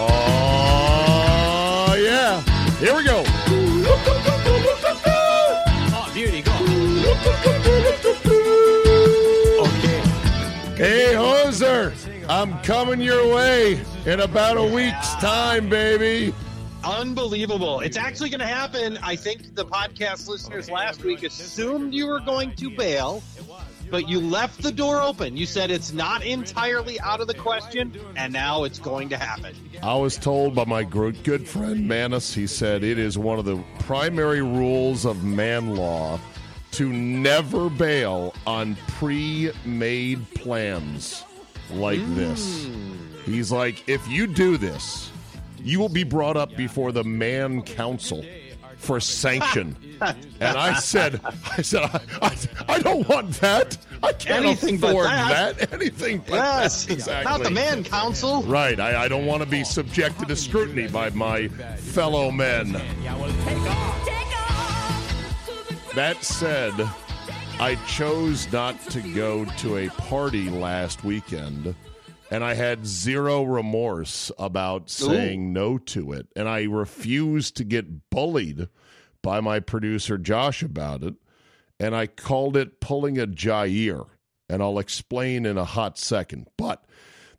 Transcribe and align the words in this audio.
Oh, 0.00 1.94
yeah. 1.98 2.40
Here 2.78 2.94
we 2.96 3.04
go. 3.04 3.24
Ah, 5.10 6.06
oh, 6.06 6.10
beauty, 6.14 6.42
go. 6.42 6.52
Okay. 9.64 10.00
Hey, 10.76 11.14
Hoser, 11.14 11.92
I'm 12.28 12.58
coming 12.62 13.00
your 13.00 13.34
way 13.34 13.80
in 14.06 14.20
about 14.20 14.56
a 14.56 14.64
week's 14.64 15.14
time, 15.16 15.68
baby. 15.68 16.32
Unbelievable. 16.84 17.80
It's 17.80 17.96
actually 17.96 18.30
going 18.30 18.40
to 18.40 18.46
happen. 18.46 18.98
I 19.02 19.16
think 19.16 19.54
the 19.56 19.64
podcast 19.64 20.28
listeners 20.28 20.70
last 20.70 21.02
week 21.02 21.24
assumed 21.24 21.92
you 21.92 22.06
were 22.06 22.20
going 22.20 22.54
to 22.56 22.70
bail, 22.70 23.22
but 23.90 24.08
you 24.08 24.20
left 24.20 24.62
the 24.62 24.72
door 24.72 25.00
open. 25.00 25.36
You 25.36 25.46
said 25.46 25.70
it's 25.70 25.92
not 25.92 26.24
entirely 26.24 27.00
out 27.00 27.20
of 27.20 27.26
the 27.26 27.34
question, 27.34 27.98
and 28.16 28.32
now 28.32 28.64
it's 28.64 28.78
going 28.78 29.08
to 29.10 29.16
happen. 29.16 29.54
I 29.82 29.94
was 29.94 30.16
told 30.16 30.54
by 30.54 30.64
my 30.64 30.84
good 30.84 31.46
friend 31.46 31.86
Manus, 31.86 32.34
he 32.34 32.46
said 32.46 32.84
it 32.84 32.98
is 32.98 33.18
one 33.18 33.38
of 33.38 33.44
the 33.44 33.62
primary 33.80 34.42
rules 34.42 35.04
of 35.04 35.24
man 35.24 35.76
law 35.76 36.18
to 36.72 36.92
never 36.92 37.70
bail 37.70 38.34
on 38.46 38.76
pre 38.88 39.50
made 39.64 40.28
plans 40.34 41.24
like 41.70 42.00
hmm. 42.00 42.14
this. 42.14 42.68
He's 43.24 43.52
like, 43.52 43.88
if 43.88 44.06
you 44.08 44.26
do 44.26 44.56
this, 44.56 45.10
you 45.58 45.78
will 45.78 45.88
be 45.88 46.04
brought 46.04 46.36
up 46.36 46.56
before 46.56 46.92
the 46.92 47.04
man 47.04 47.62
council 47.62 48.24
for 48.78 49.00
sanction. 49.00 49.76
and 50.00 50.16
I 50.40 50.74
said, 50.74 51.20
I 51.24 51.62
said, 51.62 51.82
I, 51.82 52.00
I, 52.22 52.74
I 52.74 52.78
don't 52.78 53.06
want 53.08 53.32
that. 53.40 53.76
I 54.02 54.12
can't 54.12 54.44
Anything 54.44 54.78
but 54.78 54.90
afford 54.90 55.06
that. 55.06 55.72
Anything 55.72 56.18
but 56.18 56.34
Yes, 56.34 56.86
that. 56.86 56.92
Exactly. 56.92 57.30
not 57.30 57.42
the 57.42 57.50
man 57.50 57.82
council. 57.84 58.42
Right. 58.44 58.78
I, 58.78 59.04
I 59.04 59.08
don't 59.08 59.26
want 59.26 59.42
to 59.42 59.48
be 59.48 59.64
subjected 59.64 60.28
to 60.28 60.36
scrutiny 60.36 60.86
by 60.86 61.10
my 61.10 61.48
fellow 61.48 62.30
men. 62.30 62.80
That 65.94 66.22
said, 66.22 66.72
I 67.58 67.76
chose 67.88 68.50
not 68.52 68.80
to 68.90 69.00
go 69.00 69.44
to 69.44 69.78
a 69.78 69.88
party 69.88 70.48
last 70.48 71.02
weekend, 71.02 71.74
and 72.30 72.44
I 72.44 72.54
had 72.54 72.86
zero 72.86 73.42
remorse 73.42 74.30
about 74.38 74.90
saying 74.90 75.52
no 75.52 75.78
to 75.78 76.12
it. 76.12 76.28
And 76.36 76.48
I 76.48 76.64
refused 76.64 77.56
to 77.56 77.64
get 77.64 78.10
bullied 78.10 78.68
by 79.22 79.40
my 79.40 79.60
producer, 79.60 80.18
Josh, 80.18 80.62
about 80.62 81.02
it. 81.02 81.14
And 81.80 81.94
I 81.94 82.06
called 82.06 82.56
it 82.56 82.80
pulling 82.80 83.18
a 83.18 83.26
Jaire. 83.26 84.06
And 84.48 84.62
I'll 84.62 84.78
explain 84.78 85.46
in 85.46 85.58
a 85.58 85.64
hot 85.64 85.98
second. 85.98 86.48
But 86.56 86.84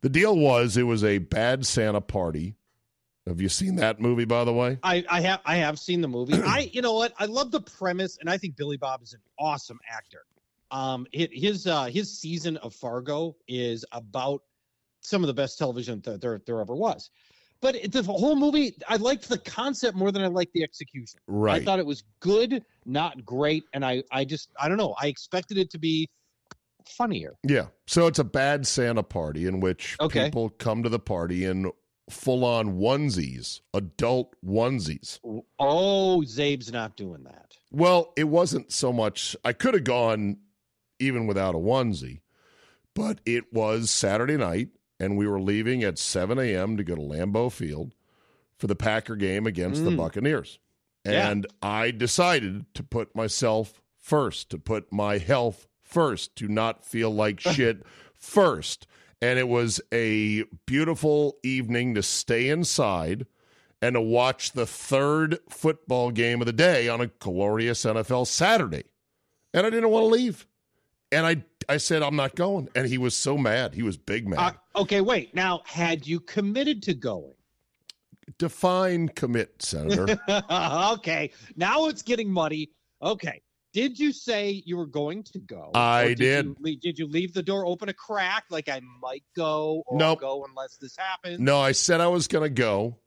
the 0.02 0.10
deal 0.10 0.38
was 0.38 0.78
it 0.78 0.84
was 0.84 1.04
a 1.04 1.18
bad 1.18 1.66
Santa 1.66 2.02
party. 2.02 2.56
Have 3.28 3.42
you 3.42 3.50
seen 3.50 3.76
that 3.76 4.00
movie, 4.00 4.26
by 4.26 4.44
the 4.44 4.54
way? 4.54 4.80
I, 4.82 5.06
I 5.10 5.22
have 5.22 5.42
I 5.46 5.58
have 5.58 5.78
seen 5.78 6.02
the 6.02 6.08
movie. 6.08 6.34
I 6.46 6.70
you 6.72 6.82
know 6.82 6.94
what 6.94 7.14
I 7.20 7.26
love 7.26 7.52
the 7.52 7.62
premise, 7.62 8.18
and 8.20 8.30
I 8.30 8.38
think 8.38 8.56
Billy 8.56 8.78
Bob 8.78 9.04
is 9.04 9.14
an 9.14 9.22
awesome 9.38 9.80
actor. 9.92 10.26
Um, 10.72 11.06
his 11.12 11.68
uh, 11.68 11.86
his 11.86 12.16
season 12.18 12.58
of 12.58 12.74
Fargo 12.74 13.36
is 13.48 13.86
about 13.92 14.44
some 15.02 15.24
of 15.24 15.28
the 15.28 15.34
best 15.34 15.58
television 15.58 16.02
that 16.02 16.22
there 16.22 16.42
there 16.46 16.60
ever 16.60 16.76
was. 16.76 17.10
But 17.62 17.76
it- 17.76 17.92
the 17.92 18.04
whole 18.04 18.36
movie, 18.38 18.76
I 18.88 18.96
liked 18.96 19.28
the 19.28 19.38
concept 19.38 19.98
more 19.98 20.12
than 20.12 20.22
I 20.24 20.28
liked 20.28 20.54
the 20.54 20.64
execution. 20.64 21.20
Right. 21.28 21.62
I 21.62 21.66
thought 21.66 21.80
it 21.80 21.86
was 21.86 22.04
good, 22.22 22.64
not 22.86 23.26
great, 23.26 23.66
and 23.74 23.84
I 23.86 24.04
I 24.12 24.26
just 24.26 24.50
I 24.60 24.68
don't 24.70 24.78
know. 24.78 24.96
I 25.02 25.08
expected 25.08 25.58
it 25.58 25.70
to 25.72 25.78
be 25.78 26.08
funnier. 26.86 27.36
Yeah. 27.44 27.68
So 27.88 28.08
it's 28.08 28.20
a 28.20 28.24
bad 28.24 28.66
Santa 28.66 29.04
party 29.04 29.46
in 29.46 29.60
which 29.60 29.96
Okay. 30.00 30.26
people 30.26 30.50
come 30.50 30.84
to 30.84 30.90
the 30.90 31.00
party 31.00 31.46
and 31.46 31.68
full 32.10 32.44
on 32.44 32.80
onesies, 32.80 33.62
adult 33.76 34.36
onesies. 34.44 35.20
Oh, 35.60 36.24
Zabe's 36.26 36.72
not 36.72 36.96
doing 36.98 37.24
that. 37.26 37.56
Well, 37.72 38.14
it 38.18 38.24
wasn't 38.24 38.72
so 38.72 38.92
much. 38.92 39.36
I 39.46 39.54
could 39.54 39.76
have 39.76 39.84
gone 39.84 40.38
even 40.98 41.28
without 41.28 41.54
a 41.54 41.60
onesie, 41.60 42.22
but 42.96 43.20
it 43.26 43.54
was 43.54 43.92
Saturday 43.92 44.38
night, 44.38 44.70
and 45.00 45.18
we 45.18 45.28
were 45.28 45.40
leaving 45.40 45.84
at 45.84 45.98
7 45.98 46.38
a.m. 46.38 46.78
to 46.78 46.84
go 46.84 46.96
to 46.96 47.02
Lambeau 47.02 47.52
Field 47.52 47.94
for 48.58 48.68
the 48.68 48.76
Packer 48.76 49.16
game 49.16 49.48
against 49.48 49.82
mm. 49.82 49.86
the 49.86 49.96
Buccaneers. 49.96 50.60
And 51.06 51.48
yeah. 51.50 51.70
I 51.70 51.92
decided 51.92 52.66
to 52.74 52.84
put 52.84 53.16
myself 53.16 53.82
first, 53.98 54.50
to 54.50 54.58
put 54.58 54.92
my 54.92 55.18
health 55.18 55.68
first, 55.82 56.36
to 56.38 56.48
not 56.48 56.86
feel 56.86 57.10
like 57.10 57.40
shit 57.40 57.84
first. 58.14 58.86
And 59.22 59.40
it 59.40 59.48
was 59.48 59.82
a 59.94 60.44
beautiful 60.66 61.38
evening 61.44 61.96
to 61.96 62.04
stay 62.04 62.50
inside 62.50 63.26
and 63.82 63.94
to 63.96 64.02
watch 64.02 64.52
the 64.52 64.66
third 64.66 65.40
football 65.50 66.12
game 66.12 66.42
of 66.42 66.48
the 66.48 66.54
day 66.54 66.90
on 66.90 67.02
a 67.02 67.08
glorious 67.08 67.86
NFL 67.86 68.28
Saturday. 68.28 68.84
And 69.54 69.66
I 69.66 69.70
didn't 69.70 69.90
want 69.90 70.04
to 70.04 70.08
leave. 70.08 70.48
And 71.12 71.26
I 71.26 71.44
I 71.70 71.78
said 71.78 72.02
I'm 72.02 72.16
not 72.16 72.36
going. 72.36 72.68
And 72.76 72.88
he 72.88 72.98
was 72.98 73.16
so 73.16 73.38
mad. 73.38 73.76
He 73.76 73.84
was 73.84 73.96
big 73.96 74.28
mad. 74.28 74.56
Uh, 74.76 74.82
okay, 74.82 75.02
wait. 75.02 75.36
Now, 75.36 75.62
had 75.66 76.06
you 76.08 76.20
committed 76.20 76.82
to 76.84 76.96
going? 76.96 77.34
Define 78.38 79.10
commit, 79.10 79.62
Senator. 79.62 80.20
okay. 80.52 81.32
Now 81.56 81.88
it's 81.88 82.02
getting 82.02 82.30
muddy. 82.30 82.72
Okay. 83.02 83.42
Did 83.72 84.00
you 84.00 84.12
say 84.12 84.64
you 84.66 84.78
were 84.78 84.88
going 84.88 85.24
to 85.24 85.40
go? 85.40 85.70
I 85.76 86.16
did. 86.16 86.56
Did 86.56 86.56
you, 86.60 86.78
did 86.78 87.00
you, 87.00 87.08
leave 87.08 87.34
the 87.34 87.44
door 87.44 87.68
open 87.68 87.88
a 87.88 87.94
crack 87.94 88.46
like 88.50 88.68
I 88.68 88.82
might 89.00 89.24
go 89.36 89.84
or 89.86 89.98
nope. 89.98 90.22
go 90.22 90.46
unless 90.50 90.78
this 90.78 90.98
happens? 90.98 91.40
No, 91.40 91.60
I 91.60 91.74
said 91.74 92.02
I 92.02 92.08
was 92.08 92.28
going 92.28 92.44
to 92.44 92.50
go, 92.50 92.98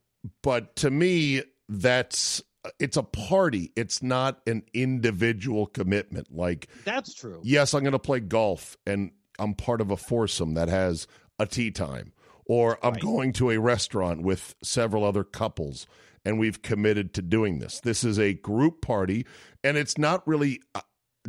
but 0.43 0.77
to 0.77 0.91
me 0.91 1.43
that's 1.69 2.43
it's 2.79 2.97
a 2.97 3.03
party. 3.03 3.73
It's 3.77 4.03
not 4.03 4.41
an 4.47 4.63
individual 4.73 5.67
commitment. 5.67 6.35
Like 6.35 6.69
That's 6.85 7.15
true. 7.15 7.41
Yes, 7.43 7.75
I'm 7.75 7.83
going 7.83 7.93
to 7.93 7.99
play 7.99 8.21
golf 8.21 8.77
and 8.87 9.11
I'm 9.39 9.55
part 9.55 9.81
of 9.81 9.91
a 9.91 9.97
foursome 9.97 10.55
that 10.55 10.69
has 10.69 11.07
a 11.39 11.47
tee 11.47 11.71
time 11.71 12.13
or 12.45 12.79
I'm 12.85 12.95
right. 12.95 13.03
going 13.03 13.33
to 13.35 13.51
a 13.51 13.59
restaurant 13.59 14.23
with 14.23 14.55
several 14.63 15.05
other 15.05 15.25
couples 15.25 15.87
and 16.25 16.39
we've 16.39 16.63
committed 16.63 17.15
to 17.15 17.23
doing 17.23 17.59
this. 17.59 17.81
This 17.81 18.05
is 18.05 18.19
a 18.19 18.35
group 18.35 18.81
party, 18.81 19.27
and 19.65 19.77
it's 19.77 19.99
not 19.99 20.27
really. 20.27 20.61
Uh, 20.75 20.81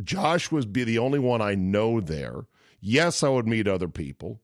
Josh 0.02 0.50
would 0.50 0.72
be 0.72 0.84
the 0.84 0.98
only 0.98 1.18
one 1.18 1.40
I 1.40 1.54
know 1.54 2.00
there. 2.00 2.46
Yes, 2.80 3.22
I 3.22 3.28
would 3.28 3.46
meet 3.46 3.68
other 3.68 3.88
people. 3.88 4.40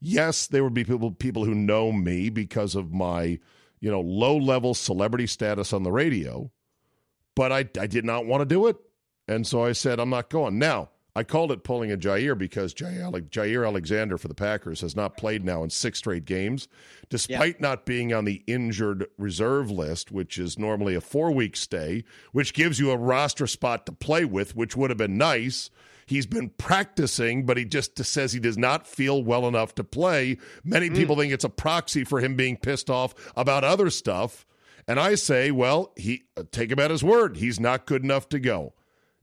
Yes, 0.00 0.46
there 0.46 0.64
would 0.64 0.74
be 0.74 0.84
people 0.84 1.10
people 1.12 1.44
who 1.44 1.54
know 1.54 1.92
me 1.92 2.30
because 2.30 2.74
of 2.74 2.92
my, 2.92 3.38
you 3.80 3.90
know, 3.90 4.00
low 4.00 4.36
level 4.36 4.74
celebrity 4.74 5.26
status 5.26 5.72
on 5.72 5.82
the 5.82 5.92
radio. 5.92 6.50
But 7.34 7.52
I 7.52 7.68
I 7.78 7.86
did 7.86 8.04
not 8.04 8.26
want 8.26 8.40
to 8.40 8.46
do 8.46 8.66
it, 8.66 8.76
and 9.28 9.46
so 9.46 9.64
I 9.64 9.72
said 9.72 10.00
I'm 10.00 10.10
not 10.10 10.30
going. 10.30 10.58
Now 10.58 10.90
I 11.16 11.24
called 11.24 11.50
it 11.50 11.64
pulling 11.64 11.90
a 11.90 11.96
Jaire 11.96 12.36
because 12.36 12.74
Jaire 12.74 13.66
Alexander 13.66 14.18
for 14.18 14.28
the 14.28 14.34
Packers 14.34 14.82
has 14.82 14.94
not 14.94 15.16
played 15.16 15.46
now 15.46 15.64
in 15.64 15.70
six 15.70 15.98
straight 15.98 16.26
games, 16.26 16.68
despite 17.08 17.54
yeah. 17.54 17.68
not 17.68 17.86
being 17.86 18.12
on 18.12 18.26
the 18.26 18.44
injured 18.46 19.06
reserve 19.16 19.70
list, 19.70 20.12
which 20.12 20.36
is 20.36 20.58
normally 20.58 20.94
a 20.94 21.00
four 21.00 21.30
week 21.30 21.56
stay, 21.56 22.04
which 22.32 22.52
gives 22.52 22.78
you 22.78 22.90
a 22.90 22.98
roster 22.98 23.46
spot 23.46 23.86
to 23.86 23.92
play 23.92 24.26
with, 24.26 24.54
which 24.54 24.76
would 24.76 24.90
have 24.90 24.98
been 24.98 25.16
nice. 25.16 25.70
He's 26.06 26.26
been 26.26 26.50
practicing, 26.50 27.46
but 27.46 27.56
he 27.56 27.64
just 27.64 28.02
says 28.04 28.32
he 28.32 28.38
does 28.38 28.56
not 28.56 28.86
feel 28.86 29.24
well 29.24 29.48
enough 29.48 29.74
to 29.74 29.84
play. 29.84 30.38
Many 30.62 30.88
mm. 30.88 30.94
people 30.94 31.16
think 31.16 31.32
it's 31.32 31.44
a 31.44 31.48
proxy 31.48 32.04
for 32.04 32.20
him 32.20 32.36
being 32.36 32.56
pissed 32.56 32.88
off 32.88 33.14
about 33.36 33.64
other 33.64 33.90
stuff. 33.90 34.46
And 34.86 35.00
I 35.00 35.16
say, 35.16 35.50
well, 35.50 35.92
he 35.96 36.22
uh, 36.36 36.44
take 36.52 36.70
him 36.70 36.78
at 36.78 36.92
his 36.92 37.02
word. 37.02 37.38
He's 37.38 37.58
not 37.58 37.86
good 37.86 38.04
enough 38.04 38.28
to 38.28 38.38
go. 38.38 38.74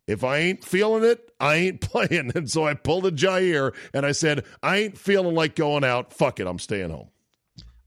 If 0.07 0.25
I 0.25 0.39
ain't 0.39 0.65
feeling 0.65 1.06
it, 1.06 1.31
I 1.39 1.56
ain't 1.56 1.81
playing. 1.89 2.33
And 2.35 2.51
so 2.51 2.68
I 2.68 2.74
pulled 2.74 3.06
a 3.06 3.12
Jaire 3.12 3.74
and 3.94 4.06
I 4.06 4.12
said, 4.12 4.44
I 4.62 4.77
ain't 4.77 4.97
feeling 4.97 5.36
like 5.36 5.56
going 5.56 5.86
out. 5.86 6.12
Fuck 6.12 6.41
it, 6.41 6.47
I'm 6.47 6.59
staying 6.59 6.89
home. 6.89 7.07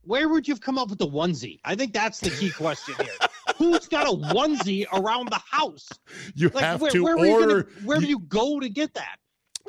Where 0.07 0.29
would 0.29 0.47
you 0.47 0.53
have 0.53 0.61
come 0.61 0.77
up 0.77 0.89
with 0.89 0.99
the 0.99 1.07
onesie? 1.07 1.59
I 1.63 1.75
think 1.75 1.93
that's 1.93 2.19
the 2.19 2.29
key 2.29 2.49
question 2.49 2.95
here. 2.99 3.27
Who's 3.57 3.87
got 3.87 4.07
a 4.07 4.11
onesie 4.11 4.85
around 4.93 5.29
the 5.29 5.41
house? 5.49 5.87
You 6.33 6.49
like, 6.49 6.63
have 6.63 6.81
where, 6.81 6.91
to 6.91 7.03
where 7.03 7.17
order. 7.17 7.63
Gonna, 7.63 7.85
where 7.85 7.99
do 7.99 8.07
you 8.07 8.19
go 8.19 8.59
to 8.59 8.69
get 8.69 8.93
that? 8.93 9.17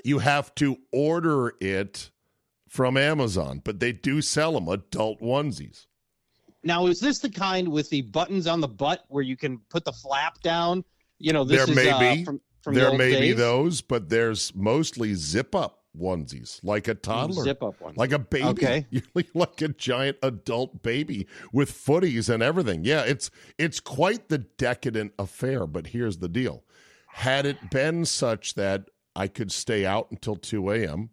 You 0.05 0.20
have 0.20 0.55
to 0.56 0.76
order 0.93 1.55
it 1.61 2.11
from 2.69 2.96
Amazon, 2.96 3.61
but 3.64 3.81
they 3.81 3.93
do 3.93 4.23
sell 4.23 4.52
them 4.52 4.69
adult 4.69 5.20
onesies. 5.20 5.87
Now, 6.62 6.87
is 6.87 7.00
this 7.00 7.19
the 7.19 7.31
kind 7.31 7.69
with 7.69 7.91
the 7.91 8.02
buttons 8.02 8.46
on 8.46 8.61
the 8.61 8.69
butt 8.69 9.05
where 9.08 9.23
you 9.23 9.37
can 9.37 9.58
put 9.70 9.84
the 9.84 9.93
flap 9.93 10.41
down 10.41 10.84
you 11.19 11.32
know, 11.32 11.44
this 11.44 11.67
there 11.67 11.70
is, 11.70 11.76
may 11.76 11.91
uh, 11.91 12.14
be 12.14 12.25
from, 12.25 12.41
from 12.62 12.75
there 12.75 12.91
the 12.91 12.99
may 12.99 13.12
days. 13.12 13.20
be 13.20 13.32
those, 13.32 13.81
but 13.81 14.08
there's 14.08 14.55
mostly 14.55 15.14
zip 15.14 15.55
up 15.55 15.77
onesies, 15.96 16.61
like 16.62 16.88
a 16.88 16.94
toddler, 16.94 17.44
zip 17.44 17.62
up 17.62 17.81
one, 17.81 17.94
like 17.96 18.12
a 18.12 18.19
baby, 18.19 18.44
okay, 18.44 18.87
like 19.35 19.62
a 19.62 19.69
giant 19.69 20.17
adult 20.23 20.82
baby 20.82 21.26
with 21.52 21.70
footies 21.70 22.29
and 22.32 22.43
everything. 22.43 22.85
Yeah, 22.85 23.02
it's 23.02 23.31
it's 23.58 23.81
quite 23.81 24.29
the 24.29 24.38
decadent 24.38 25.12
affair. 25.19 25.67
But 25.67 25.88
here's 25.88 26.19
the 26.19 26.29
deal: 26.29 26.64
had 27.08 27.46
it 27.46 27.70
been 27.70 28.05
such 28.05 28.55
that 28.55 28.90
I 29.14 29.29
could 29.29 29.52
stay 29.52 29.85
out 29.87 30.11
until 30.11 30.37
two 30.37 30.70
a.m. 30.70 31.11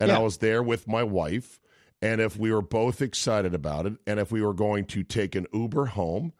and 0.00 0.08
Yeah. 0.08 0.18
I 0.18 0.22
was 0.22 0.38
there 0.38 0.62
with 0.62 0.86
my 0.88 1.02
wife, 1.02 1.60
and 2.02 2.20
if 2.20 2.36
we 2.36 2.52
were 2.52 2.62
both 2.62 3.00
excited 3.02 3.54
about 3.54 3.86
it, 3.86 3.94
and 4.06 4.20
if 4.20 4.30
we 4.30 4.42
were 4.42 4.54
going 4.54 4.84
to 4.86 5.02
take 5.02 5.34
an 5.34 5.46
Uber 5.52 5.86
home 5.86 6.32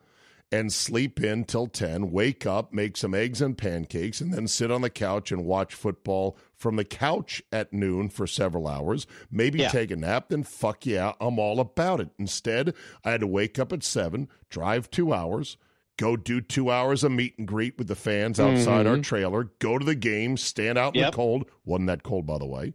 and 0.51 0.73
sleep 0.73 1.23
in 1.23 1.45
till 1.45 1.67
10, 1.67 2.11
wake 2.11 2.47
up, 2.47 2.73
make 2.73 2.97
some 2.97 3.15
eggs 3.15 3.43
and 3.43 3.59
pancakes, 3.59 4.21
and 4.23 4.33
then 4.33 4.47
sit 4.49 4.71
on 4.71 4.81
the 4.81 4.89
couch 4.89 5.31
and 5.31 5.45
watch 5.45 5.75
football 5.75 6.39
from 6.59 6.77
the 6.77 6.85
couch 6.85 7.41
at 7.53 7.73
noon 7.73 8.09
for 8.11 8.27
several 8.27 8.67
hours, 8.69 9.07
maybe 9.31 9.61
Yeah. 9.61 9.69
take 9.69 9.91
a 9.93 9.97
nap, 9.97 10.29
then 10.29 10.43
fuck 10.43 10.85
yeah, 10.85 11.13
I'm 11.21 11.39
all 11.39 11.61
about 11.61 12.01
it. 12.01 12.09
Instead, 12.19 12.75
I 13.05 13.13
had 13.13 13.21
to 13.21 13.27
wake 13.27 13.59
up 13.59 13.73
at 13.73 13.83
7, 13.85 14.29
drive 14.51 14.91
two 14.91 15.15
hours, 15.15 15.57
go 15.97 16.17
do 16.17 16.41
two 16.41 16.71
hours 16.71 17.05
of 17.05 17.13
meet 17.13 17.39
and 17.39 17.47
greet 17.47 17.79
with 17.79 17.87
the 17.89 17.95
fans 17.95 18.39
outside 18.41 18.87
our 18.89 18.99
trailer, 18.99 19.45
go 19.61 19.79
to 19.79 19.85
the 19.87 19.95
game, 19.95 20.37
stand 20.37 20.77
out 20.79 20.95
in 20.97 21.01
Mm-hmm. 21.01 21.05
Yep. 21.05 21.13
the 21.13 21.17
cold. 21.17 21.51
Wasn't 21.65 21.87
that 21.87 22.03
cold, 22.03 22.27
by 22.27 22.39
the 22.39 22.47
way. 22.47 22.75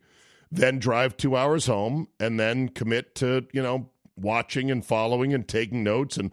Then 0.52 0.80
drive 0.80 1.18
two 1.18 1.36
hours 1.36 1.66
home 1.66 2.08
and 2.20 2.40
then 2.40 2.70
commit 2.70 3.16
to, 3.16 3.46
you 3.54 3.62
know, 3.62 3.90
watching 4.16 4.70
and 4.70 4.86
following 4.86 5.34
and 5.34 5.48
taking 5.48 5.84
notes 5.84 6.16
and 6.18 6.32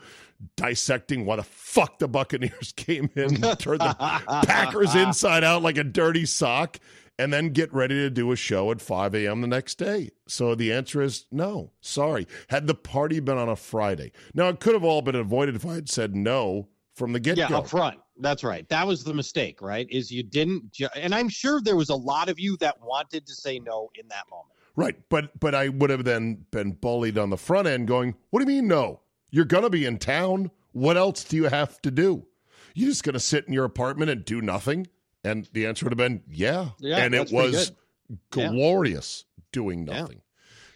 dissecting 0.56 1.24
what 1.26 1.36
the 1.36 1.42
fuck 1.42 1.98
the 1.98 2.08
Buccaneers 2.08 2.72
came 2.76 3.10
in 3.16 3.42
and 3.44 3.58
turned 3.58 3.80
the 3.80 3.94
Packers 4.46 4.94
inside 4.94 5.44
out 5.44 5.62
like 5.62 5.78
a 5.78 5.84
dirty 5.84 6.26
sock, 6.26 6.78
and 7.20 7.30
then 7.30 7.50
get 7.50 7.72
ready 7.74 7.96
to 7.96 8.08
do 8.08 8.32
a 8.32 8.36
show 8.36 8.70
at 8.70 8.80
5 8.80 9.14
a.m. 9.14 9.42
the 9.42 9.46
next 9.46 9.74
day. 9.74 10.10
So 10.26 10.54
the 10.54 10.72
answer 10.72 11.02
is 11.02 11.26
no. 11.30 11.70
Sorry. 11.82 12.26
Had 12.48 12.66
the 12.66 12.74
party 12.74 13.20
been 13.20 13.36
on 13.36 13.50
a 13.50 13.56
Friday, 13.56 14.12
now 14.32 14.48
it 14.48 14.58
could 14.58 14.72
have 14.72 14.84
all 14.84 15.02
been 15.02 15.14
avoided 15.14 15.54
if 15.54 15.66
I 15.66 15.74
had 15.74 15.90
said 15.90 16.16
no 16.16 16.68
from 16.94 17.12
the 17.12 17.20
get 17.20 17.36
yeah, 17.36 17.50
go. 17.50 17.58
up 17.58 17.68
front. 17.68 17.98
That's 18.16 18.42
right. 18.42 18.66
That 18.70 18.86
was 18.86 19.04
the 19.04 19.12
mistake, 19.12 19.60
right? 19.60 19.86
Is 19.90 20.10
you 20.10 20.22
didn't, 20.22 20.72
ju- 20.72 20.88
and 20.96 21.14
I'm 21.14 21.28
sure 21.28 21.60
there 21.60 21.76
was 21.76 21.90
a 21.90 21.94
lot 21.94 22.30
of 22.30 22.40
you 22.40 22.56
that 22.58 22.80
wanted 22.80 23.26
to 23.26 23.34
say 23.34 23.58
no 23.58 23.90
in 23.96 24.08
that 24.08 24.24
moment. 24.30 24.54
Right, 24.74 24.96
but 25.10 25.38
but 25.38 25.54
I 25.54 25.68
would 25.68 25.90
have 25.90 26.04
then 26.04 26.46
been 26.50 26.72
bullied 26.72 27.18
on 27.18 27.28
the 27.28 27.36
front 27.36 27.66
end, 27.66 27.86
going, 27.86 28.14
"What 28.30 28.40
do 28.40 28.50
you 28.50 28.60
mean 28.60 28.68
no? 28.68 29.00
You're 29.30 29.44
gonna 29.44 29.68
be 29.68 29.84
in 29.84 29.98
town. 29.98 30.50
What 30.72 30.96
else 30.96 31.22
do 31.24 31.36
you 31.36 31.44
have 31.44 31.82
to 31.82 31.90
do? 31.90 32.26
You 32.74 32.86
just 32.86 33.04
gonna 33.04 33.20
sit 33.20 33.46
in 33.46 33.52
your 33.52 33.64
apartment 33.64 34.10
and 34.10 34.24
do 34.24 34.40
nothing?" 34.40 34.86
And 35.22 35.48
the 35.52 35.66
answer 35.66 35.84
would 35.84 35.92
have 35.92 35.98
been, 35.98 36.22
"Yeah." 36.30 36.70
Yeah, 36.78 36.98
and 36.98 37.14
it 37.14 37.30
was 37.30 37.72
Yeah. 38.08 38.48
glorious 38.48 39.24
doing 39.52 39.86
Yeah. 39.86 40.00
nothing. 40.00 40.22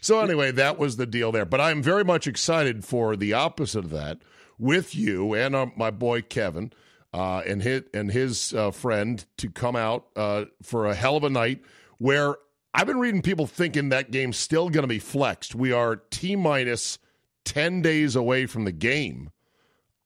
So 0.01 0.19
anyway, 0.19 0.51
that 0.51 0.77
was 0.77 0.97
the 0.97 1.07
deal 1.07 1.31
there. 1.31 1.45
But 1.45 1.61
I'm 1.61 1.81
very 1.81 2.03
much 2.03 2.27
excited 2.27 2.85
for 2.85 3.15
the 3.15 3.33
opposite 3.33 3.85
of 3.85 3.89
that 3.91 4.19
with 4.59 4.95
you 4.95 5.33
and 5.33 5.55
uh, 5.55 5.65
my 5.75 5.89
boy 5.89 6.21
Kevin 6.21 6.71
uh, 7.13 7.39
and 7.45 7.63
his 7.63 7.83
and 7.93 8.11
his 8.11 8.53
uh, 8.53 8.69
friend 8.71 9.25
to 9.37 9.49
come 9.49 9.75
out 9.75 10.05
uh, 10.15 10.45
for 10.61 10.85
a 10.85 10.93
hell 10.93 11.17
of 11.17 11.23
a 11.23 11.29
night 11.29 11.61
where 11.97 12.35
I've 12.73 12.87
been 12.87 12.99
reading 12.99 13.21
people 13.21 13.47
thinking 13.47 13.89
that 13.89 14.11
game's 14.11 14.37
still 14.37 14.69
going 14.69 14.83
to 14.83 14.87
be 14.87 14.99
flexed. 14.99 15.55
We 15.55 15.71
are 15.71 15.95
T 15.95 16.35
minus 16.35 16.99
10 17.45 17.81
days 17.81 18.15
away 18.15 18.45
from 18.45 18.65
the 18.65 18.71
game. 18.73 19.29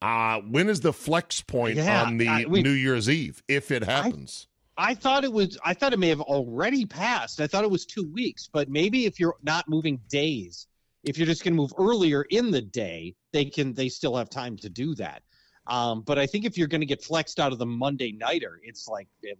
Uh, 0.01 0.39
when 0.41 0.69
is 0.69 0.79
the 0.81 0.93
flex 0.93 1.41
point 1.41 1.75
Yeah, 1.75 2.03
on 2.03 2.17
the 2.17 2.27
I- 2.27 2.45
we- 2.45 2.63
New 2.63 2.71
Year's 2.71 3.09
Eve, 3.09 3.43
if 3.47 3.69
it 3.71 3.83
happens? 3.83 4.47
I 4.77 4.93
thought 4.93 5.25
it 5.25 5.33
was. 5.33 5.57
I 5.65 5.73
thought 5.73 5.91
it 5.91 5.99
may 5.99 6.07
have 6.07 6.21
already 6.21 6.85
passed. 6.85 7.41
I 7.41 7.47
thought 7.47 7.65
it 7.65 7.69
was 7.69 7.85
two 7.85 8.09
weeks, 8.13 8.49
but 8.51 8.69
maybe 8.69 9.05
if 9.05 9.19
you're 9.19 9.35
not 9.43 9.67
moving 9.67 9.99
days, 10.09 10.67
if 11.03 11.17
you're 11.17 11.27
just 11.27 11.43
going 11.43 11.53
to 11.53 11.57
move 11.57 11.73
earlier 11.77 12.21
in 12.29 12.49
the 12.49 12.61
day, 12.61 13.13
they 13.33 13.43
can. 13.43 13.73
They 13.73 13.89
still 13.89 14.15
have 14.15 14.29
time 14.29 14.55
to 14.57 14.69
do 14.69 14.95
that. 14.95 15.21
Um, 15.67 16.01
but 16.01 16.17
I 16.17 16.25
think 16.25 16.45
if 16.45 16.57
you're 16.57 16.69
going 16.69 16.79
to 16.81 16.87
get 16.87 17.03
flexed 17.03 17.41
out 17.41 17.51
of 17.51 17.59
the 17.59 17.65
Monday 17.65 18.13
nighter, 18.13 18.61
it's 18.63 18.87
like 18.87 19.09
eh, 19.27 19.33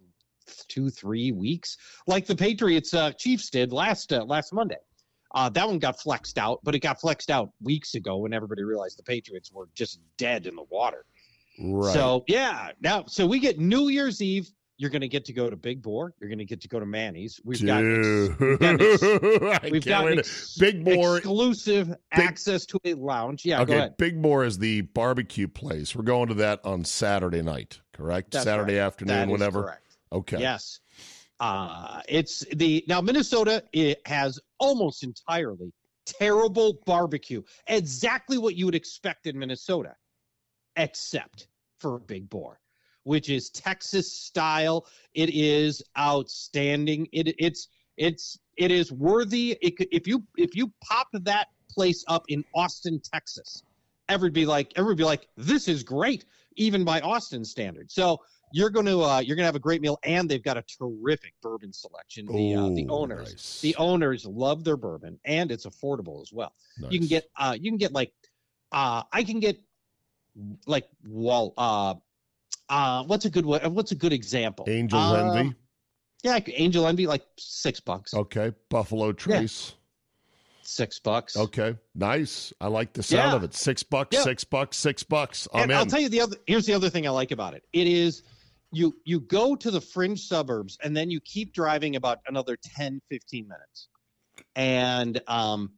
two, 0.68 0.90
three 0.90 1.32
weeks, 1.32 1.78
like 2.06 2.26
the 2.26 2.36
Patriots 2.36 2.92
uh, 2.92 3.12
Chiefs 3.12 3.48
did 3.48 3.72
last 3.72 4.12
uh, 4.12 4.22
last 4.24 4.52
Monday. 4.52 4.76
Uh, 5.32 5.48
that 5.50 5.66
one 5.66 5.78
got 5.78 6.00
flexed 6.00 6.38
out, 6.38 6.60
but 6.64 6.74
it 6.74 6.80
got 6.80 7.00
flexed 7.00 7.30
out 7.30 7.50
weeks 7.62 7.94
ago 7.94 8.18
when 8.18 8.32
everybody 8.32 8.62
realized 8.64 8.98
the 8.98 9.02
Patriots 9.02 9.52
were 9.52 9.68
just 9.74 10.00
dead 10.16 10.46
in 10.46 10.56
the 10.56 10.64
water. 10.70 11.04
Right. 11.62 11.92
So 11.92 12.24
yeah, 12.26 12.70
now 12.80 13.04
so 13.06 13.26
we 13.26 13.38
get 13.38 13.58
New 13.58 13.88
Year's 13.88 14.20
Eve. 14.22 14.50
You're 14.78 14.88
going 14.88 15.02
to 15.02 15.08
get 15.08 15.26
to 15.26 15.34
go 15.34 15.50
to 15.50 15.56
Big 15.56 15.82
Boar. 15.82 16.14
You're 16.18 16.30
going 16.30 16.38
to 16.38 16.46
get 16.46 16.62
to 16.62 16.68
go 16.68 16.80
to 16.80 16.86
Manny's. 16.86 17.38
We've 17.44 17.62
got 17.66 17.84
ex- 17.84 18.40
we've 18.40 18.58
got 18.58 18.80
ex- 18.80 19.02
we've 19.70 19.84
got 19.84 20.10
ex- 20.18 20.56
Big 20.56 20.82
Boar. 20.82 21.18
exclusive 21.18 21.94
access 22.12 22.64
to 22.64 22.80
a 22.86 22.94
lounge. 22.94 23.44
Yeah, 23.44 23.62
go 23.66 23.74
okay. 23.74 23.90
Big 23.98 24.22
Boar 24.22 24.42
is 24.44 24.56
the 24.58 24.80
barbecue 24.80 25.48
place. 25.48 25.94
We're 25.94 26.04
going 26.04 26.28
to 26.28 26.34
that 26.34 26.60
on 26.64 26.86
Saturday 26.86 27.42
night, 27.42 27.82
correct? 27.92 28.30
That's 28.30 28.44
Saturday 28.44 28.78
right. 28.78 28.86
afternoon, 28.86 29.16
That 29.16 29.28
whenever. 29.28 29.64
correct. 29.64 29.96
Okay. 30.12 30.40
Yes. 30.40 30.80
Uh, 31.40 32.02
it's 32.06 32.44
the 32.54 32.84
now 32.86 33.00
Minnesota 33.00 33.64
it 33.72 34.06
has 34.06 34.38
almost 34.58 35.02
entirely 35.02 35.72
terrible 36.04 36.78
barbecue. 36.84 37.42
Exactly 37.66 38.36
what 38.36 38.56
you 38.56 38.66
would 38.66 38.74
expect 38.74 39.26
in 39.26 39.38
Minnesota, 39.38 39.94
except 40.76 41.48
for 41.78 41.98
Big 42.00 42.28
Boar, 42.28 42.60
which 43.04 43.30
is 43.30 43.48
Texas 43.50 44.12
style. 44.12 44.86
It 45.14 45.30
is 45.30 45.82
outstanding. 45.98 47.08
It 47.12 47.34
it's 47.38 47.68
it's 47.96 48.38
it 48.58 48.70
is 48.70 48.92
worthy. 48.92 49.56
It 49.62 49.74
if 49.92 50.06
you 50.06 50.22
if 50.36 50.54
you 50.54 50.70
pop 50.82 51.08
that 51.12 51.48
place 51.70 52.04
up 52.06 52.24
in 52.28 52.44
Austin, 52.54 53.00
Texas, 53.00 53.62
everybody 54.10 54.42
be 54.42 54.46
like 54.46 54.72
everybody 54.76 54.98
be 54.98 55.06
like 55.06 55.28
this 55.38 55.68
is 55.68 55.82
great, 55.82 56.26
even 56.56 56.84
by 56.84 57.00
Austin 57.00 57.46
standards. 57.46 57.94
So 57.94 58.20
you're 58.52 58.70
going 58.70 58.86
to 58.86 59.00
uh, 59.02 59.18
you're 59.20 59.36
going 59.36 59.42
to 59.44 59.48
have 59.48 59.56
a 59.56 59.60
great 59.60 59.80
meal, 59.80 59.98
and 60.04 60.28
they've 60.28 60.42
got 60.42 60.56
a 60.56 60.62
terrific 60.62 61.34
bourbon 61.42 61.72
selection. 61.72 62.26
The 62.26 62.54
uh, 62.54 62.68
the 62.70 62.86
owners 62.88 63.30
nice. 63.30 63.60
the 63.60 63.76
owners 63.76 64.26
love 64.26 64.64
their 64.64 64.76
bourbon, 64.76 65.18
and 65.24 65.50
it's 65.50 65.66
affordable 65.66 66.22
as 66.22 66.32
well. 66.32 66.52
You 66.88 66.98
can 66.98 67.08
get 67.08 67.30
uh 67.36 67.56
you 67.60 67.70
can 67.70 67.78
get 67.78 67.92
like 67.92 68.12
uh 68.72 69.02
I 69.12 69.24
can 69.24 69.40
get 69.40 69.58
like 70.66 70.88
wall 71.06 71.54
uh 71.58 71.94
uh 72.68 73.04
what's 73.04 73.24
a 73.24 73.30
good 73.30 73.44
what's 73.44 73.92
a 73.92 73.96
good 73.96 74.12
example? 74.12 74.64
Angel's 74.68 75.12
Um, 75.12 75.36
Envy. 75.36 75.54
Yeah, 76.22 76.38
Angel 76.54 76.86
Envy 76.86 77.06
like 77.06 77.24
six 77.38 77.80
bucks. 77.80 78.12
Okay. 78.14 78.52
Buffalo 78.68 79.12
Trace. 79.12 79.74
Six 80.62 81.00
bucks. 81.00 81.36
Okay. 81.36 81.76
Nice. 81.94 82.52
I 82.60 82.68
like 82.68 82.92
the 82.92 83.02
sound 83.02 83.32
Yeah. 83.32 83.36
of 83.36 83.42
it. 83.44 83.54
Six 83.54 83.82
bucks, 83.82 84.14
Yeah. 84.16 84.22
six 84.22 84.44
bucks, 84.44 84.76
six 84.76 85.02
bucks. 85.02 85.48
I'm 85.52 85.62
and 85.62 85.72
in. 85.72 85.76
I'll 85.78 85.86
tell 85.86 86.00
you 86.00 86.08
the 86.08 86.20
other 86.20 86.36
here's 86.46 86.66
the 86.66 86.74
other 86.74 86.90
thing 86.90 87.06
I 87.06 87.10
like 87.10 87.32
about 87.32 87.54
it. 87.54 87.64
It 87.72 87.86
is 87.86 88.22
you 88.72 88.96
you 89.04 89.20
go 89.20 89.56
to 89.56 89.70
the 89.70 89.80
fringe 89.80 90.20
suburbs 90.20 90.78
and 90.82 90.96
then 90.96 91.10
you 91.10 91.20
keep 91.20 91.52
driving 91.52 91.96
about 91.96 92.18
another 92.26 92.56
10 92.76 93.00
15 93.10 93.48
minutes. 93.48 93.88
And 94.54 95.20
um 95.26 95.72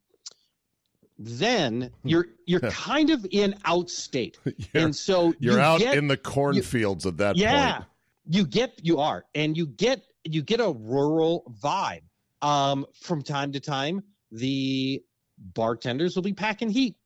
then 1.18 1.90
you're 2.04 2.26
you're 2.46 2.60
kind 2.70 3.10
of 3.10 3.26
in 3.30 3.54
outstate. 3.64 4.36
and 4.74 4.94
so 4.94 5.32
you're 5.38 5.54
you 5.54 5.60
out 5.60 5.80
get, 5.80 5.96
in 5.96 6.08
the 6.08 6.16
cornfields 6.16 7.06
at 7.06 7.16
that 7.18 7.36
yeah 7.36 7.76
point. 7.78 7.86
you 8.28 8.46
get 8.46 8.72
you 8.82 8.98
are 8.98 9.24
and 9.34 9.56
you 9.56 9.66
get 9.66 10.02
you 10.24 10.42
get 10.42 10.60
a 10.60 10.70
rural 10.70 11.44
vibe 11.62 12.02
um 12.42 12.86
from 12.94 13.22
time 13.22 13.52
to 13.52 13.60
time 13.60 14.02
the 14.30 15.02
bartenders 15.38 16.14
will 16.14 16.22
be 16.22 16.32
packing 16.32 16.70
heat 16.70 16.96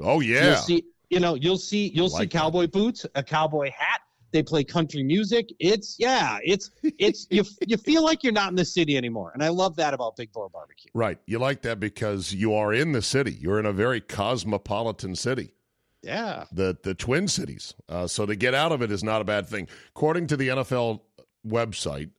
Oh 0.00 0.20
you'll 0.20 0.22
yeah. 0.22 0.54
see 0.56 0.84
you 1.10 1.20
know 1.20 1.34
you'll 1.34 1.56
see 1.58 1.90
you'll 1.94 2.08
see 2.08 2.18
Like 2.20 2.30
that. 2.30 2.38
cowboy 2.38 2.66
boots 2.66 3.06
a 3.14 3.22
cowboy 3.22 3.70
hat 3.70 4.00
they 4.36 4.42
play 4.42 4.62
country 4.62 5.02
music 5.02 5.48
it's 5.58 5.96
yeah 5.98 6.38
it's 6.44 6.70
it's 6.98 7.26
you 7.30 7.42
you 7.66 7.76
feel 7.78 8.04
like 8.04 8.22
you're 8.22 8.32
not 8.32 8.50
in 8.50 8.54
the 8.54 8.64
city 8.64 8.96
anymore 8.96 9.30
and 9.32 9.42
i 9.42 9.48
love 9.48 9.74
that 9.76 9.94
about 9.94 10.14
big 10.16 10.30
boar 10.32 10.48
barbecue 10.50 10.90
Right. 10.94 11.18
You 11.26 11.38
like 11.38 11.62
that 11.62 11.80
because 11.80 12.32
you 12.32 12.54
are 12.54 12.72
in 12.72 12.92
the 12.92 13.02
city. 13.02 13.32
You're 13.40 13.58
in 13.58 13.66
a 13.66 13.72
very 13.72 14.00
cosmopolitan 14.00 15.14
city. 15.16 15.54
yeah 16.02 16.44
the 16.52 16.76
the 16.82 16.94
Twin 16.94 17.28
Cities. 17.28 17.74
Uh, 17.88 18.06
so 18.06 18.26
to 18.26 18.36
get 18.36 18.54
out 18.54 18.72
of 18.72 18.82
it 18.82 18.90
is 18.92 19.02
not 19.02 19.20
a 19.20 19.24
bad 19.24 19.48
thing. 19.48 19.68
According 19.94 20.26
to 20.28 20.36
the 20.36 20.48
NFL 20.48 21.00
website, 21.46 22.10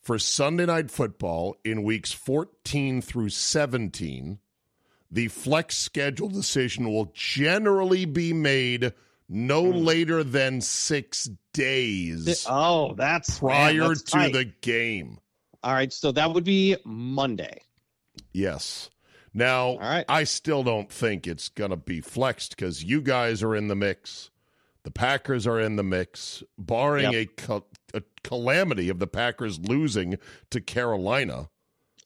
for 0.00 0.18
Sunday 0.18 0.66
night 0.66 0.90
football 0.90 1.56
in 1.64 1.82
weeks 1.82 2.12
14 2.12 3.00
through 3.02 3.28
17, 3.30 4.38
the 5.10 5.28
flex 5.28 5.76
schedule 5.76 6.28
decision 6.28 6.90
will 6.92 7.12
generally 7.14 8.04
be 8.04 8.32
made 8.32 8.92
no 9.32 9.70
Hmm. 9.72 9.78
later 9.84 10.22
than 10.24 10.60
six 10.60 11.30
days 11.54 12.44
oh 12.50 12.94
that's 12.94 13.38
prior 13.38 13.72
man, 13.78 13.88
that's 13.88 14.02
to 14.02 14.10
tight. 14.10 14.32
the 14.32 14.44
game. 14.60 15.18
all 15.62 15.72
right 15.72 15.92
so 15.92 16.12
that 16.12 16.34
would 16.34 16.44
be 16.44 16.76
monday 16.84 17.60
Yes. 18.32 18.90
Now, 19.32 19.78
right 19.78 20.04
I 20.08 20.24
still 20.24 20.62
don't 20.64 20.90
think 20.90 21.26
it's 21.26 21.48
going 21.48 21.70
to 21.70 21.76
be 21.76 22.00
flexed 22.00 22.56
because 22.56 22.82
you 22.84 23.00
guys 23.00 23.42
are 23.42 23.54
in 23.56 23.68
the 23.68 23.76
mix. 23.76 24.30
The 24.82 24.90
Packers 24.90 25.46
are 25.46 25.60
in 25.60 25.76
the 25.76 25.82
mix, 25.84 26.42
barring 26.58 27.14
a, 27.14 27.26
ca- 27.26 27.60
a 27.94 28.02
calamity 28.24 28.88
of 28.88 28.98
the 28.98 29.06
Packers 29.06 29.58
losing 29.60 30.18
to 30.50 30.60
Carolina. 30.60 31.48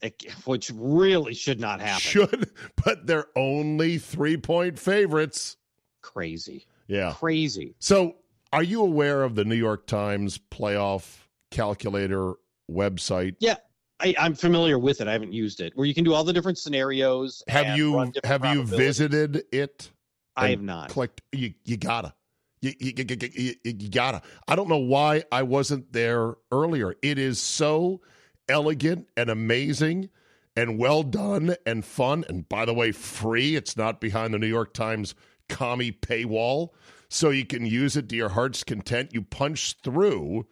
It- 0.02 0.25
which 0.45 0.71
really 0.75 1.35
should 1.35 1.61
not 1.61 1.81
happen 1.81 2.00
Should, 2.00 2.50
but 2.85 3.07
they're 3.07 3.28
only 3.37 3.99
three 3.99 4.37
point 4.37 4.78
favorites. 4.78 5.57
crazy 6.02 6.66
Yeah. 6.86 7.12
crazy 7.16 7.74
So, 7.78 8.16
are 8.52 8.62
you 8.62 8.82
aware 8.82 9.24
of 9.24 9.34
the 9.34 9.44
New 9.44 9.56
York 9.56 9.86
Times 9.86 10.38
playoff 10.38 11.18
calculator 11.50 12.34
website? 12.70 13.36
I, 14.00 14.14
I'm 14.18 14.34
familiar 14.34 14.78
with 14.78 15.00
it. 15.00 15.08
I 15.08 15.12
haven't 15.12 15.32
used 15.32 15.60
it. 15.60 15.72
Where 15.76 15.86
you 15.86 15.94
can 15.94 16.04
do 16.04 16.14
all 16.14 16.24
the 16.24 16.32
different 16.32 16.58
scenarios. 16.58 17.42
Have 17.48 17.76
you 17.76 18.12
have 18.22 18.44
you 18.44 18.62
visited 18.64 19.44
it? 19.52 19.90
I 20.36 20.50
have 20.50 20.62
not. 20.62 20.88
clicked 20.90 21.22
you 21.32 21.54
you 21.64 21.76
gotta 21.76 22.12
you, 22.60 22.72
you, 22.80 22.94
you, 23.32 23.54
you 23.62 23.88
gotta 23.90 24.22
i 24.48 24.56
don't 24.56 24.68
know 24.68 24.78
why 24.78 25.22
i 25.30 25.42
wasn't 25.42 25.92
there 25.92 26.34
earlier 26.50 26.94
it 27.02 27.18
is 27.18 27.38
so 27.38 28.00
elegant 28.48 29.06
and 29.16 29.30
amazing 29.30 30.08
and 30.56 30.78
well 30.78 31.02
done 31.02 31.54
and 31.66 31.84
fun 31.84 32.24
and 32.28 32.48
by 32.48 32.64
the 32.64 32.74
way 32.74 32.90
free 32.90 33.54
it's 33.54 33.76
not 33.76 34.00
behind 34.00 34.32
the 34.32 34.38
new 34.38 34.46
york 34.46 34.72
times 34.72 35.14
commie 35.48 35.92
paywall 35.92 36.70
so 37.08 37.30
you 37.30 37.44
can 37.44 37.64
use 37.66 37.96
it 37.96 38.08
to 38.08 38.16
your 38.16 38.30
heart's 38.30 38.64
content 38.64 39.12
you 39.12 39.22
punch 39.22 39.74
through 39.82 40.46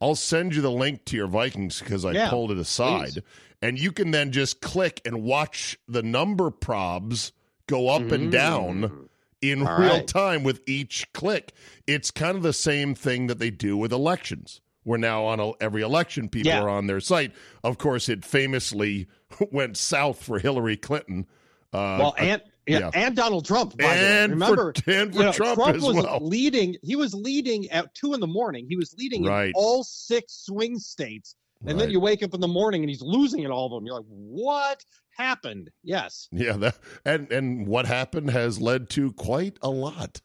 i'll 0.00 0.14
send 0.14 0.54
you 0.54 0.62
the 0.62 0.70
link 0.70 1.04
to 1.04 1.16
your 1.16 1.26
vikings 1.26 1.80
because 1.80 2.04
i 2.04 2.12
Yeah, 2.12 2.30
pulled 2.30 2.50
it 2.50 2.58
aside 2.58 3.12
please. 3.12 3.18
and 3.62 3.78
you 3.78 3.92
can 3.92 4.10
then 4.10 4.32
just 4.32 4.60
click 4.60 5.00
and 5.04 5.22
watch 5.22 5.78
the 5.86 6.02
number 6.02 6.50
probs 6.50 7.32
go 7.66 7.88
up 7.88 8.10
and 8.12 8.32
down 8.32 8.80
Mm. 8.82 9.08
in 9.42 9.66
All 9.66 9.78
real 9.78 9.88
right. 9.98 10.06
time 10.08 10.42
with 10.42 10.60
each 10.66 11.12
click. 11.12 11.52
It's 11.86 12.10
kind 12.10 12.36
of 12.36 12.42
the 12.42 12.52
same 12.52 12.94
thing 12.96 13.26
that 13.28 13.38
they 13.38 13.50
do 13.50 13.76
with 13.76 13.92
elections. 13.92 14.60
We're 14.84 14.96
now 14.96 15.24
on 15.26 15.38
a, 15.38 15.50
every 15.60 15.82
election, 15.82 16.28
people 16.28 16.50
Yeah. 16.50 16.62
are 16.62 16.68
on 16.68 16.86
their 16.88 16.98
site. 16.98 17.32
Of 17.62 17.78
course, 17.78 18.08
it 18.08 18.24
famously 18.24 19.06
went 19.52 19.76
south 19.76 20.20
for 20.24 20.38
Hillary 20.40 20.76
Clinton. 20.76 21.26
Uh, 21.72 21.96
Well, 22.00 22.14
and 22.18 22.42
yeah, 22.68 22.78
yeah. 22.78 22.90
and 22.94 23.16
Donald 23.16 23.44
Trump. 23.46 23.74
And 23.80 24.32
remember, 24.32 24.72
for, 24.74 24.90
and 24.90 25.12
for 25.12 25.18
you 25.18 25.24
know, 25.26 25.32
Trump, 25.32 25.60
as 25.66 25.82
was 25.82 25.96
well. 25.96 26.18
leading. 26.20 26.76
He 26.82 26.96
was 26.96 27.14
leading 27.14 27.68
at 27.70 27.94
two 27.94 28.14
in 28.14 28.20
the 28.20 28.26
morning. 28.26 28.66
He 28.68 28.76
was 28.76 28.94
leading 28.98 29.24
Right. 29.24 29.46
in 29.48 29.52
all 29.54 29.84
six 29.84 30.44
swing 30.46 30.78
states, 30.78 31.34
and 31.66 31.80
then 31.80 31.90
you 31.90 32.00
wake 32.00 32.22
up 32.22 32.34
in 32.34 32.40
the 32.40 32.48
morning 32.48 32.82
and 32.82 32.90
he's 32.90 33.02
losing 33.02 33.40
in 33.40 33.50
all 33.50 33.66
of 33.66 33.72
them. 33.72 33.86
You're 33.86 33.96
like, 33.96 34.06
what 34.08 34.84
happened? 35.16 35.70
Yes, 35.82 36.28
yeah, 36.30 36.52
that, 36.58 36.76
and 37.04 37.30
and 37.32 37.66
what 37.66 37.86
happened 37.86 38.30
has 38.30 38.60
led 38.60 38.90
to 38.90 39.12
quite 39.12 39.58
a 39.62 39.70
lot. 39.70 40.20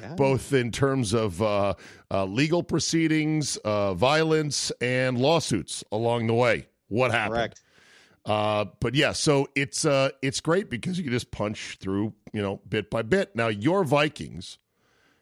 Yeah. 0.00 0.14
both 0.16 0.52
in 0.52 0.72
terms 0.72 1.12
of 1.12 1.40
uh, 1.40 1.74
uh, 2.10 2.24
legal 2.24 2.62
proceedings, 2.62 3.56
uh, 3.58 3.94
violence, 3.94 4.72
and 4.80 5.18
lawsuits 5.18 5.84
along 5.92 6.26
the 6.26 6.34
way. 6.34 6.66
What 6.88 7.12
happened? 7.12 7.34
correct. 7.36 7.62
Uh, 8.24 8.66
but 8.80 8.94
yeah, 8.94 9.12
so 9.12 9.48
it's 9.54 9.84
uh, 9.84 10.10
it's 10.22 10.40
great 10.40 10.70
because 10.70 10.96
you 10.96 11.04
can 11.04 11.12
just 11.12 11.30
punch 11.30 11.78
through, 11.80 12.12
you 12.32 12.40
know, 12.40 12.60
bit 12.68 12.88
by 12.90 13.02
bit. 13.02 13.34
Now 13.34 13.48
your 13.48 13.84
Vikings 13.84 14.58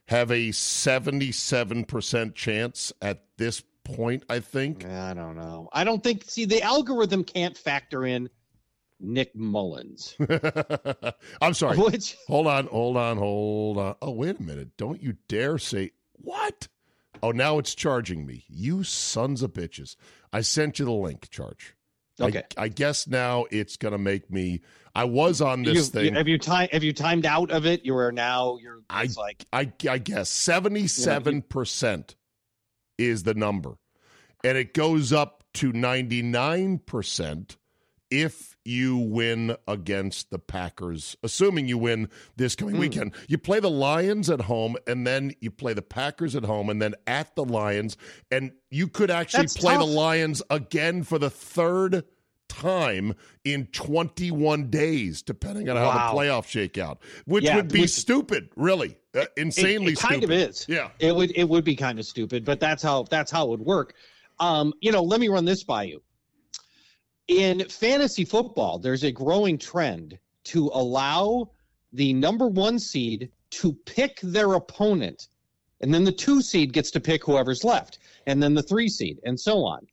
have 0.08 0.30
a 0.30 0.52
seventy-seven 0.52 1.84
percent 1.84 2.34
chance 2.34 2.92
at 3.00 3.24
this 3.38 3.62
point. 3.84 4.24
I 4.28 4.40
think. 4.40 4.84
I 4.84 5.14
don't 5.14 5.36
know. 5.36 5.68
I 5.72 5.84
don't 5.84 6.02
think. 6.02 6.24
See, 6.28 6.44
the 6.44 6.62
algorithm 6.62 7.24
can't 7.24 7.56
factor 7.56 8.04
in 8.04 8.28
Nick 9.00 9.34
Mullens, 9.34 10.14
I'm 11.40 11.54
sorry. 11.54 11.78
which 11.78 12.16
Hold 12.28 12.46
on, 12.46 12.66
hold 12.66 12.96
on, 12.98 13.16
hold 13.16 13.78
on. 13.78 13.94
Oh, 14.02 14.10
wait 14.10 14.38
a 14.38 14.42
minute. 14.42 14.76
Don't 14.76 15.02
you 15.02 15.16
dare 15.26 15.56
say 15.58 15.92
what? 16.12 16.68
Oh, 17.22 17.30
now 17.30 17.58
it's 17.58 17.74
charging 17.74 18.26
me. 18.26 18.44
You 18.48 18.82
sons 18.84 19.42
of 19.42 19.52
bitches. 19.52 19.96
I 20.32 20.42
sent 20.42 20.78
you 20.78 20.84
the 20.84 20.92
link, 20.92 21.30
charge. 21.30 21.74
I- 22.20 22.28
okay. 22.28 22.42
I, 22.56 22.68
guess 22.68 23.06
now 23.06 23.46
it's 23.50 23.76
going 23.76 23.92
to 23.92 23.98
make 23.98 24.30
me. 24.30 24.60
I 24.94 25.04
was 25.04 25.40
on 25.40 25.62
this 25.62 25.74
You- 25.76 25.82
thing. 25.84 26.14
have 26.14 26.28
you 26.28 26.38
time? 26.38 26.68
Have 26.72 26.82
you 26.84 26.92
timed 26.92 27.24
out 27.26 27.50
of 27.50 27.64
it? 27.66 27.84
You 27.84 27.96
are 27.96 28.12
now. 28.12 28.58
You're. 28.60 28.80
I- 28.90 29.08
like 29.16 29.44
I, 29.52 29.72
I 29.88 29.98
guess 29.98 30.30
77% 30.30 32.14
is 32.98 33.22
the 33.22 33.34
number. 33.34 33.76
And 34.44 34.56
it 34.58 34.74
goes 34.74 35.12
up 35.12 35.44
to 35.54 35.72
99% 35.72 37.56
if 38.10 38.56
you 38.64 38.96
win 38.96 39.56
against 39.68 40.30
the 40.30 40.38
Packers, 40.38 41.16
assuming 41.22 41.66
you 41.68 41.78
win 41.78 42.08
this 42.36 42.54
coming 42.56 42.74
Hmm. 42.74 42.80
weekend, 42.80 43.14
you 43.28 43.38
play 43.38 43.60
the 43.60 43.70
Lions 43.70 44.28
at 44.28 44.42
home 44.42 44.76
and 44.86 45.06
then 45.06 45.32
you 45.40 45.50
play 45.50 45.72
the 45.72 45.82
Packers 45.82 46.34
at 46.36 46.44
home 46.44 46.68
and 46.68 46.80
then 46.82 46.94
at 47.06 47.34
the 47.36 47.44
Lions. 47.44 47.96
And 48.30 48.52
you 48.70 48.88
could 48.88 49.10
actually 49.10 49.42
That's 49.44 49.56
play 49.56 49.74
tough. 49.74 49.86
the 49.86 49.92
Lions 49.92 50.42
again 50.50 51.02
for 51.04 51.18
the 51.18 51.30
third 51.30 52.04
time 52.48 53.14
in 53.44 53.66
21 53.66 54.68
days, 54.70 55.22
depending 55.22 55.68
on 55.68 55.76
how 55.76 55.84
Wow. 55.86 56.12
the 56.12 56.18
playoffs 56.18 56.46
shake 56.48 56.76
out, 56.78 56.98
which 57.24 57.44
Yeah, 57.44 57.56
would 57.56 57.68
be 57.72 57.82
which- 57.82 57.90
stupid, 57.90 58.48
really. 58.56 58.96
Uh, 59.14 59.24
insanely 59.36 59.92
it, 59.92 59.98
it 59.98 59.98
kind 60.00 60.22
stupid. 60.22 60.42
of 60.42 60.48
is. 60.50 60.66
Yeah. 60.68 60.90
It 60.98 61.14
would 61.14 61.32
it 61.36 61.48
would 61.48 61.64
be 61.64 61.74
kind 61.76 61.98
of 61.98 62.04
stupid, 62.06 62.44
but 62.44 62.60
that's 62.60 62.82
how 62.82 63.04
that's 63.10 63.30
how 63.30 63.46
it 63.46 63.50
would 63.50 63.60
work. 63.60 63.94
Um, 64.38 64.72
you 64.80 64.90
know, 64.92 65.02
let 65.02 65.20
me 65.20 65.28
run 65.28 65.44
this 65.44 65.64
by 65.64 65.84
you. 65.84 66.02
In 67.30 67.60
fantasy 67.68 68.24
football, 68.24 68.80
there's 68.80 69.04
a 69.04 69.12
growing 69.12 69.56
trend 69.56 70.18
to 70.46 70.68
allow 70.74 71.48
the 71.92 72.12
number 72.12 72.48
one 72.48 72.76
seed 72.80 73.30
to 73.50 73.72
pick 73.72 74.18
their 74.20 74.54
opponent, 74.54 75.28
and 75.80 75.94
then 75.94 76.02
the 76.02 76.10
two 76.10 76.42
seed 76.42 76.72
gets 76.72 76.90
to 76.90 76.98
pick 76.98 77.24
whoever's 77.24 77.62
left, 77.62 78.00
and 78.26 78.42
then 78.42 78.54
the 78.54 78.64
three 78.64 78.88
seed, 78.88 79.20
and 79.22 79.38
so 79.38 79.64
on. 79.64 79.86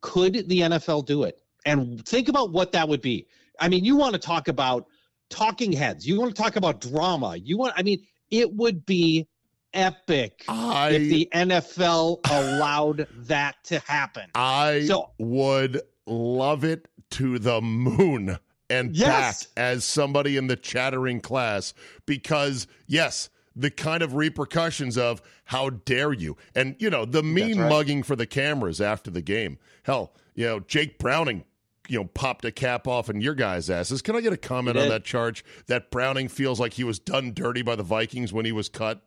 Could 0.00 0.48
the 0.48 0.60
NFL 0.60 1.04
do 1.04 1.24
it? 1.24 1.42
And 1.66 2.02
think 2.06 2.30
about 2.30 2.50
what 2.50 2.72
that 2.72 2.88
would 2.88 3.02
be. 3.02 3.26
I 3.60 3.68
mean, 3.68 3.84
you 3.84 3.96
want 3.96 4.14
to 4.14 4.18
talk 4.18 4.48
about 4.48 4.86
talking 5.28 5.70
heads. 5.70 6.08
You 6.08 6.18
want 6.18 6.34
to 6.34 6.42
talk 6.42 6.56
about 6.56 6.80
drama. 6.80 7.36
You 7.36 7.58
want, 7.58 7.74
I 7.76 7.82
mean, 7.82 8.06
it 8.30 8.50
would 8.54 8.86
be 8.86 9.28
epic 9.74 10.44
I 10.48 10.92
if 10.92 11.02
the 11.10 11.28
NFL 11.34 12.20
allowed 12.30 13.06
that 13.26 13.56
to 13.64 13.80
happen. 13.80 14.30
I 14.34 14.86
So- 14.86 15.10
would 15.18 15.82
love 16.08 16.64
it 16.64 16.88
to 17.10 17.38
the 17.38 17.60
moon 17.60 18.38
and 18.70 18.94
Yes. 18.96 19.46
back 19.46 19.52
as 19.56 19.84
somebody 19.84 20.36
in 20.36 20.46
the 20.46 20.56
chattering 20.56 21.20
class 21.20 21.74
because 22.06 22.66
yes, 22.86 23.30
the 23.56 23.70
kind 23.70 24.02
of 24.02 24.14
repercussions 24.14 24.96
of 24.98 25.20
how 25.46 25.70
dare 25.70 26.12
you 26.12 26.36
and 26.54 26.76
you 26.78 26.90
know 26.90 27.04
the 27.04 27.22
mean 27.22 27.58
right. 27.60 27.68
mugging 27.68 28.02
for 28.02 28.14
the 28.16 28.26
cameras 28.26 28.80
after 28.80 29.10
the 29.10 29.22
game. 29.22 29.58
Hell, 29.84 30.12
you 30.34 30.46
know 30.46 30.60
Jake 30.60 30.98
Browning. 30.98 31.44
You 31.90 32.00
know, 32.00 32.04
popped 32.04 32.44
a 32.44 32.52
cap 32.52 32.86
off 32.86 33.08
in 33.08 33.22
your 33.22 33.34
guys' 33.34 33.70
asses. 33.70 34.02
Can 34.02 34.14
I 34.14 34.20
get 34.20 34.34
a 34.34 34.36
comment 34.36 34.76
on 34.76 34.90
that 34.90 35.04
charge 35.06 35.42
that 35.68 35.90
Browning 35.90 36.28
feels 36.28 36.60
like 36.60 36.74
he 36.74 36.84
was 36.84 36.98
done 36.98 37.32
dirty 37.32 37.62
by 37.62 37.76
the 37.76 37.82
Vikings 37.82 38.30
when 38.30 38.44
he 38.44 38.52
was 38.52 38.68
cut? 38.68 39.00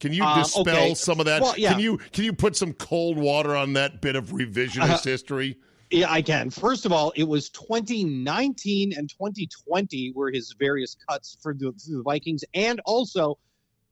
Can 0.00 0.12
you 0.12 0.24
Um, 0.24 0.40
dispel 0.40 0.62
okay. 0.68 0.94
some 0.94 1.20
of 1.20 1.26
that? 1.26 1.42
Well, 1.42 1.54
yeah. 1.56 1.70
Can 1.70 1.78
you 1.80 1.98
can 2.10 2.24
you 2.24 2.32
put 2.32 2.56
some 2.56 2.72
cold 2.72 3.18
water 3.18 3.54
on 3.54 3.74
that 3.74 4.02
bit 4.02 4.16
of 4.16 4.30
revisionist 4.30 4.82
Uh, 5.06 5.10
history? 5.10 5.58
Yeah, 5.94 6.10
I 6.10 6.22
can. 6.22 6.50
First 6.50 6.86
of 6.86 6.92
all, 6.92 7.12
it 7.14 7.22
was 7.22 7.50
2019 7.50 8.94
and 8.96 9.08
2020 9.08 10.12
were 10.16 10.32
his 10.32 10.52
various 10.58 10.96
cuts 11.08 11.36
for 11.40 11.54
the, 11.54 11.72
for 11.72 11.96
the 11.96 12.02
Vikings, 12.02 12.44
and 12.52 12.80
also, 12.84 13.38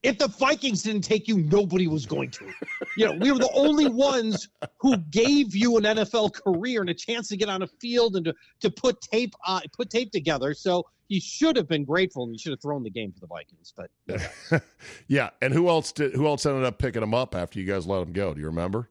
if 0.03 0.19
the 0.19 0.27
Vikings 0.27 0.83
didn't 0.83 1.03
take 1.03 1.29
you, 1.29 1.39
nobody 1.39 1.87
was 1.87 2.07
going 2.07 2.31
to. 2.33 2.51
You 2.97 3.07
know, 3.07 3.13
we 3.21 3.31
were 3.31 3.39
the 3.39 3.53
only 3.55 3.89
ones 3.89 4.49
who 4.81 4.97
gave 4.97 5.55
you 5.55 5.77
an 5.77 5.85
NFL 5.85 6.33
career 6.35 6.81
and 6.81 6.91
a 6.91 6.95
chance 6.95 7.29
to 7.29 7.37
get 7.37 7.49
on 7.49 7.63
a 7.63 7.69
field 7.69 8.17
and 8.17 8.25
to, 8.25 8.35
to 8.63 8.71
put 8.71 9.01
tape 9.01 9.33
uh, 9.47 9.61
put 9.73 9.89
tape 9.89 10.11
together. 10.11 10.55
So 10.55 10.85
he 11.07 11.21
should 11.21 11.57
have 11.57 11.69
been 11.69 11.85
grateful 11.85 12.25
and 12.25 12.33
he 12.33 12.39
should 12.39 12.51
have 12.51 12.61
thrown 12.61 12.83
the 12.83 12.91
game 12.91 13.13
for 13.13 13.21
the 13.21 13.29
Vikings. 13.29 13.73
But 13.77 14.63
yeah, 15.07 15.31
and 15.41 15.55
who 15.55 15.69
else 15.69 15.93
did? 15.93 16.15
Who 16.15 16.27
else 16.27 16.47
ended 16.47 16.65
up 16.65 16.79
picking 16.79 17.03
him 17.03 17.15
up 17.15 17.37
after 17.37 17.61
you 17.61 17.65
guys 17.65 17.87
let 17.87 18.03
him 18.03 18.13
go? 18.13 18.35
Do 18.35 18.41
you 18.41 18.47
remember? 18.49 18.89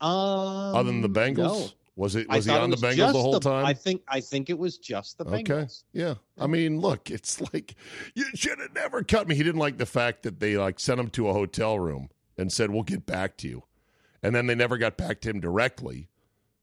um, 0.00 0.10
Other 0.10 0.84
than 0.84 1.02
the 1.02 1.10
Bengals, 1.10 1.36
no. 1.36 1.68
Was 1.96 2.14
it 2.14 2.28
was 2.28 2.44
he 2.44 2.50
on 2.52 2.70
the 2.70 2.76
Bengals 2.76 3.12
the 3.12 3.20
whole 3.20 3.32
the- 3.32 3.40
time? 3.40 3.64
I 3.64 3.72
think 3.74 4.02
I 4.06 4.20
think 4.20 4.50
it 4.50 4.58
was 4.58 4.78
just 4.78 5.18
the 5.18 5.24
Okay. 5.24 5.42
Bengals. 5.42 5.82
Yeah. 5.92 6.14
I 6.38 6.46
mean, 6.46 6.78
look, 6.80 7.10
it's 7.10 7.40
like 7.52 7.74
you 8.14 8.24
should 8.34 8.58
have 8.60 8.74
never 8.74 9.02
cut 9.02 9.26
me. 9.26 9.34
He 9.34 9.42
didn't 9.42 9.60
like 9.60 9.78
the 9.78 9.86
fact 9.86 10.22
that 10.24 10.38
they 10.40 10.56
like 10.56 10.78
sent 10.78 11.00
him 11.00 11.08
to 11.10 11.28
a 11.28 11.32
hotel 11.32 11.78
room 11.78 12.10
and 12.36 12.52
said, 12.52 12.70
"We'll 12.70 12.82
get 12.82 13.06
back 13.06 13.36
to 13.38 13.48
you," 13.48 13.62
and 14.22 14.34
then 14.34 14.46
they 14.46 14.54
never 14.54 14.76
got 14.78 14.96
back 14.96 15.20
to 15.22 15.30
him 15.30 15.40
directly. 15.40 16.08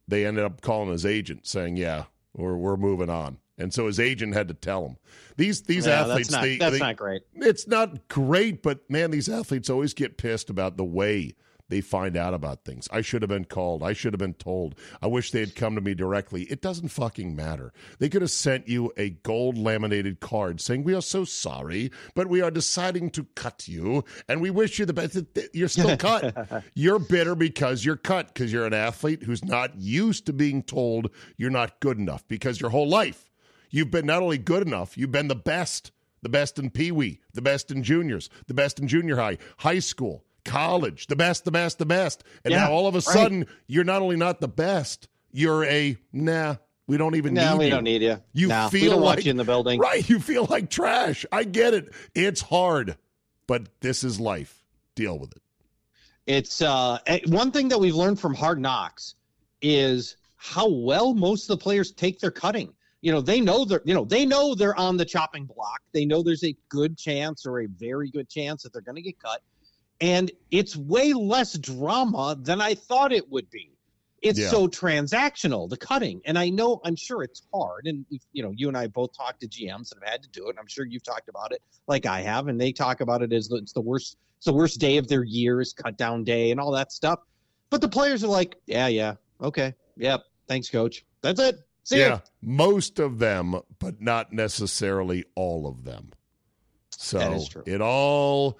They 0.08 0.26
ended 0.26 0.44
up 0.44 0.62
calling 0.62 0.92
his 0.92 1.06
agent 1.06 1.48
saying, 1.48 1.78
"Yeah, 1.78 2.06
we're 2.36 2.56
we're 2.58 2.78
moving 2.78 3.10
on," 3.10 3.40
and 3.58 3.74
so 3.74 3.88
his 3.88 4.00
agent 4.00 4.34
had 4.36 4.48
to 4.50 4.54
tell 4.54 4.86
him 4.86 4.98
these 5.38 5.64
these 5.64 5.88
Yeah, 5.88 6.02
athletes. 6.02 6.28
that's 6.28 6.32
not, 6.32 6.42
they, 6.44 6.58
that's 6.58 6.74
they- 6.74 6.80
not 6.80 6.96
great. 6.98 7.22
it's 7.34 7.68
not 7.68 8.08
great, 8.08 8.62
but 8.62 8.88
man, 8.90 9.10
these 9.12 9.30
athletes 9.30 9.70
always 9.70 9.94
get 9.96 10.18
pissed 10.18 10.50
about 10.52 10.78
the 10.78 10.84
way 10.86 11.34
they 11.74 11.82
find 11.82 12.16
out 12.16 12.36
about 12.36 12.64
things. 12.64 12.88
I 12.92 13.02
should 13.02 13.24
have 13.24 13.30
been 13.30 13.46
called. 13.46 13.82
I 13.82 13.94
should 13.94 14.14
have 14.14 14.20
been 14.20 14.36
told. 14.36 14.76
I 15.02 15.08
wish 15.08 15.32
they 15.32 15.40
had 15.40 15.56
come 15.56 15.74
to 15.74 15.82
me 15.82 15.96
directly. 15.96 16.44
It 16.44 16.62
doesn't 16.62 16.90
fucking 16.90 17.36
matter. 17.36 17.74
They 17.98 18.10
could 18.10 18.22
have 18.22 18.30
sent 18.30 18.68
you 18.68 18.94
a 18.96 19.10
gold 19.10 19.58
laminated 19.58 20.20
card 20.20 20.62
saying, 20.62 20.84
We 20.84 20.94
are 20.94 21.02
so 21.02 21.26
sorry, 21.26 21.92
but 22.14 22.28
we 22.28 22.42
are 22.42 22.52
deciding 22.52 23.10
to 23.12 23.24
cut 23.34 23.68
you, 23.68 24.04
and 24.28 24.40
we 24.40 24.52
wish 24.52 24.78
you 24.78 24.86
the 24.86 24.94
best. 24.94 25.18
You're 25.52 25.68
still 25.68 25.98
cut. 25.98 26.64
You're 26.76 27.00
bitter 27.00 27.34
because 27.34 27.84
you're 27.84 27.96
cut 27.96 28.28
because 28.28 28.54
you're 28.54 28.68
an 28.68 28.76
athlete 28.76 29.24
who's 29.24 29.44
not 29.44 29.76
used 29.76 30.28
to 30.28 30.34
being 30.34 30.62
told 30.62 31.10
you're 31.38 31.50
not 31.50 31.80
good 31.80 31.98
enough 31.98 32.28
because 32.28 32.62
your 32.62 32.70
whole 32.70 32.88
life 32.88 33.32
you've 33.72 33.90
been 33.90 34.06
not 34.06 34.22
only 34.22 34.38
good 34.38 34.66
enough, 34.68 34.96
you've 34.96 35.12
been 35.12 35.28
the 35.28 35.36
best 35.36 35.92
the 36.22 36.30
best 36.30 36.58
in 36.58 36.70
Pee 36.70 36.92
Wee, 36.92 37.20
the 37.34 37.42
best 37.42 37.72
in 37.72 37.84
juniors, 37.84 38.30
the 38.48 38.54
best 38.54 38.80
in 38.80 38.88
junior 38.88 39.18
high, 39.18 39.38
high 39.58 39.80
school, 39.80 40.24
college, 40.46 41.08
the 41.08 41.16
best, 41.16 41.46
the 41.46 41.52
best, 41.52 41.78
the 41.80 41.86
best. 41.86 42.24
And 42.44 42.52
Yeah, 42.52 42.66
now 42.66 42.72
all 42.72 42.88
of 42.88 42.96
a 42.96 42.98
right. 42.98 43.04
sudden, 43.04 43.46
you're 43.68 43.84
not 43.84 44.02
only 44.02 44.16
not 44.16 44.42
the 44.42 44.48
best, 44.48 45.08
you're 45.32 45.64
a 45.66 45.98
nah. 46.12 46.56
We 46.86 46.98
don't 46.98 47.16
even 47.16 47.34
No, 47.34 47.54
need 47.54 47.60
we 47.60 47.66
you. 47.66 47.72
don't 47.72 47.84
need 47.86 48.02
you. 48.02 48.22
You 48.34 48.48
no, 48.50 48.68
feel 48.70 48.98
like 48.98 49.24
you 49.24 49.32
in 49.32 49.38
the 49.38 49.46
building. 49.46 49.80
right. 49.80 50.08
You 50.08 50.20
feel 50.20 50.46
like 50.50 50.70
trash. 50.70 51.26
I 51.32 51.46
get 51.46 51.74
it. 51.74 51.94
It's 52.14 52.42
hard, 52.42 52.98
but 53.48 53.68
this 53.80 54.04
is 54.04 54.20
life. 54.20 54.64
Deal 54.96 55.18
with 55.18 55.32
it. 55.32 55.42
It's 56.28 56.62
uh, 56.62 57.00
eh, 57.08 57.20
one 57.28 57.52
thing 57.52 57.70
that 57.70 57.80
we've 57.80 57.96
learned 57.96 58.20
from 58.20 58.34
Hard 58.34 58.60
Knocks 58.60 59.16
is 59.62 60.18
how 60.36 60.70
well 60.70 61.14
most 61.14 61.50
of 61.50 61.58
the 61.58 61.64
players 61.64 61.92
take 61.92 62.20
their 62.20 62.32
cutting. 62.32 62.74
You 63.02 63.12
know, 63.12 63.22
they 63.22 63.42
know 63.42 63.66
they're 63.66 63.82
you 63.86 63.94
know 63.94 64.06
they 64.06 64.26
know 64.26 64.54
they're 64.56 64.78
on 64.78 64.96
the 64.98 65.06
chopping 65.06 65.46
block. 65.46 65.82
They 65.94 66.06
know 66.06 66.22
there's 66.24 66.44
a 66.44 66.56
good 66.70 66.98
chance 66.98 67.46
or 67.46 67.62
a 67.62 67.66
very 67.66 68.10
good 68.10 68.30
chance 68.30 68.64
that 68.64 68.72
they're 68.74 68.82
going 68.82 68.96
to 68.96 69.02
get 69.02 69.20
cut, 69.20 69.42
and 70.04 70.30
it's 70.52 70.76
way 70.76 71.14
less 71.14 71.58
drama 71.58 72.36
than 72.38 72.60
I 72.60 72.76
thought 72.76 73.14
it 73.14 73.32
would 73.32 73.50
be. 73.50 73.70
It's 74.22 74.38
Yeah. 74.38 74.50
so 74.50 74.68
transactional, 74.68 75.70
the 75.70 75.78
cutting, 75.78 76.22
and 76.26 76.38
I 76.38 76.50
know 76.50 76.82
I'm 76.84 76.96
sure 76.98 77.24
it's 77.24 77.42
hard. 77.54 77.88
And 77.88 78.06
you 78.34 78.44
know, 78.44 78.52
you 78.52 78.68
and 78.68 78.78
I 78.78 78.88
both 78.88 79.16
talked 79.16 79.40
to 79.42 79.48
GMs 79.48 79.90
that 79.90 80.00
have 80.04 80.10
had 80.12 80.24
to 80.24 80.30
do 80.30 80.48
it. 80.48 80.52
And 80.52 80.60
I'm 80.60 80.68
sure 80.68 80.86
you've 80.86 81.04
talked 81.04 81.30
about 81.30 81.54
it, 81.54 81.62
like 81.88 82.06
I 82.06 82.20
have, 82.22 82.48
and 82.50 82.60
they 82.60 82.74
talk 82.74 83.00
about 83.00 83.22
it 83.22 83.32
as 83.32 83.50
it's 83.52 83.72
the 83.72 83.82
worst 83.82 84.18
it's 84.38 84.46
the 84.46 84.54
worst 84.54 84.80
day 84.82 84.98
of 84.98 85.08
their 85.08 85.24
year 85.24 85.62
is 85.62 85.72
cut 85.72 85.98
down 85.98 86.26
day 86.26 86.52
and 86.52 86.60
all 86.60 86.72
that 86.72 86.92
stuff. 86.92 87.20
But 87.70 87.80
the 87.80 87.88
players 87.88 88.26
are 88.26 88.28
like, 88.28 88.58
yeah, 88.66 88.88
yeah, 88.88 89.16
okay, 89.42 89.74
yep, 89.96 90.24
thanks, 90.50 90.70
coach. 90.70 91.06
That's 91.22 91.40
it. 91.40 91.56
See 91.86 92.00
yeah, 92.00 92.08
ya. 92.10 92.20
most 92.42 93.00
of 93.00 93.20
them, 93.20 93.56
but 93.80 94.02
not 94.02 94.34
necessarily 94.34 95.24
all 95.36 95.66
of 95.66 95.86
them. 95.86 96.12
So 96.92 97.20
That 97.20 97.32
is 97.34 97.48
true. 97.48 97.64
it 97.66 97.82
all 97.82 98.60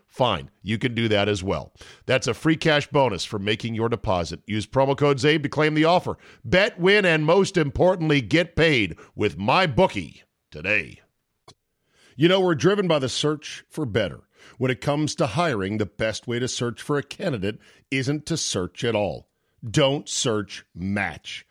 fine. 0.11 0.51
You 0.61 0.77
can 0.77 0.93
do 0.93 1.07
that 1.07 1.27
as 1.27 1.41
well. 1.43 1.73
That's 2.05 2.27
a 2.27 2.33
free 2.33 2.57
cash 2.57 2.87
bonus 2.87 3.25
for 3.25 3.39
making 3.39 3.73
your 3.73 3.89
deposit. 3.89 4.41
Use 4.45 4.67
promo 4.67 4.95
code 4.95 5.17
ZABE 5.17 5.43
to 5.43 5.49
claim 5.49 5.73
the 5.73 5.85
offer. 5.85 6.17
Bet, 6.45 6.79
win, 6.79 7.05
and 7.05 7.25
most 7.25 7.57
importantly, 7.57 8.21
get 8.21 8.55
paid 8.55 8.97
with 9.15 9.37
my 9.37 9.65
bookie 9.65 10.23
today. 10.51 10.99
You 12.15 12.27
know, 12.27 12.41
we're 12.41 12.55
driven 12.55 12.87
by 12.87 12.99
the 12.99 13.09
search 13.09 13.63
for 13.69 13.85
better. 13.85 14.19
When 14.57 14.69
it 14.69 14.81
comes 14.81 15.15
to 15.15 15.27
hiring, 15.27 15.77
the 15.77 15.85
best 15.85 16.27
way 16.27 16.37
to 16.39 16.47
search 16.47 16.81
for 16.81 16.97
a 16.97 17.03
candidate 17.03 17.59
isn't 17.89 18.25
to 18.27 18.37
search 18.37 18.83
at 18.83 18.95
all. 18.95 19.29
Don't 19.63 20.09
search, 20.09 20.65
match 20.75 21.45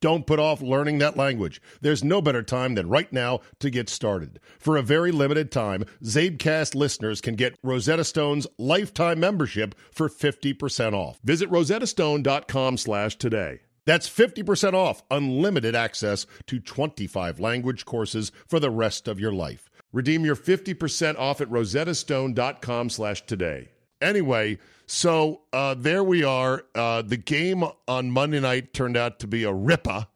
Don't 0.00 0.26
put 0.26 0.38
off 0.38 0.60
learning 0.60 0.98
that 0.98 1.16
language. 1.16 1.60
There's 1.80 2.04
no 2.04 2.20
better 2.20 2.42
time 2.42 2.74
than 2.74 2.88
right 2.88 3.10
now 3.12 3.40
to 3.60 3.70
get 3.70 3.88
started. 3.88 4.40
For 4.58 4.76
a 4.76 4.82
very 4.82 5.10
limited 5.10 5.50
time, 5.50 5.84
Zabecast 6.02 6.74
listeners 6.74 7.20
can 7.20 7.34
get 7.34 7.58
Rosetta 7.62 8.04
Stone's 8.04 8.46
lifetime 8.58 9.20
membership 9.20 9.74
for 9.90 10.08
50% 10.08 10.92
off. 10.92 11.18
Visit 11.24 11.50
rosettastone.com 11.50 12.76
slash 12.76 13.16
today. 13.16 13.60
That's 13.86 14.08
50% 14.08 14.74
off 14.74 15.02
unlimited 15.10 15.74
access 15.74 16.26
to 16.48 16.60
25 16.60 17.40
language 17.40 17.84
courses 17.84 18.32
for 18.46 18.60
the 18.60 18.70
rest 18.70 19.08
of 19.08 19.20
your 19.20 19.32
life. 19.32 19.70
Redeem 19.92 20.24
your 20.24 20.36
50% 20.36 21.16
off 21.16 21.40
at 21.40 21.48
rosettastone.com 21.48 22.90
slash 22.90 23.24
today. 23.24 23.70
Anyway, 24.00 24.58
so 24.86 25.42
uh, 25.52 25.74
there 25.74 26.04
we 26.04 26.22
are. 26.24 26.64
Uh, 26.74 27.02
the 27.02 27.16
game 27.16 27.64
on 27.88 28.10
Monday 28.10 28.40
night 28.40 28.72
turned 28.74 28.96
out 28.96 29.18
to 29.20 29.26
be 29.26 29.44
a 29.44 29.52
ripper, 29.52 30.06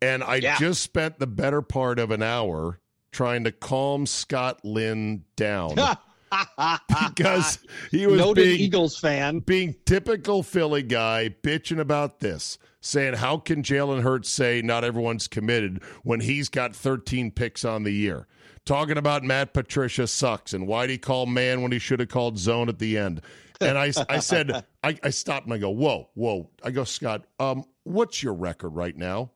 and 0.00 0.22
I 0.22 0.36
Yeah. 0.36 0.58
just 0.58 0.82
spent 0.82 1.18
the 1.18 1.26
better 1.26 1.62
part 1.62 1.98
of 1.98 2.10
an 2.10 2.22
hour 2.22 2.80
trying 3.12 3.44
to 3.44 3.52
calm 3.52 4.06
Scott 4.06 4.60
Lynn 4.64 5.24
down 5.36 5.74
because 7.08 7.58
he 7.90 8.06
was 8.06 8.18
noted 8.20 8.44
being 8.44 8.60
Eagles 8.60 8.96
fan. 8.98 9.40
being 9.40 9.74
typical 9.84 10.42
Philly 10.42 10.82
guy, 10.82 11.34
bitching 11.42 11.80
about 11.80 12.20
this, 12.20 12.58
saying 12.80 13.14
how 13.14 13.36
can 13.38 13.62
Jalen 13.62 14.02
Hurts 14.02 14.28
say 14.30 14.62
not 14.62 14.84
everyone's 14.84 15.26
committed 15.26 15.82
when 16.04 16.20
he's 16.20 16.48
got 16.48 16.74
13 16.76 17.32
picks 17.32 17.64
on 17.64 17.82
the 17.82 17.90
year? 17.92 18.26
Talking 18.70 18.98
about 18.98 19.24
Matt 19.24 19.52
Patricia 19.52 20.06
sucks 20.06 20.54
and 20.54 20.64
why'd 20.64 20.90
he 20.90 20.96
call 20.96 21.26
man 21.26 21.60
when 21.60 21.72
he 21.72 21.80
should 21.80 21.98
have 21.98 22.08
called 22.08 22.38
zone 22.38 22.68
at 22.68 22.78
the 22.78 22.98
end? 22.98 23.20
And 23.60 23.76
I, 23.76 23.92
I 24.08 24.20
said, 24.20 24.64
I, 24.84 24.96
I 25.02 25.10
stopped 25.10 25.46
and 25.46 25.52
I 25.52 25.58
go, 25.58 25.70
whoa, 25.70 26.08
whoa. 26.14 26.48
I 26.62 26.70
go, 26.70 26.84
Scott, 26.84 27.24
um, 27.40 27.64
what's 27.82 28.22
your 28.22 28.32
record 28.32 28.68
right 28.68 28.96
now? 28.96 29.32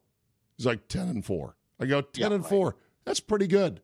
He's 0.56 0.66
like 0.66 0.86
10 0.86 1.08
and 1.08 1.24
4. 1.24 1.56
I 1.80 1.86
go, 1.86 2.00
10 2.00 2.20
Yeah, 2.20 2.32
and 2.32 2.44
right. 2.44 2.48
4. 2.48 2.76
That's 3.06 3.18
pretty 3.18 3.48
good. 3.48 3.80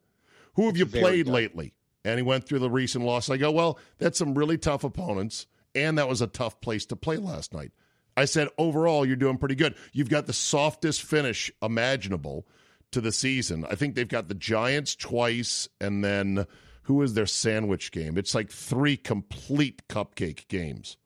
Who 0.55 0.67
have 0.67 0.77
you 0.77 0.87
played 0.87 1.27
good. 1.27 1.33
lately? 1.33 1.75
And 2.05 2.17
he 2.17 2.23
went 2.23 2.47
through 2.47 2.61
the 2.61 2.71
recent 2.71 3.05
loss. 3.05 3.29
I 3.29 3.37
go, 3.37 3.51
well, 3.51 3.77
that's 3.99 4.19
some 4.19 4.35
really 4.35 4.57
tough 4.57 4.85
opponents, 4.85 5.49
and 5.75 5.99
that 5.99 6.09
was 6.09 6.23
a 6.23 6.29
tough 6.29 6.61
place 6.61 6.87
to 6.87 6.95
play 6.95 7.17
last 7.17 7.53
night. 7.53 7.73
I 8.17 8.27
said, 8.27 8.51
overall, 8.57 9.05
you're 9.05 9.17
doing 9.17 9.37
pretty 9.37 9.57
good. 9.57 9.75
You've 9.93 10.11
got 10.11 10.29
the 10.29 10.33
softest 10.33 11.03
finish 11.03 11.51
imaginable 11.61 12.47
to 12.93 13.01
the 13.01 13.13
season. 13.13 13.65
I 13.71 13.75
think 13.75 13.95
they've 13.95 14.07
got 14.09 14.29
the 14.29 14.35
Giants 14.35 14.95
twice, 14.97 15.69
and 15.81 16.05
then 16.05 16.47
who 16.85 17.03
is 17.03 17.15
their 17.15 17.27
sandwich 17.27 17.93
game? 17.93 18.19
It's 18.19 18.35
like 18.35 18.51
three 18.51 18.97
complete 18.97 19.87
cupcake 19.89 20.49
games. 20.49 20.97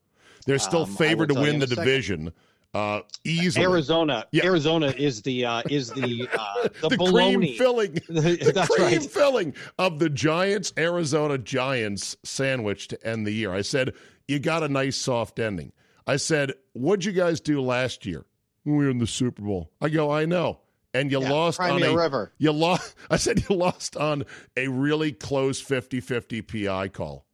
They're 0.47 0.59
still 0.59 0.83
Um, 0.85 0.94
favored 0.94 1.29
to 1.31 1.35
win 1.35 1.59
the 1.59 1.66
division 1.66 2.33
uh, 2.75 3.01
easily. 3.25 3.64
Arizona. 3.64 4.27
Yeah. 4.33 4.47
Arizona 4.47 4.88
is 4.88 5.23
the 5.23 5.44
uh, 5.44 5.62
is 5.70 5.90
the 5.90 6.29
uh, 6.33 6.68
the, 6.88 6.88
the 6.97 6.97
cream 7.11 7.57
filling. 7.57 7.94
the 8.09 8.53
That's 8.55 8.68
cream 8.75 8.87
right. 8.87 9.03
filling 9.03 9.55
of 9.79 9.99
the 10.01 10.11
Giants 10.11 10.73
Arizona 10.77 11.38
Giants 11.38 12.16
sandwich 12.25 12.88
to 12.88 13.07
end 13.07 13.27
the 13.27 13.31
year. 13.33 13.53
I 13.55 13.62
said, 13.62 13.92
You 14.27 14.38
got 14.38 14.62
a 14.62 14.68
nice 14.68 14.97
soft 14.97 15.38
ending. 15.38 15.73
I 16.07 16.16
said, 16.16 16.53
What'd 16.73 17.05
you 17.05 17.12
guys 17.12 17.40
do 17.40 17.61
last 17.62 18.05
year? 18.05 18.25
We 18.64 18.73
were 18.73 18.90
in 18.90 18.99
the 18.99 19.07
Super 19.07 19.42
Bowl. 19.42 19.70
I 19.81 19.88
go, 19.88 20.11
I 20.11 20.25
know. 20.25 20.61
And 20.94 21.11
you 21.11 21.20
Yeah, 21.20 21.30
lost 21.30 21.61
on 21.61 21.83
a 21.83 21.94
River. 21.94 22.33
you 22.38 22.52
lost 22.52 22.94
I 23.11 23.16
said 23.16 23.44
you 23.48 23.57
lost 23.57 23.96
on 23.96 24.24
a 24.57 24.68
really 24.68 25.12
close 25.12 25.61
50-50 25.62 26.66
PI 26.66 26.88
call. 26.88 27.26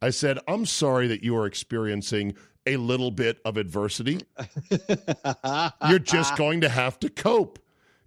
I 0.00 0.10
said, 0.10 0.38
I'm 0.48 0.66
sorry 0.66 1.06
that 1.08 1.22
you 1.22 1.36
are 1.36 1.46
experiencing 1.46 2.34
a 2.66 2.76
little 2.78 3.10
bit 3.10 3.38
of 3.44 3.56
adversity 3.56 4.20
you're 5.88 5.98
just 5.98 6.36
going 6.36 6.60
to 6.62 6.68
have 6.68 6.98
to 7.00 7.08
cope. 7.10 7.58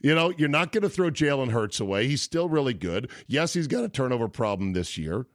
You 0.02 0.14
know, 0.14 0.32
you're 0.38 0.50
not 0.50 0.72
going 0.72 0.84
to 0.84 0.90
throw 0.90 1.10
Jalen 1.10 1.52
Hurts 1.52 1.80
away. 1.80 2.08
He's 2.08 2.22
still 2.22 2.48
really 2.48 2.74
good. 2.74 3.10
Yes, 3.28 3.54
he's 3.54 3.68
got 3.68 3.84
a 3.84 3.90
turnover 3.90 4.28
problem 4.28 4.74
this 4.74 4.98
year. 4.98 5.26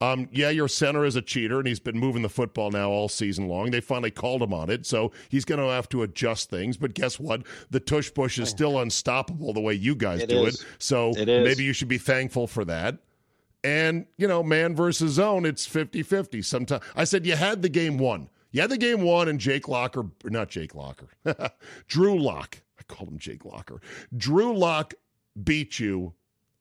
Um, 0.00 0.28
yeah, 0.32 0.50
your 0.50 0.68
center 0.68 1.04
is 1.04 1.16
a 1.16 1.22
cheater, 1.22 1.58
and 1.58 1.66
he's 1.68 1.80
been 1.80 1.98
moving 1.98 2.22
the 2.22 2.28
football 2.28 2.70
now 2.70 2.90
all 2.90 3.08
season 3.08 3.48
long. 3.48 3.70
They 3.70 3.80
finally 3.80 4.10
called 4.10 4.42
him 4.42 4.52
on 4.52 4.68
it, 4.70 4.84
so 4.86 5.12
he's 5.28 5.44
going 5.44 5.60
to 5.60 5.68
have 5.68 5.88
to 5.90 6.02
adjust 6.02 6.50
things. 6.50 6.76
But 6.76 6.94
guess 6.94 7.18
what? 7.20 7.42
The 7.70 7.80
tush 7.80 8.12
push 8.12 8.38
is 8.38 8.48
still 8.48 8.80
unstoppable 8.80 9.52
the 9.52 9.60
way 9.60 9.74
you 9.74 9.94
guys 9.94 10.22
It 10.22 10.28
do 10.28 10.46
is. 10.46 10.60
it. 10.60 10.66
So 10.78 11.12
It 11.16 11.26
maybe 11.26 11.62
you 11.64 11.72
should 11.72 11.88
be 11.88 11.98
thankful 11.98 12.46
for 12.46 12.64
that. 12.66 12.98
And, 13.62 14.04
you 14.18 14.28
know, 14.28 14.42
man 14.42 14.76
versus 14.76 15.12
zone, 15.12 15.46
it's 15.46 15.64
50 15.64 16.02
50. 16.02 16.42
Sometimes 16.42 16.82
I 16.94 17.04
said 17.04 17.24
you 17.24 17.34
had 17.36 17.62
the 17.62 17.68
game 17.70 17.96
won. 17.96 18.28
You 18.50 18.60
had 18.60 18.70
the 18.70 18.76
game 18.78 19.00
won, 19.00 19.28
and 19.28 19.40
Jake 19.40 19.68
Locker, 19.68 20.04
not 20.24 20.48
Jake 20.50 20.74
Locker, 20.74 21.08
Drew 21.88 22.18
Lock. 22.20 22.58
I 22.78 22.82
called 22.92 23.08
him 23.08 23.18
Jake 23.18 23.44
Locker. 23.44 23.80
Drew 24.16 24.56
Lock 24.56 24.94
beat 25.42 25.80
you 25.80 26.12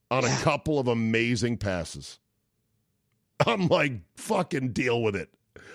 on 0.10 0.24
Yeah. 0.24 0.40
a 0.40 0.44
couple 0.44 0.80
of 0.80 0.88
amazing 0.88 1.58
passes. 1.58 2.20
I'm 3.48 3.68
like, 3.68 3.94
fucking 4.16 4.74
deal 4.74 5.02
with 5.02 5.16
it. 5.16 5.30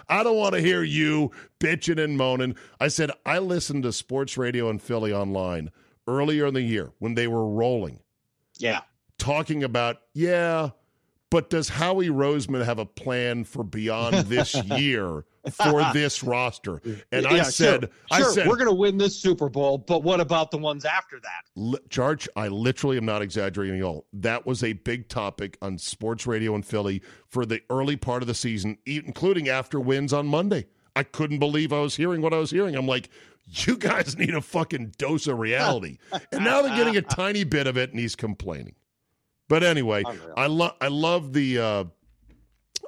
I 0.08 0.22
don't 0.22 0.36
want 0.36 0.54
to 0.54 0.60
hear 0.60 0.82
you 0.82 1.30
bitching 1.60 2.02
and 2.02 2.16
moaning. 2.16 2.56
I 2.80 2.88
said, 2.88 3.10
I 3.26 3.38
listened 3.40 3.82
to 3.82 3.92
sports 3.92 4.38
radio 4.38 4.70
in 4.70 4.78
Philly 4.78 5.12
online 5.12 5.70
earlier 6.06 6.46
in 6.46 6.54
the 6.54 6.62
year 6.62 6.92
when 6.98 7.14
they 7.14 7.26
were 7.28 7.46
rolling, 7.46 8.00
Yeah. 8.58 8.80
talking 9.18 9.62
about, 9.62 9.98
yeah, 10.14 10.70
but 11.30 11.50
does 11.50 11.68
Howie 11.68 12.08
Roseman 12.08 12.64
have 12.64 12.78
a 12.78 12.86
plan 12.86 13.44
for 13.44 13.62
beyond 13.64 14.16
this 14.26 14.54
year 14.64 15.24
for 15.50 15.92
this 15.92 16.22
roster? 16.22 16.80
And 17.12 17.26
I 17.26 17.42
said, 17.42 17.80
sure, 17.82 17.90
I 18.10 18.18
sure, 18.20 18.32
said, 18.32 18.48
we're 18.48 18.56
going 18.56 18.68
to 18.68 18.74
win 18.74 18.98
this 18.98 19.16
Super 19.16 19.48
Bowl, 19.48 19.78
but 19.78 20.02
what 20.02 20.20
about 20.20 20.50
the 20.50 20.58
ones 20.58 20.84
after 20.84 21.20
that? 21.20 21.42
Li- 21.54 21.78
Charge, 21.90 22.28
I 22.36 22.48
literally 22.48 22.96
am 22.96 23.04
not 23.04 23.22
exaggerating 23.22 23.78
at 23.78 23.84
all. 23.84 24.06
That 24.12 24.46
was 24.46 24.62
a 24.64 24.72
big 24.72 25.08
topic 25.08 25.58
on 25.60 25.78
sports 25.78 26.26
radio 26.26 26.54
in 26.54 26.62
Philly 26.62 27.02
for 27.28 27.44
the 27.44 27.60
early 27.70 27.96
part 27.96 28.22
of 28.22 28.26
the 28.26 28.34
season, 28.34 28.78
including 28.86 29.48
after 29.48 29.78
wins 29.80 30.12
on 30.12 30.26
Monday. 30.26 30.66
I 30.96 31.02
couldn't 31.04 31.38
believe 31.38 31.72
I 31.72 31.80
was 31.80 31.94
hearing 31.94 32.22
what 32.22 32.34
I 32.34 32.38
was 32.38 32.50
hearing. 32.50 32.74
I'm 32.74 32.88
like, 32.88 33.08
you 33.46 33.76
guys 33.76 34.16
need 34.18 34.34
a 34.34 34.40
fucking 34.40 34.94
dose 34.98 35.26
of 35.26 35.38
reality. 35.38 35.98
and 36.32 36.44
now 36.44 36.62
they're 36.62 36.76
getting 36.76 36.96
a 36.96 37.02
tiny 37.16 37.44
bit 37.44 37.66
of 37.66 37.76
it, 37.76 37.90
and 37.90 38.00
he's 38.00 38.16
complaining. 38.16 38.74
But 39.48 39.62
anyway, 39.62 40.02
Unreal. 40.06 40.34
I 40.36 40.46
love 40.46 40.74
I 40.80 40.88
love 40.88 41.32
the 41.32 41.58
uh, 41.58 41.84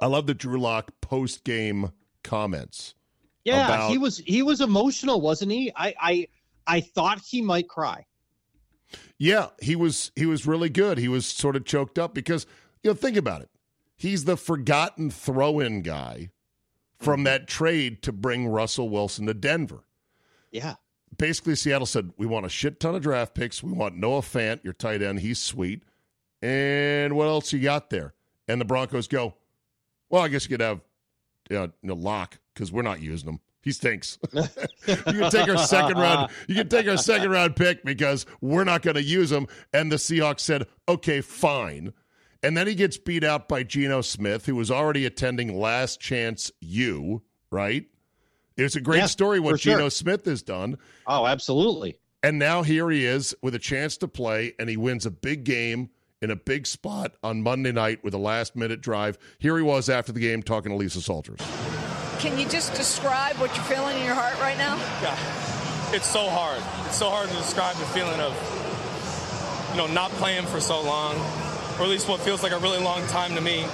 I 0.01 0.07
love 0.07 0.27
the 0.27 0.33
Drew 0.33 0.59
Lock 0.59 0.91
post 1.01 1.43
game 1.43 1.91
comments. 2.23 2.95
Yeah, 3.43 3.65
About- 3.65 3.91
he 3.91 3.97
was 3.97 4.17
he 4.19 4.43
was 4.43 4.61
emotional, 4.61 5.19
wasn't 5.21 5.51
he? 5.51 5.71
I 5.75 5.95
I 5.99 6.27
I 6.67 6.81
thought 6.81 7.19
he 7.19 7.41
might 7.41 7.67
cry. 7.67 8.05
Yeah, 9.17 9.47
he 9.61 9.75
was 9.75 10.11
he 10.15 10.25
was 10.25 10.45
really 10.45 10.69
good. 10.69 10.97
He 10.97 11.07
was 11.07 11.25
sort 11.25 11.55
of 11.55 11.65
choked 11.65 11.97
up 11.97 12.13
because 12.13 12.45
you 12.83 12.91
know 12.91 12.95
think 12.95 13.17
about 13.17 13.41
it. 13.41 13.49
He's 13.97 14.25
the 14.25 14.37
forgotten 14.37 15.11
throw-in 15.11 15.81
guy 15.81 16.31
from 16.99 17.23
that 17.23 17.47
trade 17.47 18.01
to 18.03 18.11
bring 18.11 18.47
Russell 18.47 18.89
Wilson 18.89 19.27
to 19.27 19.33
Denver. 19.33 19.83
Yeah. 20.51 20.75
Basically, 21.17 21.55
Seattle 21.55 21.85
said 21.85 22.11
we 22.17 22.25
want 22.25 22.45
a 22.45 22.49
shit 22.49 22.79
ton 22.79 22.95
of 22.95 23.01
draft 23.01 23.33
picks. 23.35 23.61
We 23.61 23.73
want 23.73 23.95
Noah 23.97 24.21
Fant, 24.21 24.63
your 24.63 24.73
tight 24.73 25.01
end. 25.01 25.19
He's 25.19 25.39
sweet. 25.39 25.83
And 26.41 27.15
what 27.15 27.27
else 27.27 27.53
you 27.53 27.59
got 27.59 27.89
there? 27.89 28.13
And 28.47 28.59
the 28.59 28.65
Broncos 28.65 29.07
go, 29.07 29.35
well, 30.09 30.23
I 30.23 30.27
guess 30.27 30.43
you 30.45 30.49
could 30.49 30.61
have 30.61 30.81
you 31.51 31.57
know, 31.57 31.63
you 31.81 31.89
know, 31.89 31.95
Lock 31.95 32.39
because 32.53 32.71
we're 32.71 32.81
not 32.81 33.01
using 33.01 33.29
him. 33.29 33.39
He 33.61 33.71
stinks. 33.71 34.17
you 34.33 34.43
can 34.87 35.29
take 35.29 35.47
our 35.47 35.57
second 35.57 35.97
round. 35.97 36.31
You 36.47 36.55
can 36.55 36.69
take 36.69 36.87
our 36.87 36.97
second 36.97 37.29
round 37.29 37.55
pick 37.55 37.83
because 37.83 38.25
we're 38.39 38.63
not 38.63 38.81
going 38.81 38.95
to 38.95 39.03
use 39.03 39.31
him. 39.31 39.47
And 39.71 39.91
the 39.91 39.97
Seahawks 39.97 40.39
said, 40.39 40.65
okay, 40.89 41.21
fine. 41.21 41.93
And 42.41 42.57
then 42.57 42.65
he 42.65 42.73
gets 42.73 42.97
beat 42.97 43.23
out 43.23 43.47
by 43.47 43.61
Geno 43.61 44.01
Smith, 44.01 44.47
who 44.47 44.55
was 44.55 44.71
already 44.71 45.05
attending 45.05 45.59
Last 45.59 45.99
Chance 45.99 46.51
U. 46.61 47.21
Right? 47.51 47.85
It's 48.57 48.75
a 48.75 48.81
great 48.81 48.99
Yeah, 48.99 49.05
story 49.05 49.39
what 49.39 49.51
for 49.51 49.57
sure. 49.59 49.73
Geno 49.75 49.89
Smith 49.89 50.25
has 50.25 50.41
done. 50.41 50.77
Oh, 51.05 51.27
absolutely. 51.27 51.99
And 52.23 52.39
now 52.39 52.63
here 52.63 52.89
he 52.89 53.05
is 53.05 53.35
with 53.43 53.53
a 53.55 53.59
chance 53.59 53.97
to 53.97 54.07
play, 54.07 54.53
and 54.57 54.69
he 54.69 54.77
wins 54.77 55.05
a 55.05 55.11
big 55.11 55.43
game 55.43 55.89
in 56.21 56.29
a 56.29 56.35
big 56.35 56.67
spot 56.67 57.15
on 57.23 57.41
Monday 57.41 57.71
night 57.71 58.03
with 58.03 58.13
a 58.13 58.17
last 58.17 58.55
minute 58.55 58.79
drive. 58.81 59.17
Here 59.39 59.57
he 59.57 59.63
was 59.63 59.89
after 59.89 60.11
the 60.11 60.19
game 60.19 60.43
talking 60.43 60.71
to 60.71 60.77
Lisa 60.77 61.01
Salters. 61.01 61.39
Can 62.19 62.37
you 62.37 62.47
just 62.47 62.75
describe 62.75 63.35
what 63.37 63.55
you're 63.55 63.65
feeling 63.65 63.97
in 63.97 64.05
your 64.05 64.13
heart 64.13 64.39
right 64.39 64.57
now? 64.57 64.75
Yeah, 65.01 65.95
it's 65.95 66.07
so 66.07 66.29
hard. 66.29 66.61
It's 66.85 66.97
so 66.97 67.09
hard 67.09 67.27
to 67.29 67.35
describe 67.35 67.75
the 67.77 67.85
feeling 67.87 68.19
of, 68.19 68.31
you 69.71 69.77
know, 69.77 69.91
not 69.91 70.11
playing 70.11 70.45
for 70.45 70.59
so 70.59 70.81
long, 70.81 71.15
or 71.79 71.83
at 71.83 71.89
least 71.89 72.07
what 72.07 72.19
feels 72.19 72.43
like 72.43 72.51
a 72.51 72.59
really 72.59 72.79
long 72.79 73.05
time 73.07 73.33
to 73.33 73.41
me. 73.41 73.65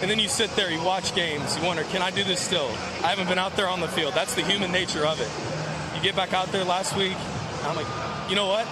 And 0.00 0.10
then 0.10 0.20
you 0.20 0.28
sit 0.28 0.50
there, 0.54 0.70
you 0.70 0.82
watch 0.82 1.14
games, 1.14 1.56
you 1.56 1.64
wonder, 1.64 1.82
can 1.84 2.02
I 2.02 2.10
do 2.12 2.22
this 2.22 2.40
still? 2.40 2.68
I 3.02 3.08
haven't 3.08 3.28
been 3.28 3.38
out 3.38 3.56
there 3.56 3.68
on 3.68 3.80
the 3.80 3.88
field. 3.88 4.14
That's 4.14 4.34
the 4.34 4.42
human 4.42 4.70
nature 4.70 5.04
of 5.04 5.20
it. 5.20 5.30
You 5.96 6.02
get 6.02 6.14
back 6.14 6.32
out 6.32 6.48
there 6.48 6.64
last 6.64 6.96
week, 6.96 7.14
and 7.14 7.66
I'm 7.66 7.76
like, 7.76 7.86
you 8.30 8.36
know 8.36 8.46
what? 8.46 8.66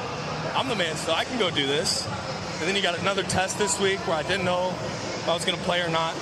I'm 0.56 0.68
the 0.68 0.76
man 0.76 0.96
still. 0.96 1.14
I 1.14 1.24
can 1.24 1.38
go 1.38 1.50
do 1.50 1.66
this. 1.66 2.06
And 2.60 2.68
then 2.68 2.76
you 2.76 2.82
got 2.82 2.98
another 2.98 3.22
test 3.22 3.56
this 3.56 3.80
week 3.80 3.98
where 4.06 4.16
I 4.16 4.22
didn't 4.22 4.44
know 4.44 4.68
if 4.68 5.28
I 5.28 5.32
was 5.32 5.46
going 5.46 5.56
to 5.56 5.64
play 5.64 5.80
or 5.80 5.88
not. 5.88 6.14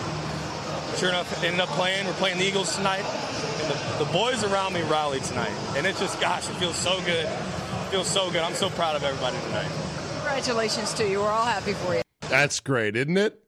Sure 0.96 1.09
enough, 1.09 1.42
ended 1.42 1.61
up 1.61 1.68
playing. 1.70 2.07
We're 2.07 2.12
playing 2.12 2.38
the 2.38 2.44
Eagles 2.44 2.77
tonight. 2.77 3.03
And 3.03 3.70
the, 3.70 4.05
the 4.05 4.12
boys 4.12 4.44
around 4.44 4.72
me 4.72 4.83
rallied 4.83 5.24
tonight. 5.24 5.53
And 5.77 5.85
it 5.85 5.96
just, 5.96 6.20
gosh, 6.20 6.48
it 6.48 6.55
feels 6.55 6.77
so 6.77 7.01
good. 7.01 7.24
It 7.24 7.90
feels 7.90 8.09
so 8.09 8.31
good. 8.31 8.42
I'm 8.42 8.55
so 8.55 8.70
proud 8.70 8.94
of 8.94 9.03
everybody 9.03 9.37
tonight. 9.46 9.68
Congratulations 10.14 10.94
to 10.94 11.09
you. 11.09 11.18
We're 11.18 11.29
all 11.29 11.44
happy 11.44 11.72
for 11.72 11.96
you. 11.96 12.03
That's 12.29 12.61
great, 12.61 12.94
isn't 12.94 13.16
it? 13.16 13.42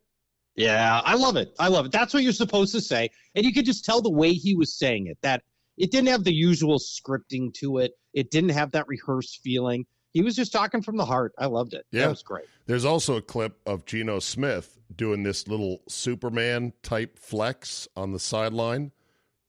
Yeah, 0.57 1.01
I 1.05 1.15
love 1.15 1.37
it. 1.37 1.55
I 1.61 1.69
love 1.69 1.87
it. 1.87 1.93
That's 1.93 2.13
what 2.13 2.25
you're 2.25 2.33
supposed 2.33 2.73
to 2.75 2.81
say. 2.81 3.11
And 3.37 3.47
you 3.47 3.53
could 3.53 3.67
just 3.67 3.85
tell 3.85 4.03
the 4.03 4.11
way 4.11 4.33
he 4.33 4.57
was 4.57 4.77
saying 4.77 5.07
it 5.07 5.19
that 5.23 5.45
it 5.79 5.93
didn't 5.93 6.09
have 6.09 6.25
the 6.25 6.35
usual 6.35 6.81
scripting 6.81 7.55
to 7.55 7.79
it. 7.79 7.93
It 8.15 8.33
didn't 8.33 8.51
have 8.51 8.73
that 8.73 8.89
rehearsed 8.89 9.41
feeling. 9.45 9.87
He 10.13 10.23
was 10.23 10.35
just 10.37 10.53
talking 10.53 10.83
from 10.83 10.97
the 10.97 11.05
heart. 11.05 11.33
I 11.39 11.47
loved 11.47 11.75
it. 11.75 11.87
Yeah. 11.93 12.03
That 12.03 12.11
was 12.11 12.23
great. 12.23 12.45
There's 12.67 12.85
also 12.85 13.17
a 13.17 13.23
clip 13.23 13.59
of 13.67 13.85
Geno 13.87 14.19
Smith 14.19 14.79
doing 14.95 15.23
this 15.23 15.47
little 15.49 15.83
Superman 15.89 16.73
type 16.83 17.19
flex 17.19 17.87
on 17.97 18.13
the 18.13 18.19
sideline 18.19 18.93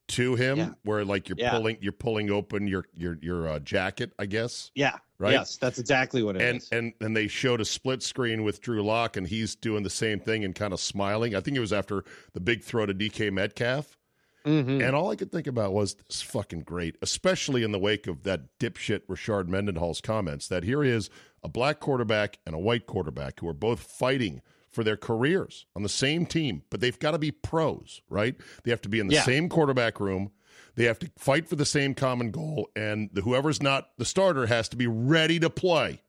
to 0.09 0.35
him, 0.35 0.57
Yeah. 0.57 0.69
where 0.83 1.05
like 1.05 1.29
you're 1.29 1.37
Yeah. 1.39 1.51
pulling 1.51 1.77
you're 1.81 1.91
pulling 1.93 2.29
open 2.29 2.67
your 2.67 2.85
your 2.93 3.17
your 3.21 3.47
uh, 3.47 3.59
jacket, 3.59 4.11
I 4.19 4.25
guess. 4.25 4.69
Yeah. 4.75 4.97
Right? 5.17 5.33
Yes, 5.33 5.57
that's 5.57 5.77
exactly 5.79 6.21
what 6.23 6.35
it 6.35 6.41
is. 6.41 6.67
and 6.71 6.83
and 6.85 6.93
and 6.99 7.15
they 7.15 7.27
showed 7.27 7.61
a 7.61 7.65
split 7.65 8.01
screen 8.03 8.43
with 8.43 8.59
Drew 8.61 8.83
Lock, 8.83 9.15
and 9.17 9.25
he's 9.27 9.55
doing 9.55 9.83
the 9.83 9.89
same 9.89 10.19
thing 10.19 10.43
and 10.43 10.53
kind 10.55 10.73
of 10.73 10.79
smiling. 10.79 11.35
I 11.35 11.39
think 11.41 11.55
it 11.55 11.59
was 11.61 11.71
after 11.71 12.03
the 12.33 12.39
big 12.39 12.63
throw 12.63 12.85
to 12.85 12.93
DK 12.93 13.31
Metcalf, 13.31 13.97
Mhm. 14.45 14.85
and 14.85 14.95
all 14.95 15.09
I 15.11 15.15
could 15.15 15.31
think 15.31 15.47
about 15.47 15.73
was 15.73 15.93
this 16.07 16.17
is 16.17 16.21
fucking 16.21 16.61
great, 16.61 16.97
especially 17.01 17.63
in 17.63 17.71
the 17.71 17.79
wake 17.79 18.07
of 18.07 18.23
that 18.23 18.57
dipshit 18.59 19.01
Rashard 19.07 19.47
Mendenhall's 19.47 20.01
comments 20.01 20.47
that 20.47 20.63
here 20.63 20.83
is 20.83 21.09
a 21.43 21.49
black 21.49 21.79
quarterback 21.79 22.39
and 22.45 22.55
a 22.55 22.59
white 22.59 22.85
quarterback 22.87 23.39
who 23.39 23.47
are 23.47 23.53
both 23.53 23.79
fighting 23.81 24.41
for 24.71 24.83
their 24.83 24.97
careers 24.97 25.65
on 25.75 25.83
the 25.83 25.89
same 25.89 26.25
team, 26.25 26.63
but 26.69 26.79
they've 26.79 26.97
got 26.99 27.11
to 27.11 27.19
be 27.19 27.31
pros, 27.31 28.01
right? 28.09 28.35
They 28.63 28.71
have 28.71 28.81
to 28.81 28.89
be 28.89 28.99
in 28.99 29.07
the 29.07 29.15
Yeah. 29.15 29.23
same 29.23 29.49
quarterback 29.49 29.99
room. 29.99 30.31
They 30.75 30.85
have 30.85 30.99
to 30.99 31.11
fight 31.17 31.49
for 31.49 31.57
the 31.57 31.65
same 31.65 31.93
common 31.93 32.31
goal, 32.31 32.69
and 32.75 33.09
the, 33.11 33.21
whoever's 33.21 33.61
not 33.61 33.89
the 33.97 34.05
starter 34.05 34.45
has 34.45 34.69
to 34.69 34.77
be 34.77 34.87
ready 34.87 35.39
to 35.39 35.49
play 35.49 36.01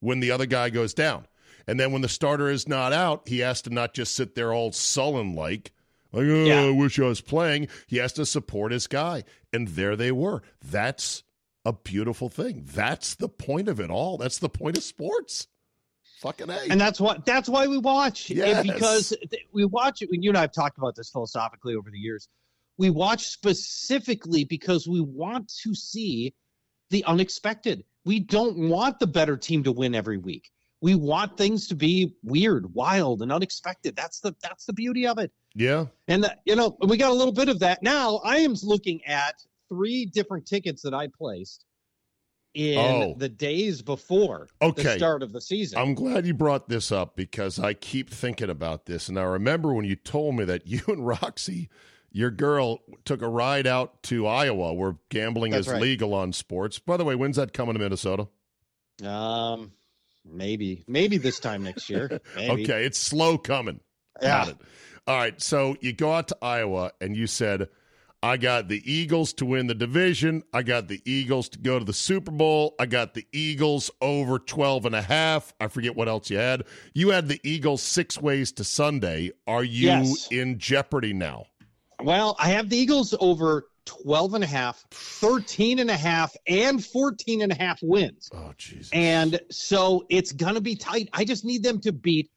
when 0.00 0.20
the 0.20 0.30
other 0.30 0.44
guy 0.46 0.68
goes 0.68 0.92
down. 0.92 1.26
And 1.66 1.80
then 1.80 1.90
when 1.90 2.02
the 2.02 2.08
starter 2.08 2.48
is 2.50 2.68
not 2.68 2.92
out, 2.92 3.26
he 3.28 3.38
has 3.38 3.62
to 3.62 3.70
not 3.70 3.94
just 3.94 4.14
sit 4.14 4.34
there 4.34 4.52
all 4.52 4.70
sullen 4.72 5.34
like, 5.34 5.72
like 6.12 6.24
oh, 6.26 6.44
Yeah. 6.44 6.62
I 6.62 6.70
wish 6.70 6.98
I 6.98 7.04
was 7.04 7.20
playing. 7.20 7.68
He 7.86 7.96
has 7.98 8.12
to 8.14 8.26
support 8.26 8.72
his 8.72 8.86
guy. 8.86 9.24
And 9.52 9.68
there 9.68 9.96
they 9.96 10.12
were. 10.12 10.42
That's 10.64 11.22
a 11.64 11.72
beautiful 11.72 12.28
thing. 12.28 12.64
That's 12.66 13.14
the 13.14 13.28
point 13.28 13.68
of 13.68 13.80
it 13.80 13.90
all. 13.90 14.16
That's 14.18 14.38
the 14.38 14.48
point 14.48 14.76
of 14.76 14.82
sports. 14.84 15.48
Fucking 16.20 16.48
A. 16.48 16.58
and 16.70 16.80
that's 16.80 16.98
what 16.98 17.26
that's 17.26 17.46
why 17.48 17.66
we 17.66 17.76
watch 17.76 18.30
it, 18.30 18.38
Yes. 18.38 18.66
because 18.66 19.12
we 19.52 19.66
watch 19.66 20.00
it. 20.00 20.08
You 20.12 20.30
and 20.30 20.38
I 20.38 20.42
have 20.42 20.52
talked 20.52 20.78
about 20.78 20.96
this 20.96 21.10
philosophically 21.10 21.74
over 21.74 21.90
the 21.90 21.98
years. 21.98 22.28
We 22.78 22.88
watch 22.88 23.26
specifically 23.28 24.44
because 24.44 24.88
we 24.88 25.00
want 25.00 25.52
to 25.62 25.74
see 25.74 26.34
the 26.90 27.04
unexpected. 27.04 27.84
We 28.04 28.20
don't 28.20 28.68
want 28.70 28.98
the 28.98 29.06
better 29.06 29.36
team 29.36 29.64
to 29.64 29.72
win 29.72 29.94
every 29.94 30.16
week. 30.18 30.50
We 30.86 30.94
want 30.94 31.36
things 31.36 31.66
to 31.66 31.74
be 31.74 32.14
weird, 32.22 32.72
wild, 32.72 33.20
and 33.22 33.32
unexpected. 33.32 33.96
That's 33.96 34.20
the 34.20 34.36
that's 34.40 34.66
the 34.66 34.72
beauty 34.72 35.04
of 35.04 35.18
it. 35.18 35.32
yeah. 35.56 35.86
And 36.06 36.22
the, 36.22 36.36
you 36.44 36.54
know, 36.54 36.76
we 36.86 36.96
got 36.96 37.10
a 37.10 37.14
little 37.14 37.32
bit 37.32 37.48
of 37.48 37.58
that. 37.58 37.82
Now 37.82 38.18
I 38.24 38.36
am 38.36 38.54
looking 38.62 39.04
at 39.04 39.34
three 39.68 40.06
different 40.06 40.46
tickets 40.46 40.82
that 40.82 40.94
I 40.94 41.08
placed 41.08 41.64
in 42.54 42.78
Oh. 42.78 43.14
the 43.18 43.28
days 43.28 43.82
before 43.82 44.46
Okay. 44.62 44.84
the 44.84 44.90
start 44.96 45.24
of 45.24 45.32
the 45.32 45.40
season. 45.40 45.76
I'm 45.76 45.92
glad 45.94 46.24
you 46.24 46.34
brought 46.34 46.68
this 46.68 46.92
up 46.92 47.16
because 47.16 47.58
I 47.58 47.74
keep 47.74 48.08
thinking 48.08 48.48
about 48.48 48.86
this. 48.86 49.08
And 49.08 49.18
I 49.18 49.24
remember 49.24 49.74
when 49.74 49.86
you 49.86 49.96
told 49.96 50.36
me 50.36 50.44
that 50.44 50.66
you 50.68 50.82
and 50.86 51.04
Roxy, 51.04 51.68
your 52.12 52.30
girl, 52.30 52.78
took 53.04 53.22
a 53.22 53.28
ride 53.28 53.66
out 53.66 54.04
to 54.04 54.24
Iowa 54.28 54.72
where 54.72 54.98
gambling 55.08 55.50
That's 55.50 55.66
is 55.66 55.72
right. 55.72 55.82
legal 55.82 56.14
on 56.14 56.32
sports. 56.32 56.78
By 56.78 56.96
the 56.96 57.04
way, 57.04 57.16
when's 57.16 57.34
that 57.38 57.52
coming 57.52 57.72
to 57.74 57.80
Minnesota? 57.80 58.28
Um, 59.04 59.72
maybe, 60.30 60.84
maybe 60.86 61.16
this 61.18 61.38
time 61.40 61.62
next 61.62 61.88
year. 61.90 62.20
Maybe. 62.36 62.64
Okay, 62.64 62.84
it's 62.84 62.98
slow 62.98 63.38
coming. 63.38 63.80
Yeah. 64.20 64.28
Got 64.44 64.48
it. 64.48 64.56
All 65.06 65.16
right, 65.16 65.40
so 65.40 65.76
you 65.80 65.92
go 65.92 66.12
out 66.12 66.28
to 66.28 66.36
Iowa 66.42 66.90
and 67.00 67.16
you 67.16 67.26
said, 67.26 67.68
I 68.22 68.38
got 68.38 68.66
the 68.68 68.82
Eagles 68.90 69.32
to 69.34 69.46
win 69.46 69.68
the 69.68 69.74
division. 69.74 70.42
I 70.52 70.62
got 70.62 70.88
the 70.88 71.00
Eagles 71.04 71.48
to 71.50 71.58
go 71.58 71.78
to 71.78 71.84
the 71.84 71.92
Super 71.92 72.32
Bowl. 72.32 72.74
I 72.80 72.86
got 72.86 73.14
the 73.14 73.24
Eagles 73.30 73.90
over 74.00 74.38
12 74.40 74.86
and 74.86 74.94
a 74.96 75.02
half. 75.02 75.54
I 75.60 75.68
forget 75.68 75.94
what 75.94 76.08
else 76.08 76.28
you 76.30 76.38
had. 76.38 76.64
You 76.94 77.10
had 77.10 77.28
the 77.28 77.40
Eagles 77.44 77.82
six 77.82 78.20
ways 78.20 78.50
to 78.52 78.64
Sunday. 78.64 79.30
Are 79.46 79.62
you 79.62 79.86
Yes. 79.88 80.28
in 80.32 80.58
jeopardy 80.58 81.12
now? 81.12 81.44
Well, 82.02 82.34
I 82.40 82.48
have 82.48 82.68
the 82.68 82.76
Eagles 82.76 83.14
over 83.20 83.68
12 83.86 84.34
and 84.34 84.44
a 84.44 84.46
half, 84.46 84.84
13 84.90 85.78
and 85.78 85.90
a 85.90 85.96
half, 85.96 86.36
and 86.46 86.84
14 86.84 87.42
and 87.42 87.52
a 87.52 87.54
half 87.54 87.80
wins. 87.82 88.28
Oh, 88.34 88.52
Jesus. 88.58 88.90
And 88.92 89.40
so 89.50 90.04
it's 90.10 90.32
going 90.32 90.54
to 90.54 90.60
be 90.60 90.76
tight. 90.76 91.08
I 91.12 91.24
just 91.24 91.44
need 91.44 91.62
them 91.62 91.80
to 91.80 91.92
beat 91.92 92.30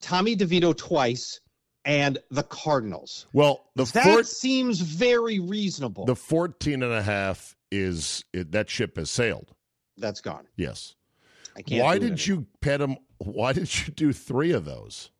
Tommy 0.00 0.36
DeVito 0.36 0.76
twice 0.76 1.40
and 1.84 2.18
the 2.30 2.42
Cardinals. 2.44 3.26
well, 3.32 3.70
the 3.74 3.84
that 3.92 4.04
fourth, 4.04 4.28
seems 4.28 4.80
very 4.80 5.40
reasonable. 5.40 6.04
the 6.04 6.16
14 6.16 6.82
and 6.82 6.92
a 6.92 7.02
half 7.02 7.56
is 7.70 8.24
it, 8.32 8.52
that 8.52 8.70
ship 8.70 8.96
has 8.96 9.10
sailed. 9.10 9.52
That's 9.96 10.20
gone. 10.20 10.46
Yes. 10.56 10.94
I 11.56 11.62
can't. 11.62 11.82
Why 11.82 11.98
did 11.98 12.24
you 12.26 12.46
pet 12.60 12.80
him? 12.80 12.96
Why 13.18 13.52
did 13.52 13.86
you 13.86 13.92
do 13.92 14.12
three 14.12 14.52
of 14.52 14.64
those? 14.64 15.10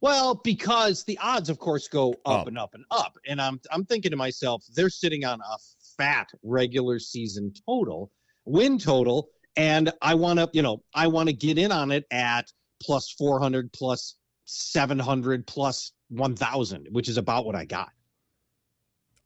Well, 0.00 0.36
because 0.44 1.04
the 1.04 1.18
odds, 1.18 1.48
of 1.48 1.58
course, 1.58 1.88
go 1.88 2.12
up, 2.24 2.42
Up. 2.42 2.46
and 2.46 2.58
up 2.58 2.74
and 2.74 2.84
up, 2.90 3.18
and 3.26 3.40
I'm 3.40 3.60
I'm 3.72 3.84
thinking 3.84 4.10
to 4.12 4.16
myself, 4.16 4.64
they're 4.74 4.90
sitting 4.90 5.24
on 5.24 5.40
a 5.40 5.56
fat 5.96 6.28
regular 6.42 6.98
season 7.00 7.52
total, 7.66 8.12
win 8.44 8.78
total, 8.78 9.30
and 9.56 9.92
I 10.00 10.14
want 10.14 10.38
to, 10.38 10.48
you 10.52 10.62
know, 10.62 10.82
I 10.94 11.08
want 11.08 11.28
to 11.28 11.32
get 11.32 11.58
in 11.58 11.72
on 11.72 11.90
it 11.90 12.04
at 12.12 12.52
plus 12.80 13.10
400, 13.10 13.72
plus 13.72 14.14
700, 14.44 15.46
plus 15.46 15.92
1,000, 16.10 16.86
which 16.92 17.08
is 17.08 17.18
about 17.18 17.44
what 17.44 17.56
I 17.56 17.64
got. 17.64 17.90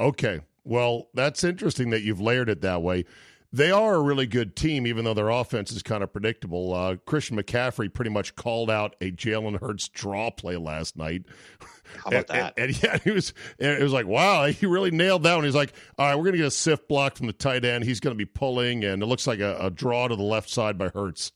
Okay. 0.01 0.41
Well, 0.65 1.09
that's 1.15 1.45
interesting 1.45 1.91
that 1.91 2.03
you've 2.03 2.21
layered 2.21 2.49
it 2.49 2.63
that 2.63 2.83
way. 2.83 3.05
They 3.55 3.71
are 3.71 3.95
a 3.97 4.01
really 4.01 4.27
good 4.27 4.57
team, 4.57 4.87
even 4.87 5.05
though 5.05 5.13
their 5.13 5.29
offense 5.29 5.73
is 5.73 5.83
kind 5.83 6.03
of 6.03 6.11
predictable. 6.11 6.73
Uh, 6.73 6.97
Christian 7.05 7.37
McCaffrey 7.37 7.93
pretty 7.93 8.11
much 8.11 8.35
called 8.35 8.71
out 8.71 8.97
a 9.03 9.11
Jalen 9.11 9.61
Hurts 9.61 9.89
draw 9.89 10.31
play 10.31 10.57
last 10.57 10.97
night. 10.97 11.25
How 12.03 12.09
about 12.09 12.15
and, 12.31 12.41
that? 12.41 12.55
And, 12.57 12.71
and 12.71 12.83
yeah, 12.83 12.99
he 13.05 13.11
was. 13.11 13.35
It 13.59 13.83
was 13.83 13.93
like, 13.93 14.07
wow, 14.07 14.47
he 14.47 14.65
really 14.65 14.91
nailed 14.91 15.25
that 15.25 15.35
one. 15.35 15.45
He's 15.45 15.55
like, 15.55 15.75
all 15.99 16.07
right, 16.07 16.15
we're 16.15 16.23
going 16.23 16.33
to 16.33 16.39
get 16.39 16.47
a 16.47 16.51
sift 16.51 16.89
block 16.89 17.17
from 17.17 17.27
the 17.27 17.35
tight 17.35 17.65
end. 17.67 17.85
He's 17.85 18.01
going 18.01 18.15
to 18.15 18.19
be 18.19 18.25
pulling, 18.25 18.85
and 18.85 19.03
it 19.03 19.07
looks 19.07 19.27
like 19.27 19.41
a, 19.41 19.57
a 19.61 19.71
draw 19.71 20.09
to 20.09 20.17
the 20.17 20.23
left 20.23 20.49
side 20.49 20.79
by 20.79 20.89
Hurts. 20.89 21.33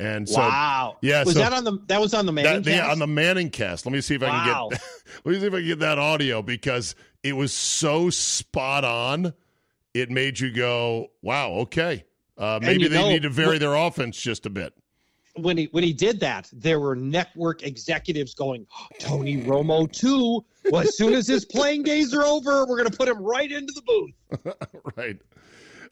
And 0.00 0.28
so, 0.28 0.38
wow. 0.40 0.96
yeah, 1.02 1.24
Was 1.24 1.34
so- 1.34 1.40
that 1.40 1.52
on 1.52 1.64
the 1.64 1.78
that 1.88 2.00
was 2.00 2.14
on 2.14 2.24
the 2.24 2.32
Manning 2.32 2.62
that, 2.62 2.70
yeah, 2.70 2.78
cast? 2.82 2.92
on 2.92 2.98
the 3.00 3.06
Manning 3.08 3.50
cast. 3.50 3.84
Let 3.84 3.92
me 3.92 4.00
see 4.00 4.14
if 4.14 4.22
I 4.22 4.28
can 4.28 4.68
get. 4.70 4.80
let 5.24 5.32
me 5.34 5.40
see 5.40 5.46
if 5.46 5.52
I 5.52 5.58
can 5.58 5.66
get 5.66 5.78
that 5.80 5.98
audio 5.98 6.40
because 6.40 6.94
it 7.22 7.34
was 7.34 7.52
so 7.52 8.08
spot 8.08 8.84
on. 8.84 9.34
It 10.00 10.10
made 10.10 10.38
you 10.40 10.50
go, 10.50 11.08
"Wow, 11.22 11.52
okay." 11.52 12.04
Uh, 12.36 12.60
maybe 12.62 12.86
they 12.86 12.96
know, 12.96 13.08
need 13.08 13.22
to 13.22 13.30
vary 13.30 13.58
their 13.58 13.74
offense 13.74 14.16
just 14.16 14.46
a 14.46 14.50
bit. 14.50 14.72
when 15.36 15.56
he 15.56 15.68
when 15.72 15.82
he 15.84 15.92
did 15.92 16.20
that, 16.20 16.48
there 16.52 16.80
were 16.80 16.94
network 16.94 17.62
executives 17.62 18.34
going, 18.34 18.66
Tony 18.98 19.42
Romo 19.42 19.90
too. 19.90 20.44
Well, 20.70 20.82
as 20.82 20.96
soon 20.96 21.14
as 21.14 21.26
his 21.26 21.44
playing 21.44 21.82
days 21.82 22.14
are 22.14 22.24
over, 22.24 22.66
we're 22.66 22.76
going 22.76 22.90
to 22.90 22.96
put 22.96 23.08
him 23.08 23.22
right 23.22 23.50
into 23.50 23.72
the 23.72 23.82
booth. 23.82 24.54
right. 24.96 25.18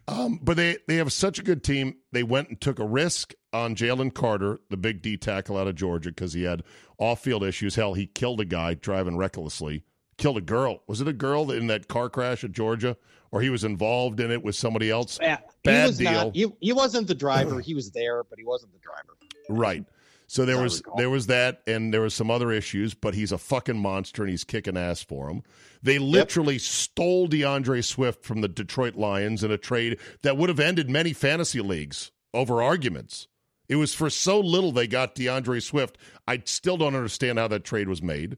Um, 0.08 0.38
but 0.40 0.56
they 0.56 0.78
they 0.86 0.96
have 0.96 1.12
such 1.12 1.38
a 1.38 1.42
good 1.42 1.64
team. 1.64 1.96
They 2.12 2.22
went 2.22 2.48
and 2.48 2.60
took 2.60 2.78
a 2.78 2.86
risk 2.86 3.34
on 3.52 3.74
Jalen 3.74 4.14
Carter, 4.14 4.60
the 4.70 4.76
big 4.76 5.02
D 5.02 5.16
tackle 5.16 5.56
out 5.56 5.66
of 5.66 5.74
Georgia, 5.74 6.10
because 6.10 6.32
he 6.32 6.44
had 6.44 6.62
off 6.98 7.22
field 7.22 7.42
issues. 7.42 7.74
Hell, 7.74 7.94
he 7.94 8.06
killed 8.06 8.40
a 8.40 8.44
guy 8.44 8.74
driving 8.74 9.16
recklessly. 9.16 9.82
Killed 10.16 10.38
a 10.38 10.42
girl. 10.42 10.82
Was 10.86 11.00
it 11.00 11.08
a 11.08 11.12
girl 11.12 11.50
in 11.50 11.66
that 11.66 11.88
car 11.88 12.08
crash 12.08 12.44
at 12.44 12.52
Georgia, 12.52 12.96
or 13.30 13.40
he 13.40 13.50
was 13.50 13.64
involved 13.64 14.20
in 14.20 14.30
it 14.30 14.42
with 14.42 14.54
somebody 14.54 14.90
else? 14.90 15.18
Yeah, 15.20 15.38
Bad 15.64 15.96
deal. 15.96 16.12
Not, 16.12 16.36
he, 16.36 16.46
he 16.60 16.72
wasn't 16.72 17.08
the 17.08 17.14
driver. 17.14 17.60
He 17.60 17.74
was 17.74 17.90
there, 17.90 18.24
but 18.24 18.38
he 18.38 18.44
wasn't 18.44 18.72
the 18.72 18.78
driver. 18.78 19.16
Right. 19.48 19.84
So 20.28 20.44
there 20.44 20.60
was 20.60 20.82
there 20.96 21.10
was 21.10 21.28
that, 21.28 21.62
and 21.68 21.94
there 21.94 22.00
was 22.00 22.14
some 22.14 22.32
other 22.32 22.50
issues, 22.50 22.94
but 22.94 23.14
he's 23.14 23.30
a 23.30 23.38
fucking 23.38 23.78
monster, 23.78 24.22
and 24.22 24.30
he's 24.30 24.42
kicking 24.42 24.76
ass 24.76 25.02
for 25.02 25.30
him. 25.30 25.42
They 25.82 25.98
literally 25.98 26.58
stole 26.58 27.28
D'Andre 27.28 27.80
Swift 27.80 28.24
from 28.24 28.40
the 28.40 28.48
Detroit 28.48 28.96
Lions 28.96 29.44
in 29.44 29.52
a 29.52 29.58
trade 29.58 29.98
that 30.22 30.36
would 30.36 30.48
have 30.48 30.58
ended 30.58 30.90
many 30.90 31.12
fantasy 31.12 31.60
leagues 31.60 32.10
over 32.34 32.60
arguments. 32.60 33.28
It 33.68 33.76
was 33.76 33.94
for 33.94 34.10
so 34.10 34.40
little 34.40 34.72
they 34.72 34.86
got 34.86 35.14
D'Andre 35.14 35.60
Swift. 35.60 35.96
I 36.26 36.42
still 36.44 36.76
don't 36.76 36.94
understand 36.94 37.38
how 37.38 37.48
that 37.48 37.64
trade 37.64 37.88
was 37.88 38.02
made. 38.02 38.36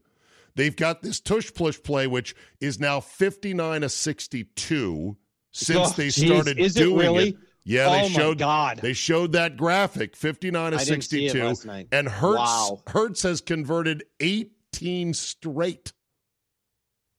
They've 0.55 0.75
got 0.75 1.01
this 1.01 1.19
tush 1.19 1.53
push 1.53 1.81
play, 1.81 2.07
which 2.07 2.35
is 2.59 2.79
now 2.79 2.99
fifty 2.99 3.53
nine 3.53 3.81
to 3.81 3.89
sixty 3.89 4.45
two 4.55 5.17
since 5.51 5.89
Oh, 5.89 5.93
they 5.95 6.09
geez. 6.09 6.25
started 6.25 6.59
Is 6.59 6.75
it 6.75 6.79
doing 6.81 6.97
really? 6.97 7.29
it. 7.29 7.37
Yeah, 7.65 7.87
Oh, 7.87 7.91
they 8.01 8.09
showed 8.09 8.37
God. 8.39 8.79
they 8.81 8.93
showed 8.93 9.33
that 9.33 9.55
graphic, 9.57 10.15
59 10.15 10.71
to 10.71 10.77
I 10.77 10.83
didn't 10.83 11.01
see 11.03 11.25
it 11.27 11.31
62. 11.33 11.87
And 11.91 12.07
Hurts 12.07 12.37
Wow. 12.39 12.83
Hurts 12.87 13.21
has 13.23 13.41
converted 13.41 14.05
18 14.19 15.13
straight. 15.13 15.91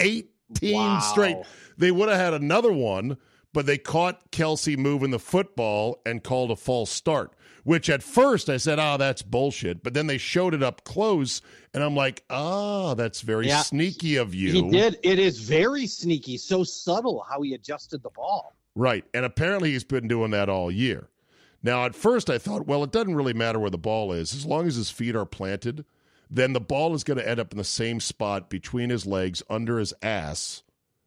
18 0.00 0.24
Wow. 0.74 0.98
straight. 1.00 1.36
They 1.76 1.90
would 1.90 2.08
have 2.08 2.18
had 2.18 2.34
another 2.34 2.72
one, 2.72 3.16
but 3.52 3.66
they 3.66 3.78
caught 3.78 4.32
Kelce 4.32 4.76
moving 4.76 5.10
the 5.10 5.18
football 5.18 6.00
and 6.04 6.24
called 6.24 6.50
a 6.50 6.56
false 6.56 6.90
start. 6.90 7.32
Which 7.64 7.90
at 7.90 8.02
first 8.02 8.48
I 8.48 8.56
said, 8.56 8.78
"Oh, 8.78 8.96
that's 8.96 9.22
bullshit," 9.22 9.82
but 9.82 9.92
then 9.94 10.06
they 10.06 10.18
showed 10.18 10.54
it 10.54 10.62
up 10.62 10.84
close, 10.84 11.42
and 11.74 11.82
I'm 11.82 11.94
like, 11.94 12.24
"Ah, 12.30 12.94
that's 12.94 13.20
very 13.20 13.48
Yeah. 13.48 13.62
sneaky 13.62 14.16
of 14.16 14.34
you." 14.34 14.52
He 14.52 14.62
did. 14.70 14.98
It 15.02 15.18
is 15.18 15.38
very 15.40 15.86
sneaky, 15.86 16.36
so 16.38 16.64
subtle 16.64 17.24
how 17.28 17.42
he 17.42 17.54
adjusted 17.54 18.02
the 18.02 18.10
ball. 18.10 18.54
Right. 18.74 19.04
And 19.12 19.24
apparently 19.24 19.72
he's 19.72 19.84
been 19.84 20.08
doing 20.08 20.30
that 20.30 20.48
all 20.48 20.70
year. 20.70 21.08
Now, 21.62 21.84
at 21.84 21.94
first 21.94 22.30
I 22.30 22.38
thought, 22.38 22.66
well, 22.66 22.82
it 22.84 22.92
doesn't 22.92 23.14
really 23.14 23.34
matter 23.34 23.58
where 23.58 23.68
the 23.70 23.76
ball 23.76 24.12
is. 24.12 24.32
As 24.34 24.46
long 24.46 24.66
as 24.66 24.76
his 24.76 24.90
feet 24.90 25.14
are 25.14 25.26
planted, 25.26 25.84
then 26.30 26.52
the 26.54 26.60
ball 26.60 26.94
is 26.94 27.04
going 27.04 27.18
to 27.18 27.28
end 27.28 27.40
up 27.40 27.52
in 27.52 27.58
the 27.58 27.64
same 27.64 28.00
spot 28.00 28.48
between 28.48 28.88
his 28.88 29.04
legs, 29.04 29.42
under 29.50 29.78
his 29.78 29.92
ass, 30.02 30.62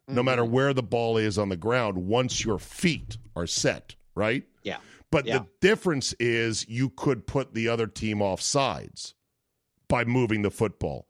no 0.06 0.16
Mm-hmm. 0.20 0.24
matter 0.26 0.44
where 0.44 0.72
the 0.74 0.82
ball 0.82 1.16
is 1.16 1.38
on 1.38 1.48
the 1.48 1.56
ground 1.56 1.96
once 2.06 2.44
your 2.44 2.58
feet 2.60 3.16
are 3.34 3.46
set, 3.46 3.94
right? 4.14 4.44
Yeah. 4.62 4.76
But 5.14 5.26
Yeah. 5.26 5.38
the 5.38 5.46
difference 5.60 6.12
is 6.18 6.68
you 6.68 6.90
could 6.90 7.24
put 7.24 7.54
the 7.54 7.68
other 7.68 7.86
team 7.86 8.20
off 8.20 8.40
sides 8.40 9.14
by 9.86 10.04
moving 10.04 10.42
the 10.42 10.50
football. 10.50 11.08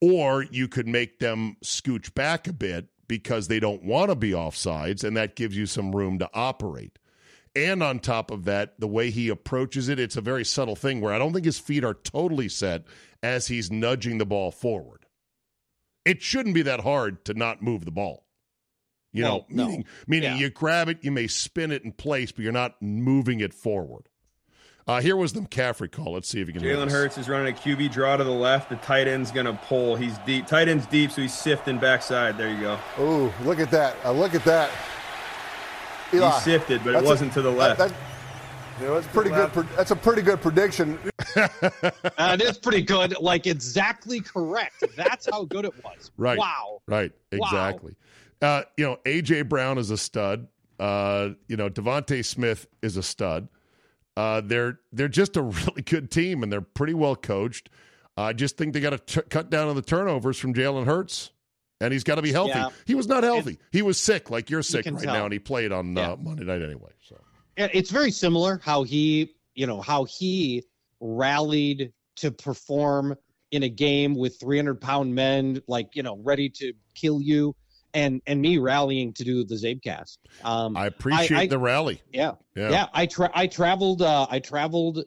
Or 0.00 0.42
you 0.42 0.66
could 0.66 0.88
make 0.88 1.20
them 1.20 1.56
scooch 1.62 2.12
back 2.14 2.48
a 2.48 2.52
bit 2.52 2.88
because 3.06 3.46
they 3.46 3.60
don't 3.60 3.84
want 3.84 4.10
to 4.10 4.16
be 4.16 4.34
off 4.34 4.56
sides, 4.56 5.04
and 5.04 5.16
that 5.16 5.36
gives 5.36 5.56
you 5.56 5.66
some 5.66 5.94
room 5.94 6.18
to 6.18 6.28
operate. 6.34 6.98
And 7.54 7.80
on 7.80 8.00
top 8.00 8.32
of 8.32 8.44
that, 8.46 8.80
the 8.80 8.88
way 8.88 9.10
he 9.10 9.28
approaches 9.28 9.88
it, 9.88 10.00
it's 10.00 10.16
a 10.16 10.20
very 10.20 10.44
subtle 10.44 10.74
thing 10.74 11.00
where 11.00 11.14
I 11.14 11.18
don't 11.18 11.32
think 11.32 11.46
his 11.46 11.60
feet 11.60 11.84
are 11.84 11.94
totally 11.94 12.48
set 12.48 12.82
as 13.22 13.46
he's 13.46 13.70
nudging 13.70 14.18
the 14.18 14.26
ball 14.26 14.50
forward. 14.50 15.06
It 16.04 16.22
shouldn't 16.22 16.56
be 16.56 16.62
that 16.62 16.80
hard 16.80 17.24
to 17.26 17.34
not 17.34 17.62
move 17.62 17.84
the 17.84 17.92
ball. 17.92 18.23
You 19.14 19.22
Well, 19.24 19.46
know, 19.48 19.64
no. 19.64 19.66
meaning, 19.68 19.84
meaning 20.06 20.32
Yeah. 20.32 20.36
you 20.38 20.50
grab 20.50 20.88
it, 20.90 20.98
you 21.02 21.10
may 21.10 21.26
spin 21.28 21.70
it 21.72 21.82
in 21.84 21.92
place, 21.92 22.32
but 22.32 22.42
you're 22.42 22.52
not 22.52 22.74
moving 22.82 23.40
it 23.40 23.54
forward. 23.54 24.08
Uh, 24.86 25.00
here 25.00 25.16
was 25.16 25.32
the 25.32 25.40
McCaffrey 25.40 25.90
call. 25.90 26.12
Let's 26.12 26.28
see 26.28 26.42
if 26.42 26.46
you 26.46 26.52
can 26.52 26.62
hear 26.62 26.76
Jalen 26.76 26.84
this. 26.86 26.92
Hurts 26.92 27.16
is 27.18 27.26
running 27.28 27.50
a 27.54 27.56
QB 27.56 27.90
draw 27.90 28.18
to 28.18 28.24
the 28.24 28.30
left. 28.30 28.68
The 28.68 28.76
tight 28.76 29.08
end's 29.08 29.30
gonna 29.30 29.58
pull. 29.66 29.96
He's 29.96 30.18
deep. 30.26 30.46
Tight 30.46 30.68
end's 30.68 30.84
deep, 30.86 31.10
so 31.10 31.22
he's 31.22 31.32
sifting 31.32 31.78
backside. 31.78 32.36
There 32.36 32.50
you 32.50 32.60
go. 32.60 32.78
Ooh, 33.00 33.32
look 33.44 33.60
at 33.60 33.70
that. 33.70 33.96
Uh, 34.04 34.12
look 34.12 34.34
at 34.34 34.44
that. 34.44 34.68
Eli, 36.12 36.30
He 36.30 36.40
sifted, 36.40 36.82
but 36.84 36.94
it 36.96 37.02
wasn't 37.04 37.32
to 37.32 37.40
the 37.42 37.50
left. 37.50 37.78
That, 37.78 37.88
that- 37.90 37.96
you 38.80 38.86
know, 38.88 38.94
that's 38.94 39.06
pretty 39.06 39.30
good. 39.30 39.50
That's 39.76 39.92
a 39.92 39.96
pretty 39.96 40.20
good 40.22 40.40
prediction. 40.42 40.98
It 41.36 42.42
is 42.42 42.58
pretty 42.58 42.82
good. 42.82 43.16
Like 43.20 43.46
exactly 43.46 44.20
correct. 44.20 44.82
That's 44.96 45.28
how 45.30 45.44
good 45.44 45.64
it 45.64 45.72
was. 45.84 46.10
Right. 46.16 46.36
Wow. 46.38 46.80
Right. 46.86 47.12
Wow. 47.32 47.78
Uh, 48.44 48.62
you 48.76 48.84
know, 48.84 48.98
AJ 49.06 49.48
Brown 49.48 49.78
is 49.78 49.90
a 49.90 49.96
stud. 49.96 50.48
Uh, 50.78 51.30
you 51.48 51.56
know, 51.56 51.70
DeVonta 51.70 52.24
Smith 52.24 52.66
is 52.82 52.96
a 52.96 53.02
stud. 53.02 53.48
Uh, 54.16 54.42
they're 54.44 54.80
they're 54.92 55.08
just 55.08 55.36
a 55.36 55.42
really 55.42 55.82
good 55.82 56.10
team, 56.10 56.42
and 56.42 56.52
they're 56.52 56.60
pretty 56.60 56.94
well 56.94 57.16
coached. 57.16 57.70
I 58.16 58.32
just 58.32 58.56
think 58.56 58.74
they 58.74 58.80
got 58.80 59.06
to 59.06 59.22
cut 59.22 59.50
down 59.50 59.68
on 59.68 59.76
the 59.76 59.82
turnovers 59.82 60.38
from 60.38 60.54
Jalen 60.54 60.84
Hurts, 60.84 61.32
and 61.80 61.92
he's 61.92 62.04
got 62.04 62.16
to 62.16 62.22
be 62.22 62.32
healthy. 62.32 62.50
Yeah. 62.52 62.68
He 62.86 62.94
was 62.94 63.08
not 63.08 63.24
healthy. 63.24 63.58
he 63.72 63.82
was 63.82 63.98
sick, 63.98 64.30
like 64.30 64.50
you're 64.50 64.62
sick 64.62 64.84
can 64.84 64.94
right 64.94 65.04
tell. 65.04 65.14
now, 65.14 65.24
and 65.24 65.32
he 65.32 65.38
played 65.38 65.72
on 65.72 65.96
Yeah. 65.96 66.12
uh, 66.12 66.16
Monday 66.16 66.44
night 66.44 66.62
anyway. 66.62 66.92
So 67.08 67.16
it's 67.56 67.90
very 67.90 68.10
similar 68.10 68.60
how 68.62 68.82
he, 68.84 69.34
you 69.54 69.66
know, 69.66 69.80
how 69.80 70.04
he 70.04 70.64
rallied 71.00 71.92
to 72.16 72.30
perform 72.30 73.16
in 73.50 73.62
a 73.64 73.68
game 73.68 74.14
with 74.14 74.38
300 74.38 74.80
pound 74.80 75.14
men, 75.14 75.60
like, 75.66 75.96
you 75.96 76.02
know, 76.02 76.18
ready 76.18 76.48
to 76.50 76.72
kill 76.94 77.20
you. 77.20 77.54
And, 77.94 78.20
and 78.26 78.42
me 78.42 78.58
rallying 78.58 79.12
to 79.14 79.24
do 79.24 79.44
the 79.44 79.54
Zabecast. 79.54 80.18
Um, 80.42 80.76
I 80.76 80.86
appreciate 80.86 81.38
I- 81.38 81.46
the 81.46 81.58
rally. 81.58 82.02
yeah. 82.12 82.32
Yeah. 82.56 82.70
Yeah, 82.70 82.86
I 82.92 83.06
tra- 83.06 83.30
I 83.34 83.46
traveled 83.46 84.02
uh, 84.02 84.26
I 84.28 84.40
traveled 84.40 85.04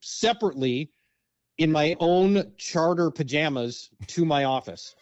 separately 0.00 0.90
in 1.58 1.72
my 1.72 1.96
own 2.00 2.52
charter 2.56 3.10
pajamas 3.10 3.90
to 4.08 4.24
my 4.24 4.44
office. 4.44 4.94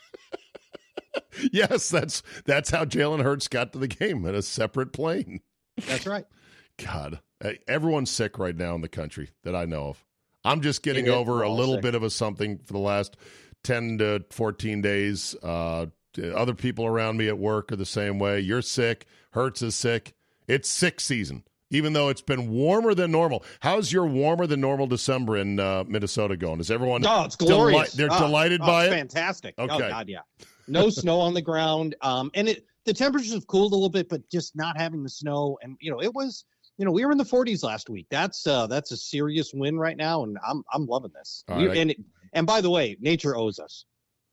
yes, 1.53 1.89
that's 1.89 2.22
that's 2.45 2.70
how 2.70 2.85
Jalen 2.85 3.22
Hurts 3.22 3.49
got 3.49 3.72
to 3.72 3.79
the 3.79 3.89
game 3.89 4.24
in 4.27 4.35
a 4.35 4.43
separate 4.43 4.93
plane. 4.93 5.41
That's 5.87 6.07
right. 6.07 6.27
God, 6.85 7.20
everyone's 7.66 8.11
sick 8.11 8.39
right 8.39 8.57
now 8.57 8.74
in 8.74 8.81
the 8.81 8.89
country 8.89 9.31
that 9.45 9.55
I 9.55 9.64
know 9.64 9.89
of. 9.89 10.05
I'm 10.45 10.61
just 10.61 10.83
getting 10.83 11.09
over 11.09 11.43
a 11.43 11.49
little 11.51 11.74
sick. 11.74 11.83
bit 11.83 11.95
of 11.95 12.03
a 12.03 12.11
something 12.11 12.59
for 12.59 12.72
the 12.72 12.79
last 12.79 13.16
10 13.64 13.99
to 13.99 14.24
14 14.31 14.81
days. 14.81 15.35
Uh, 15.43 15.87
other 16.19 16.55
people 16.55 16.87
around 16.87 17.17
me 17.17 17.29
at 17.29 17.39
work 17.39 17.73
are 17.73 17.77
the 17.77 17.87
same 17.87 18.19
way. 18.19 18.41
You're 18.41 18.62
sick. 18.62 19.07
Hurts 19.33 19.62
is 19.62 19.75
sick. 19.75 20.14
It's 20.49 20.69
sick 20.69 21.01
season, 21.01 21.43
even 21.71 21.93
though 21.93 22.09
it's 22.09 22.23
been 22.23 22.51
warmer 22.51 22.95
than 22.95 23.11
normal. 23.11 23.45
How's 23.61 23.93
your 23.93 24.07
warmer 24.07 24.47
than 24.47 24.61
normal 24.61 24.87
December 24.87 25.37
in 25.37 25.59
uh, 25.59 25.85
Minnesota 25.87 26.37
going? 26.37 26.61
Is 26.61 26.71
everyone 26.71 27.05
Oh, 27.07 27.25
it's 27.25 27.37
deli- 27.37 27.51
glorious. 27.53 27.93
they're 27.93 28.09
Oh, 28.12 28.19
delighted 28.27 28.61
oh, 28.62 28.67
by 28.67 28.85
it's 28.87 28.93
it? 28.93 28.97
Fantastic. 28.97 29.55
Oh 29.59 29.64
Okay. 29.64 29.89
God, 29.89 30.09
yeah. 30.09 30.21
No 30.69 30.89
snow 30.91 31.21
on 31.21 31.35
the 31.35 31.43
ground. 31.43 31.97
Um, 32.03 32.31
and 32.35 32.49
it 32.49 32.64
the 32.85 32.95
temperatures 32.95 33.33
have 33.35 33.47
cooled 33.49 33.73
a 33.73 33.75
little 33.75 33.89
bit, 33.91 34.09
but 34.09 34.29
just 34.31 34.55
not 34.55 34.77
having 34.77 35.03
the 35.03 35.09
snow. 35.11 35.59
And 35.62 35.77
you 35.81 35.91
know, 35.91 36.01
it 36.01 36.14
was 36.14 36.45
you 36.79 36.85
know 36.85 36.93
we 36.93 37.05
were 37.05 37.11
in 37.11 37.19
the 37.19 37.25
40s 37.25 37.64
last 37.64 37.91
week. 37.91 38.07
That's 38.11 38.47
uh 38.47 38.69
that's 38.69 38.93
a 38.93 38.97
serious 38.97 39.53
win 39.53 39.77
right 39.77 39.97
now, 39.97 40.23
and 40.23 40.39
I'm 40.47 40.62
I'm 40.73 40.87
loving 40.87 41.11
this. 41.14 41.43
You- 41.49 41.69
right. 41.69 41.77
And 41.79 41.91
it, 41.91 41.97
and 42.33 42.47
by 42.47 42.61
the 42.61 42.71
way, 42.71 42.97
nature 43.01 43.37
owes 43.37 43.59
us. 43.59 43.85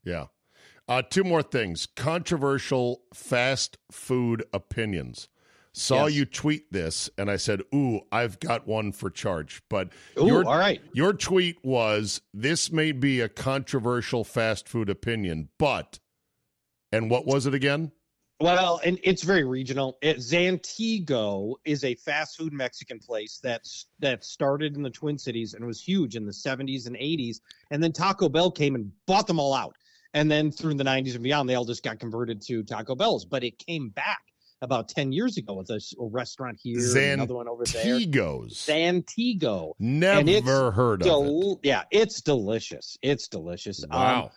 Yeah. 0.05 0.25
Uh, 0.87 1.01
two 1.01 1.23
more 1.23 1.43
things. 1.43 1.85
Controversial 1.85 3.03
fast 3.13 3.77
food 3.91 4.43
opinions. 4.53 5.29
Saw 5.75 6.05
Yes. 6.05 6.15
you 6.15 6.25
tweet 6.25 6.71
this, 6.71 7.09
and 7.17 7.31
I 7.31 7.37
said, 7.37 7.61
"Ooh, 7.73 8.01
I've 8.11 8.39
got 8.39 8.67
one 8.67 8.91
for 8.91 9.09
charge." 9.09 9.63
But 9.69 9.91
Ooh, 10.19 10.27
your 10.27 10.45
all 10.45 10.57
right. 10.57 10.81
your 10.93 11.13
tweet 11.13 11.63
was, 11.65 12.21
"This 12.31 12.71
may 12.71 12.91
be 12.91 13.21
a 13.21 13.29
controversial 13.29 14.23
fast 14.23 14.69
food 14.69 14.87
opinion, 14.87 15.49
but," 15.57 15.99
and 16.91 17.09
what 17.09 17.25
was 17.25 17.47
it 17.47 17.55
again? 17.55 17.91
Well, 18.39 18.81
and 18.83 18.99
it's 19.03 19.23
very 19.23 19.45
regional. 19.45 19.97
It, 20.01 20.17
Zantigo 20.17 21.55
is 21.65 21.83
a 21.85 21.95
fast 21.95 22.37
food 22.37 22.53
Mexican 22.53 22.99
place 22.99 23.39
that's 23.41 23.87
that 23.99 24.23
started 24.23 24.75
in 24.75 24.83
the 24.83 24.89
Twin 24.91 25.17
Cities 25.17 25.53
and 25.55 25.65
was 25.65 25.81
huge 25.81 26.15
in 26.15 26.25
the 26.25 26.33
70s 26.33 26.85
and 26.85 26.95
80s. 26.97 27.39
And 27.71 27.81
then 27.81 27.93
Taco 27.93 28.29
Bell 28.29 28.51
came 28.51 28.75
and 28.75 28.91
bought 29.07 29.25
them 29.27 29.39
all 29.39 29.53
out. 29.53 29.75
And 30.13 30.29
then 30.29 30.51
through 30.51 30.75
the 30.75 30.83
90s 30.83 31.15
and 31.15 31.23
beyond, 31.23 31.49
they 31.49 31.55
all 31.55 31.65
just 31.65 31.83
got 31.83 31.99
converted 31.99 32.41
to 32.47 32.63
Taco 32.63 32.95
Bells. 32.95 33.25
But 33.25 33.43
it 33.43 33.57
came 33.57 33.89
back 33.89 34.21
about 34.61 34.87
10 34.87 35.11
years 35.11 35.37
ago 35.37 35.55
with 35.55 35.69
a 35.69 35.81
restaurant 35.99 36.57
here, 36.61 36.79
and 36.79 36.97
another 37.21 37.35
one 37.35 37.47
over 37.49 37.65
there. 37.65 37.83
Tigos. 37.83 38.53
Zantigo. 38.65 39.73
Never 39.79 40.71
heard 40.71 41.01
of 41.01 41.07
it. 41.07 41.57
Yeah, 41.63 41.83
it's 41.91 42.21
delicious. 42.21 42.97
It's 43.01 43.27
delicious. 43.27 43.83
Um, 43.83 43.89
Wow. 43.91 44.31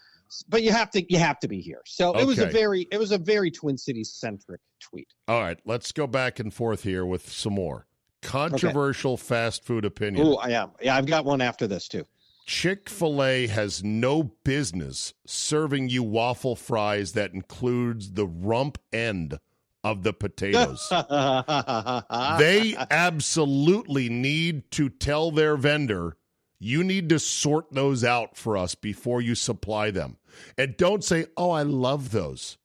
but 0.48 0.62
you 0.64 0.72
have 0.72 0.90
to 0.90 1.12
you 1.12 1.18
have 1.18 1.38
to 1.40 1.48
be 1.48 1.60
here. 1.60 1.82
So 1.86 2.12
it 2.18 2.26
was 2.26 2.38
a 2.40 2.46
very 2.46 2.88
it 2.90 2.98
was 2.98 3.12
a 3.12 3.18
very 3.18 3.50
Twin 3.52 3.78
Cities 3.78 4.12
centric 4.14 4.60
tweet. 4.80 5.08
All 5.28 5.40
right, 5.40 5.58
let's 5.64 5.92
go 5.92 6.06
back 6.08 6.40
and 6.40 6.52
forth 6.52 6.82
here 6.82 7.06
with 7.06 7.30
some 7.30 7.52
more 7.54 7.86
controversial 8.22 9.16
fast 9.16 9.64
food 9.64 9.84
opinion. 9.84 10.26
Oh, 10.26 10.36
I 10.36 10.50
am. 10.50 10.72
Yeah, 10.82 10.96
I've 10.96 11.06
got 11.06 11.24
one 11.24 11.40
after 11.40 11.66
this 11.68 11.86
too. 11.86 12.04
Chick 12.46 12.88
fil 12.88 13.24
A 13.24 13.48
has 13.48 13.82
no 13.82 14.22
business 14.22 15.14
serving 15.26 15.88
you 15.88 16.04
waffle 16.04 16.54
fries 16.54 17.12
that 17.12 17.34
includes 17.34 18.12
the 18.12 18.26
rump 18.26 18.78
end 18.92 19.40
of 19.82 20.04
the 20.04 20.12
potatoes. 20.12 20.88
they 22.38 22.76
absolutely 22.90 24.08
need 24.08 24.70
to 24.70 24.88
tell 24.88 25.32
their 25.32 25.56
vendor, 25.56 26.16
you 26.60 26.84
need 26.84 27.08
to 27.08 27.18
sort 27.18 27.72
those 27.72 28.04
out 28.04 28.36
for 28.36 28.56
us 28.56 28.76
before 28.76 29.20
you 29.20 29.34
supply 29.34 29.90
them. 29.90 30.16
And 30.56 30.76
don't 30.76 31.02
say, 31.02 31.26
oh, 31.36 31.50
I 31.50 31.62
love 31.62 32.12
those. 32.12 32.58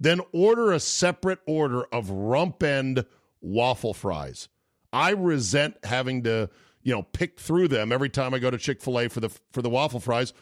Then 0.00 0.20
order 0.32 0.72
a 0.72 0.80
separate 0.80 1.40
order 1.46 1.84
of 1.92 2.10
rump 2.10 2.62
end 2.62 3.04
waffle 3.40 3.94
fries. 3.94 4.48
I 4.92 5.10
resent 5.10 5.76
having 5.84 6.24
to, 6.24 6.50
you 6.82 6.94
know, 6.94 7.02
pick 7.02 7.38
through 7.38 7.68
them 7.68 7.92
every 7.92 8.08
time 8.08 8.34
I 8.34 8.38
go 8.38 8.50
to 8.50 8.58
Chick-fil-A 8.58 9.08
for 9.08 9.20
the 9.20 9.28
for 9.52 9.62
the 9.62 9.70
waffle 9.70 10.00
fries, 10.00 10.32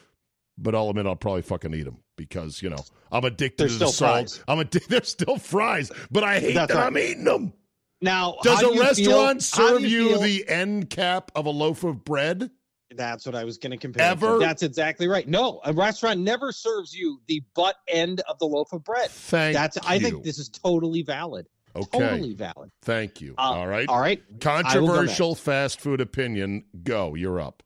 but 0.57 0.75
I'll 0.75 0.91
admit 0.91 1.07
I'll 1.07 1.17
probably 1.17 1.43
fucking 1.43 1.75
eat 1.75 1.85
them 1.85 1.99
because, 2.17 2.63
you 2.63 2.71
know, 2.71 2.85
I'm 3.13 3.25
addicted 3.25 3.65
They're 3.65 3.69
to 3.79 3.79
the 3.79 3.89
salt. 3.89 4.31
fries. 4.31 4.45
I'm 4.49 4.59
addicted. 4.59 4.89
They're 4.91 5.03
still 5.05 5.39
fries, 5.39 5.91
but 6.11 6.25
I 6.25 6.41
hate 6.41 6.55
That's 6.55 6.73
that 6.73 6.79
right. 6.79 6.87
I'm 6.87 6.99
eating 6.99 7.25
them. 7.25 7.53
now, 8.01 8.37
Does 8.43 8.63
a 8.63 8.73
do 8.73 8.81
restaurant 8.81 9.43
feel- 9.43 9.69
serve 9.69 9.81
do 9.83 9.89
you, 9.89 10.19
the 10.19 10.49
end 10.49 10.91
cap 10.91 11.31
of 11.35 11.47
a 11.47 11.51
loaf 11.51 11.85
of 11.85 12.05
bread? 12.05 12.51
That's 12.97 13.27
what 13.27 13.35
I 13.35 13.45
was 13.45 13.59
going 13.59 13.73
to 13.73 13.77
compare. 13.77 14.03
Ever? 14.11 14.39
That's 14.39 14.63
exactly 14.63 15.09
right. 15.09 15.29
No, 15.29 15.61
a 15.65 15.73
restaurant 15.75 16.21
never 16.21 16.51
serves 16.53 16.95
you 16.95 17.21
the 17.29 17.43
butt 17.55 17.77
end 17.87 18.23
of 18.29 18.39
the 18.39 18.47
loaf 18.47 18.73
of 18.73 18.83
bread. 18.83 19.11
Thank 19.11 19.55
That's. 19.55 19.77
I 19.87 19.99
think 19.99 20.25
this 20.25 20.39
is 20.39 20.49
totally 20.49 21.03
valid. 21.03 21.47
Okay. 21.77 21.99
Totally 21.99 22.35
valid. 22.35 22.71
Thank 22.83 23.21
you. 23.21 23.35
Uh, 23.39 23.43
all 23.43 23.67
right. 23.67 23.89
All 23.89 24.01
right. 24.01 24.23
Controversial 24.41 25.35
fast 25.35 25.81
food 25.81 26.01
opinion. 26.01 26.65
Go. 26.83 27.15
You're 27.15 27.41
up. 27.41 27.63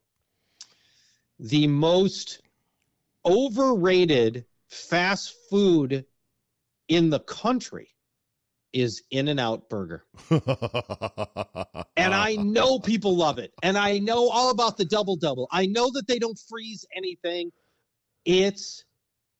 The 1.39 1.67
most 1.67 2.41
overrated 3.25 4.45
fast 4.69 5.33
food 5.49 6.05
in 6.87 7.09
the 7.09 7.19
country 7.19 7.89
is 8.71 9.03
In-N-Out 9.11 9.69
Burger. 9.69 10.03
And 10.31 12.13
I 12.13 12.35
know 12.39 12.79
people 12.83 13.15
love 13.15 13.37
it. 13.37 13.53
And 13.61 13.77
I 13.77 13.99
know 13.99 14.29
all 14.29 14.49
about 14.49 14.77
the 14.77 14.85
double 14.85 15.15
double. 15.15 15.47
I 15.51 15.67
know 15.67 15.91
that 15.93 16.07
they 16.07 16.17
don't 16.19 16.39
freeze 16.49 16.85
anything. 16.95 17.51
It's 18.25 18.83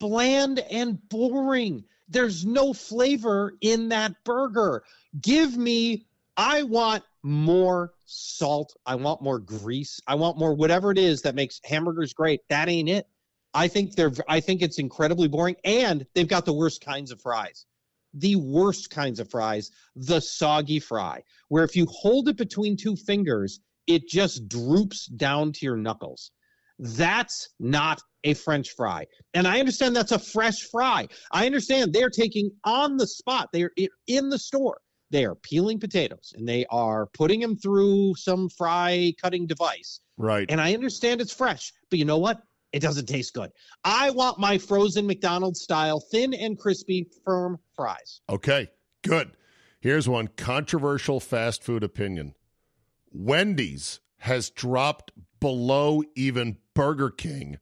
bland 0.03 0.59
and 0.59 0.99
boring. 1.07 1.85
There's 2.09 2.45
no 2.45 2.73
flavor 2.73 3.53
in 3.61 3.87
that 3.89 4.13
burger. 4.25 4.83
Give 5.21 5.55
me, 5.55 6.07
I 6.35 6.63
want 6.63 7.05
more 7.23 7.93
salt. 8.05 8.75
I 8.85 8.95
want 8.95 9.21
more 9.21 9.39
grease. 9.39 10.01
I 10.05 10.15
want 10.15 10.37
more 10.37 10.53
whatever 10.53 10.91
it 10.91 10.97
is 10.97 11.21
that 11.21 11.35
makes 11.35 11.61
hamburgers 11.63 12.11
great. 12.11 12.41
That 12.49 12.67
ain't 12.67 12.89
it. 12.89 13.07
I 13.53 13.69
think 13.69 13.95
they're 13.95 14.11
I 14.27 14.41
think 14.41 14.61
it's 14.61 14.77
incredibly 14.77 15.29
boring 15.29 15.55
and 15.63 16.05
they've 16.13 16.27
got 16.27 16.43
the 16.43 16.51
worst 16.51 16.83
kinds 16.83 17.11
of 17.11 17.21
fries. 17.21 17.65
The 18.13 18.35
worst 18.35 18.89
kinds 18.89 19.21
of 19.21 19.31
fries, 19.31 19.71
the 19.95 20.19
soggy 20.19 20.81
fry, 20.81 21.23
where 21.47 21.63
if 21.63 21.77
you 21.77 21.85
hold 21.85 22.27
it 22.27 22.35
between 22.35 22.75
two 22.75 22.97
fingers, 22.97 23.61
it 23.87 24.09
just 24.09 24.49
droops 24.49 25.05
down 25.05 25.53
to 25.53 25.65
your 25.65 25.77
knuckles. 25.77 26.29
That's 26.79 27.49
not 27.59 28.01
a 28.23 28.33
French 28.33 28.71
fry. 28.71 29.05
And 29.33 29.47
I 29.47 29.59
understand 29.59 29.95
that's 29.95 30.11
a 30.11 30.19
fresh 30.19 30.61
fry. 30.71 31.07
I 31.31 31.45
understand 31.45 31.93
they're 31.93 32.09
taking 32.09 32.51
on 32.63 32.97
the 32.97 33.07
spot, 33.07 33.49
they're 33.53 33.71
in 34.07 34.29
the 34.29 34.39
store. 34.39 34.77
They 35.11 35.25
are 35.25 35.35
peeling 35.35 35.79
potatoes 35.79 36.33
and 36.35 36.47
they 36.47 36.65
are 36.71 37.05
putting 37.13 37.39
them 37.39 37.55
through 37.55 38.15
some 38.15 38.49
fry 38.49 39.13
cutting 39.21 39.45
device. 39.45 39.99
right. 40.17 40.49
And 40.49 40.59
I 40.59 40.73
understand 40.73 41.21
it's 41.21 41.33
fresh, 41.33 41.71
but 41.91 41.99
you 41.99 42.05
know 42.05 42.17
what? 42.17 42.41
It 42.71 42.81
doesn't 42.81 43.05
taste 43.05 43.35
good. 43.35 43.51
I 43.83 44.09
want 44.09 44.39
my 44.39 44.57
frozen 44.57 45.05
McDonald's 45.05 45.61
style, 45.61 46.03
thin 46.11 46.33
and 46.33 46.57
crispy, 46.57 47.07
firm 47.23 47.59
fries. 47.75 48.21
Okay, 48.27 48.71
good. 49.03 49.33
Here's 49.79 50.09
one 50.09 50.29
controversial 50.29 51.19
fast 51.19 51.63
food 51.63 51.83
opinion 51.83 52.33
Wendy's 53.11 53.99
has 54.17 54.49
dropped 54.49 55.11
below 55.39 56.01
even 56.15 56.57
Burger 56.73 57.09
King 57.09 57.57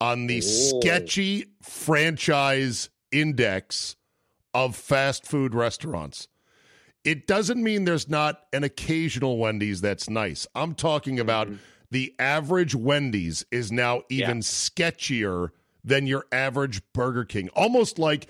on 0.00 0.26
the 0.26 0.38
Oh. 0.38 0.80
sketchy 0.80 1.46
franchise 1.62 2.90
index 3.12 3.96
of 4.52 4.76
fast 4.76 5.26
food 5.26 5.54
restaurants. 5.54 6.28
It 7.04 7.26
doesn't 7.26 7.62
mean 7.62 7.84
there's 7.84 8.08
not 8.08 8.40
an 8.52 8.64
occasional 8.64 9.36
Wendy's 9.38 9.80
that's 9.80 10.08
nice. 10.08 10.46
I'm 10.54 10.74
talking 10.74 11.20
about 11.20 11.48
mm-hmm. 11.48 11.56
the 11.90 12.14
average 12.18 12.74
Wendy's 12.74 13.44
is 13.50 13.70
now 13.70 14.02
even 14.08 14.38
Yeah. 14.38 14.42
sketchier 14.42 15.50
than 15.84 16.06
your 16.06 16.26
average 16.32 16.80
Burger 16.94 17.24
King. 17.24 17.50
Almost 17.50 17.98
like 17.98 18.26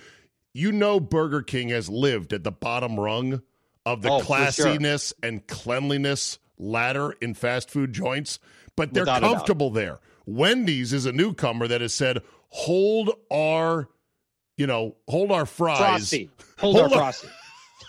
you 0.53 0.73
know 0.73 0.99
Burger 1.01 1.43
King 1.43 1.69
has 1.69 1.89
lived 1.89 2.33
at 2.33 2.43
the 2.45 2.53
bottom 2.53 2.99
rung 2.99 3.43
of 3.87 4.03
the 4.03 4.11
Oh, 4.11 4.19
for 4.21 4.25
sure. 4.25 4.37
classiness 4.67 5.13
and 5.23 5.47
cleanliness 5.47 6.39
ladder 6.59 7.13
in 7.21 7.35
fast 7.35 7.71
food 7.71 7.93
joints, 7.93 8.39
but 8.77 8.93
they're 8.93 9.03
Without 9.03 9.21
comfortable 9.23 9.71
there. 9.71 10.01
Wendy's 10.27 10.93
is 10.93 11.07
a 11.07 11.13
newcomer 11.13 11.67
that 11.69 11.81
has 11.81 11.93
said, 11.93 12.23
"Hold 12.49 13.11
our, 13.31 13.89
you 14.57 14.67
know, 14.67 14.97
hold 15.09 15.31
our 15.31 15.47
fries, 15.47 15.79
Frosty. 15.79 16.31
Hold, 16.59 16.77
Hold 16.77 16.93
our 16.93 16.99
on. 16.99 16.99
frosty. 16.99 17.29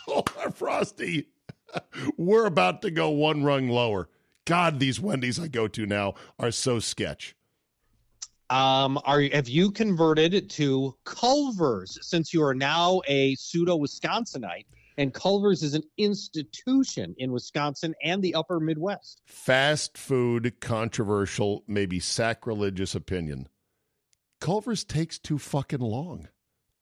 hold 0.05 0.31
our 0.39 0.51
frosty." 0.51 1.27
We're 2.17 2.45
about 2.45 2.81
to 2.83 2.91
go 2.91 3.09
one 3.09 3.43
rung 3.43 3.69
lower. 3.69 4.09
God, 4.45 4.79
these 4.79 4.99
Wendy's 4.99 5.39
I 5.39 5.47
go 5.47 5.67
to 5.67 5.85
now 5.85 6.13
are 6.39 6.51
so 6.51 6.79
sketch. 6.79 7.35
Um, 8.49 8.99
are 9.05 9.21
have 9.33 9.49
you 9.49 9.71
converted 9.71 10.49
to 10.51 10.95
Culver's 11.03 11.97
since 12.01 12.33
you 12.33 12.43
are 12.43 12.53
now 12.53 13.01
a 13.07 13.33
pseudo 13.35 13.75
Wisconsinite? 13.77 14.67
And 14.97 15.13
Culver's 15.13 15.61
is 15.63 15.73
an 15.73 15.83
institution 15.97 17.15
in 17.17 17.31
Wisconsin 17.31 17.93
and 18.03 18.23
the 18.23 18.35
upper 18.35 18.59
Midwest. 18.59 19.21
Fast 19.25 19.97
food 19.97 20.55
controversial, 20.61 21.63
maybe 21.67 21.99
sacrilegious 21.99 22.95
opinion. 22.95 23.49
Culver's 24.39 24.83
takes 24.83 25.19
too 25.19 25.37
fucking 25.37 25.79
long. 25.79 26.29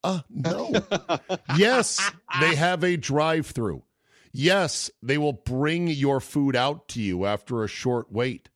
Uh, 0.04 0.20
no. 0.30 0.72
yes, 1.58 2.00
they 2.40 2.56
have 2.56 2.84
a 2.84 2.98
drive 2.98 3.48
through. 3.48 3.84
Yes, 4.32 4.92
they 5.02 5.18
will 5.18 5.34
bring 5.34 5.88
your 5.88 6.20
food 6.20 6.56
out 6.56 6.88
to 6.90 7.02
you 7.02 7.26
after 7.26 7.64
a 7.64 7.68
short 7.68 8.12
wait, 8.12 8.50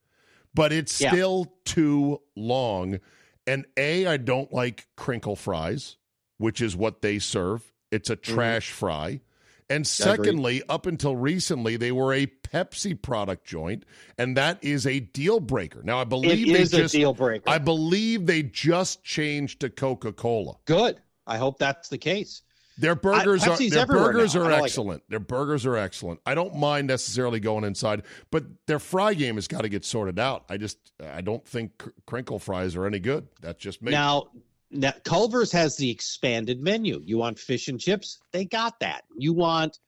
but 0.53 0.73
it's 0.73 0.99
Yeah. 0.99 1.11
still 1.11 1.53
too 1.65 2.21
long. 2.35 2.99
And 3.45 3.65
A, 3.77 4.05
I 4.07 4.17
don't 4.17 4.51
like 4.51 4.87
crinkle 4.97 5.35
fries, 5.35 5.97
which 6.37 6.61
is 6.61 6.75
what 6.75 7.01
they 7.01 7.19
serve. 7.19 7.71
It's 7.91 8.09
a 8.09 8.15
trash 8.17 8.71
fry. 8.71 9.21
And 9.69 9.85
secondly, 9.85 10.63
up 10.69 10.85
until 10.85 11.15
recently, 11.15 11.75
they 11.75 11.91
were 11.91 12.13
a 12.13 12.27
Pepsi 12.27 12.99
product 13.01 13.45
joint, 13.45 13.83
and 14.17 14.37
that 14.37 14.63
is 14.63 14.87
a 14.87 15.01
deal 15.01 15.39
breaker. 15.41 15.81
Now, 15.83 15.99
I 15.99 16.03
It 16.03 16.09
believe 16.09 16.47
they 16.47 16.61
is 16.61 16.73
a 16.73 16.77
just, 16.77 16.93
deal 16.93 17.13
breaker. 17.13 17.49
I 17.49 17.57
believe 17.57 18.25
they 18.25 18.43
just 18.43 19.03
changed 19.03 19.59
to 19.61 19.69
Coca 19.69 20.13
Cola. 20.13 20.55
Good. 20.65 21.01
I 21.25 21.37
hope 21.37 21.59
that's 21.59 21.89
the 21.89 21.97
case. 21.97 22.43
Their 22.77 22.95
burgers 22.95 23.43
are 23.45 23.57
Pepsi's 23.57 23.71
their 23.73 23.87
burgers 23.87 24.35
now. 24.35 24.41
Are 24.41 24.43
don't 24.49 24.51
like 24.59 24.63
excellent. 24.65 25.03
Their 25.09 25.19
burgers 25.19 25.65
are 25.65 25.75
excellent. 25.75 26.19
I 26.25 26.35
don't 26.35 26.55
mind 26.55 26.87
necessarily 26.87 27.39
going 27.39 27.63
inside, 27.63 28.03
but 28.29 28.45
their 28.67 28.77
fry 28.79 29.15
game 29.15 29.35
has 29.35 29.47
got 29.47 29.61
to 29.61 29.69
get 29.69 29.83
sorted 29.83 30.19
out. 30.19 30.45
I 30.47 30.57
just 30.57 30.77
I 31.03 31.21
don't 31.21 31.45
think 31.45 31.77
cr- 31.79 31.89
crinkle 32.05 32.37
fries 32.37 32.75
are 32.75 32.85
any 32.85 32.99
good. 32.99 33.27
That's 33.41 33.57
just 33.57 33.81
me. 33.81 33.91
Now, 33.91 34.27
now, 34.71 34.93
Culver's 35.03 35.51
has 35.51 35.77
the 35.77 35.89
expanded 35.89 36.61
menu. 36.61 37.01
You 37.05 37.17
want 37.17 37.39
fish 37.39 37.67
and 37.67 37.79
chips? 37.79 38.19
They 38.31 38.45
got 38.45 38.79
that. 38.81 39.03
You 39.17 39.33
want 39.33 39.79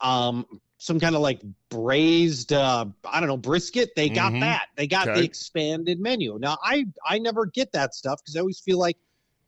um 0.00 0.44
some 0.78 1.00
kind 1.00 1.14
of 1.14 1.22
like 1.22 1.40
braised 1.70 2.52
uh 2.52 2.84
I 3.04 3.20
don't 3.20 3.28
know 3.28 3.36
brisket? 3.36 3.90
They 3.96 4.08
got 4.10 4.32
Mhm. 4.34 4.40
that. 4.40 4.66
They 4.76 4.86
got 4.86 5.08
Okay. 5.08 5.20
the 5.20 5.24
expanded 5.26 6.00
menu. 6.00 6.38
Now, 6.38 6.58
I 6.62 6.86
I 7.04 7.18
never 7.18 7.46
get 7.46 7.72
that 7.72 7.94
stuff 7.94 8.20
because 8.22 8.36
I 8.36 8.40
always 8.40 8.60
feel 8.60 8.78
like 8.78 8.98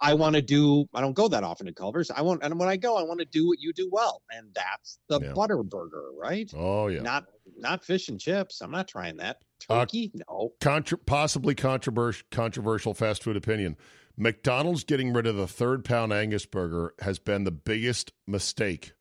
I 0.00 0.14
want 0.14 0.36
to 0.36 0.42
do. 0.42 0.88
I 0.94 1.00
don't 1.00 1.12
go 1.14 1.26
that 1.28 1.42
often 1.42 1.66
to 1.66 1.72
Culver's. 1.72 2.08
I 2.10 2.22
want, 2.22 2.44
and 2.44 2.56
when 2.58 2.68
I 2.68 2.76
go, 2.76 2.96
I 2.96 3.02
want 3.02 3.18
to 3.18 3.26
do 3.26 3.48
what 3.48 3.58
you 3.58 3.72
do 3.72 3.88
well, 3.90 4.22
and 4.30 4.46
that's 4.54 5.00
the 5.08 5.20
Yeah. 5.20 5.32
butter 5.32 5.60
burger, 5.64 6.10
right? 6.16 6.48
oh 6.56 6.86
yeah. 6.86 7.02
Not 7.02 7.26
not 7.56 7.84
fish 7.84 8.08
and 8.08 8.20
chips. 8.20 8.60
I'm 8.60 8.70
not 8.70 8.86
trying 8.86 9.16
that. 9.16 9.38
Uh, 9.68 9.80
Turkey? 9.80 10.12
no. 10.28 10.52
Contra- 10.60 10.98
possibly 10.98 11.54
controversial 11.56 12.24
controversial 12.30 12.94
fast 12.94 13.24
food 13.24 13.36
opinion. 13.36 13.76
McDonald's 14.18 14.84
getting 14.84 15.12
rid 15.12 15.26
of 15.26 15.36
the 15.36 15.46
third 15.46 15.84
pound 15.84 16.12
Angus 16.12 16.44
burger 16.44 16.92
has 17.00 17.18
been 17.18 17.44
the 17.44 17.50
biggest 17.52 18.12
mistake 18.26 18.92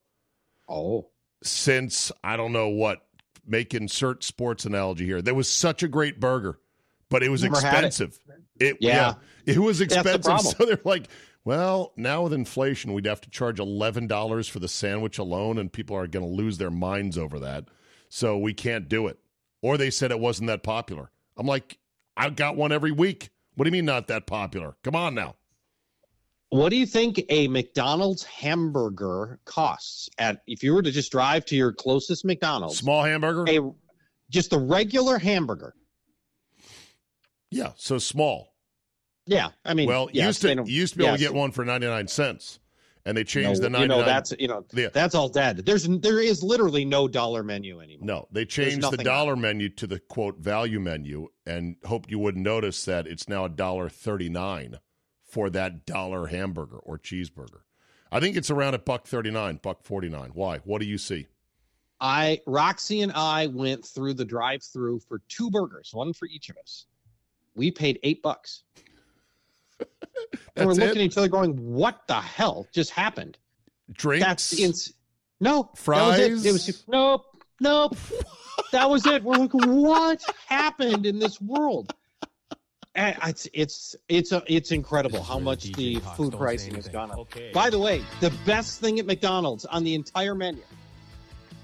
Oh, 0.70 1.10
since 1.44 2.12
I 2.24 2.38
don't 2.38 2.52
know 2.54 2.70
what. 2.70 3.04
Make 3.50 3.74
insert 3.74 4.26
sports 4.26 4.66
analogy 4.66 5.06
here. 5.06 5.22
There 5.22 5.34
was 5.34 5.50
such 5.50 5.82
a 5.82 5.88
great 5.88 6.20
burger, 6.20 6.60
but 7.10 7.24
it 7.24 7.30
was 7.30 7.44
Never 7.44 7.62
had 7.62 7.84
it. 7.84 7.88
expensive. 7.88 8.20
It, 8.60 8.78
Yeah. 8.82 9.14
it 9.46 9.58
was 9.58 9.80
expensive. 9.80 10.26
So 10.42 10.66
they're 10.66 10.82
like, 10.84 11.08
well, 11.46 11.94
now 11.96 12.24
with 12.24 12.34
inflation, 12.34 12.92
we'd 12.92 13.06
have 13.06 13.22
to 13.22 13.30
charge 13.30 13.62
eleven 13.62 14.06
dollars 14.06 14.50
for 14.50 14.60
the 14.60 14.68
sandwich 14.68 15.18
alone, 15.18 15.58
and 15.58 15.72
people 15.72 15.96
are 15.96 16.08
going 16.08 16.26
to 16.28 16.32
lose 16.36 16.58
their 16.58 16.70
minds 16.72 17.18
over 17.18 17.40
that. 17.40 17.70
So 18.10 18.38
we 18.38 18.54
can't 18.54 18.90
do 18.90 19.08
it. 19.08 19.18
Or 19.62 19.78
they 19.78 19.90
said 19.90 20.12
it 20.12 20.20
wasn't 20.20 20.48
that 20.48 20.62
popular. 20.64 21.10
I'm 21.38 21.48
like, 21.48 21.78
I've 22.18 22.36
got 22.36 22.58
one 22.58 22.74
every 22.74 22.92
week. 22.92 23.30
What 23.58 23.64
do 23.64 23.70
you 23.70 23.72
mean 23.72 23.86
not 23.86 24.06
that 24.08 24.28
popular? 24.28 24.76
Come 24.84 24.96
on 24.96 25.16
now. 25.16 25.36
What 26.50 26.70
do 26.70 26.76
you 26.76 26.86
think 26.86 27.20
a 27.30 27.48
McDonald's 27.48 28.24
hamburger 28.24 29.40
costs 29.46 30.10
at 30.20 30.44
if 30.46 30.62
you 30.62 30.76
were 30.76 30.84
to 30.84 30.92
just 30.92 31.12
drive 31.12 31.44
to 31.46 31.56
your 31.56 31.74
closest 31.74 32.24
McDonald's? 32.24 32.78
Small 32.78 33.04
hamburger? 33.04 33.46
A 33.50 33.60
just 34.30 34.54
a 34.54 34.60
regular 34.60 35.18
hamburger. 35.18 35.74
Yeah, 37.50 37.72
so 37.78 37.98
small. 37.98 38.54
Yeah, 39.26 39.50
I 39.66 39.74
mean, 39.74 39.88
well, 39.88 40.08
yes, 40.14 40.28
used 40.28 40.42
to 40.44 40.50
you 40.50 40.80
used 40.80 40.94
to 40.94 41.00
be 41.00 41.06
able 41.06 41.18
to 41.18 41.24
get 41.24 41.34
one 41.34 41.52
for 41.52 41.66
99 41.66 42.08
cents. 42.08 42.60
And 43.08 43.16
they 43.16 43.22
No, 43.22 43.24
changed 43.24 43.62
the 43.62 43.70
99 43.70 43.82
you 43.82 43.88
know 43.88 44.06
that's 44.06 44.34
you 44.38 44.48
know 44.50 44.66
that's 44.92 45.16
all 45.16 45.30
dead. 45.30 45.66
There's 45.66 45.88
there 45.88 46.20
is 46.20 46.44
literally 46.44 46.84
no 46.84 47.08
dollar 47.08 47.42
menu 47.42 47.80
anymore. 47.80 48.06
No, 48.06 48.28
they 48.34 48.44
changed 48.44 48.82
the 48.92 48.98
dollar 48.98 49.38
menu 49.38 49.70
to 49.70 49.88
the 49.88 50.00
quote 50.00 50.40
value 50.40 50.82
menu, 50.82 51.30
and 51.46 51.78
hoped 51.86 52.12
you 52.12 52.20
wouldn't 52.20 52.44
notice 52.44 52.84
that 52.84 53.08
it's 53.08 53.30
now 53.30 53.46
a 53.46 53.50
dollar 53.50 53.88
thirty 53.88 54.28
nine 54.28 54.80
for 55.24 55.50
that 55.52 55.86
dollar 55.86 56.28
hamburger 56.28 56.80
or 56.80 57.00
cheeseburger. 57.00 57.62
I 58.12 58.20
think 58.20 58.36
it's 58.36 58.52
around 58.52 58.74
a 58.74 58.80
buck 58.80 59.08
thirty 59.08 59.32
nine, 59.32 59.62
buck 59.64 59.86
forty 59.86 60.10
nine. 60.10 60.32
Why? 60.34 60.58
What 60.60 60.82
do 60.82 60.86
you 60.86 60.98
see? 60.98 61.28
I 62.02 62.42
Roxy 62.46 63.04
and 63.04 63.14
I 63.14 63.48
went 63.48 63.86
through 63.86 64.16
the 64.16 64.26
drive-through 64.26 65.00
for 65.00 65.22
two 65.30 65.50
burgers, 65.50 65.92
one 65.94 66.12
for 66.12 66.26
each 66.28 66.50
of 66.50 66.58
us. 66.58 66.88
We 67.56 67.72
paid 67.72 68.00
eight 68.04 68.22
bucks. 68.22 68.64
and 70.56 70.68
we're 70.68 70.74
looking 70.74 70.84
it? 70.84 70.90
at 70.90 70.98
each 70.98 71.18
other 71.18 71.28
going, 71.28 71.74
"What 71.74 72.08
the 72.08 72.20
hell 72.20 72.68
just 72.74 72.92
happened?" 72.92 73.38
Drinks. 73.92 74.26
That's 74.26 74.60
ins- 74.60 74.94
no 75.40 75.64
That 75.64 75.78
Fries? 75.78 76.30
was 76.32 76.46
it. 76.46 76.50
it 76.50 76.52
was 76.52 76.84
nope, 76.88 77.26
nope. 77.62 77.98
that 78.72 78.90
was 78.90 79.06
it. 79.06 79.24
We're 79.24 79.38
like, 79.38 79.54
what 79.54 80.24
happened 80.48 81.06
in 81.06 81.20
this 81.20 81.40
world? 81.40 81.94
And 82.96 83.16
it's 83.28 83.48
it's 83.54 83.96
it's 84.10 84.32
a, 84.32 84.42
it's 84.48 84.72
incredible 84.72 85.22
how 85.22 85.38
much 85.38 85.66
DJ 85.66 85.76
the 85.76 86.00
Cox, 86.00 86.18
food 86.18 86.34
pricing 86.34 86.74
has 86.76 86.88
gone 86.88 87.12
up. 87.12 87.20
Okay. 87.20 87.52
By 87.54 87.70
the 87.70 87.78
way, 87.78 88.02
the 88.22 88.34
best 88.46 88.80
thing 88.82 89.00
at 89.00 89.06
McDonald's 89.06 89.66
on 89.66 89.84
the 89.84 89.94
entire 89.94 90.34
menu 90.34 90.64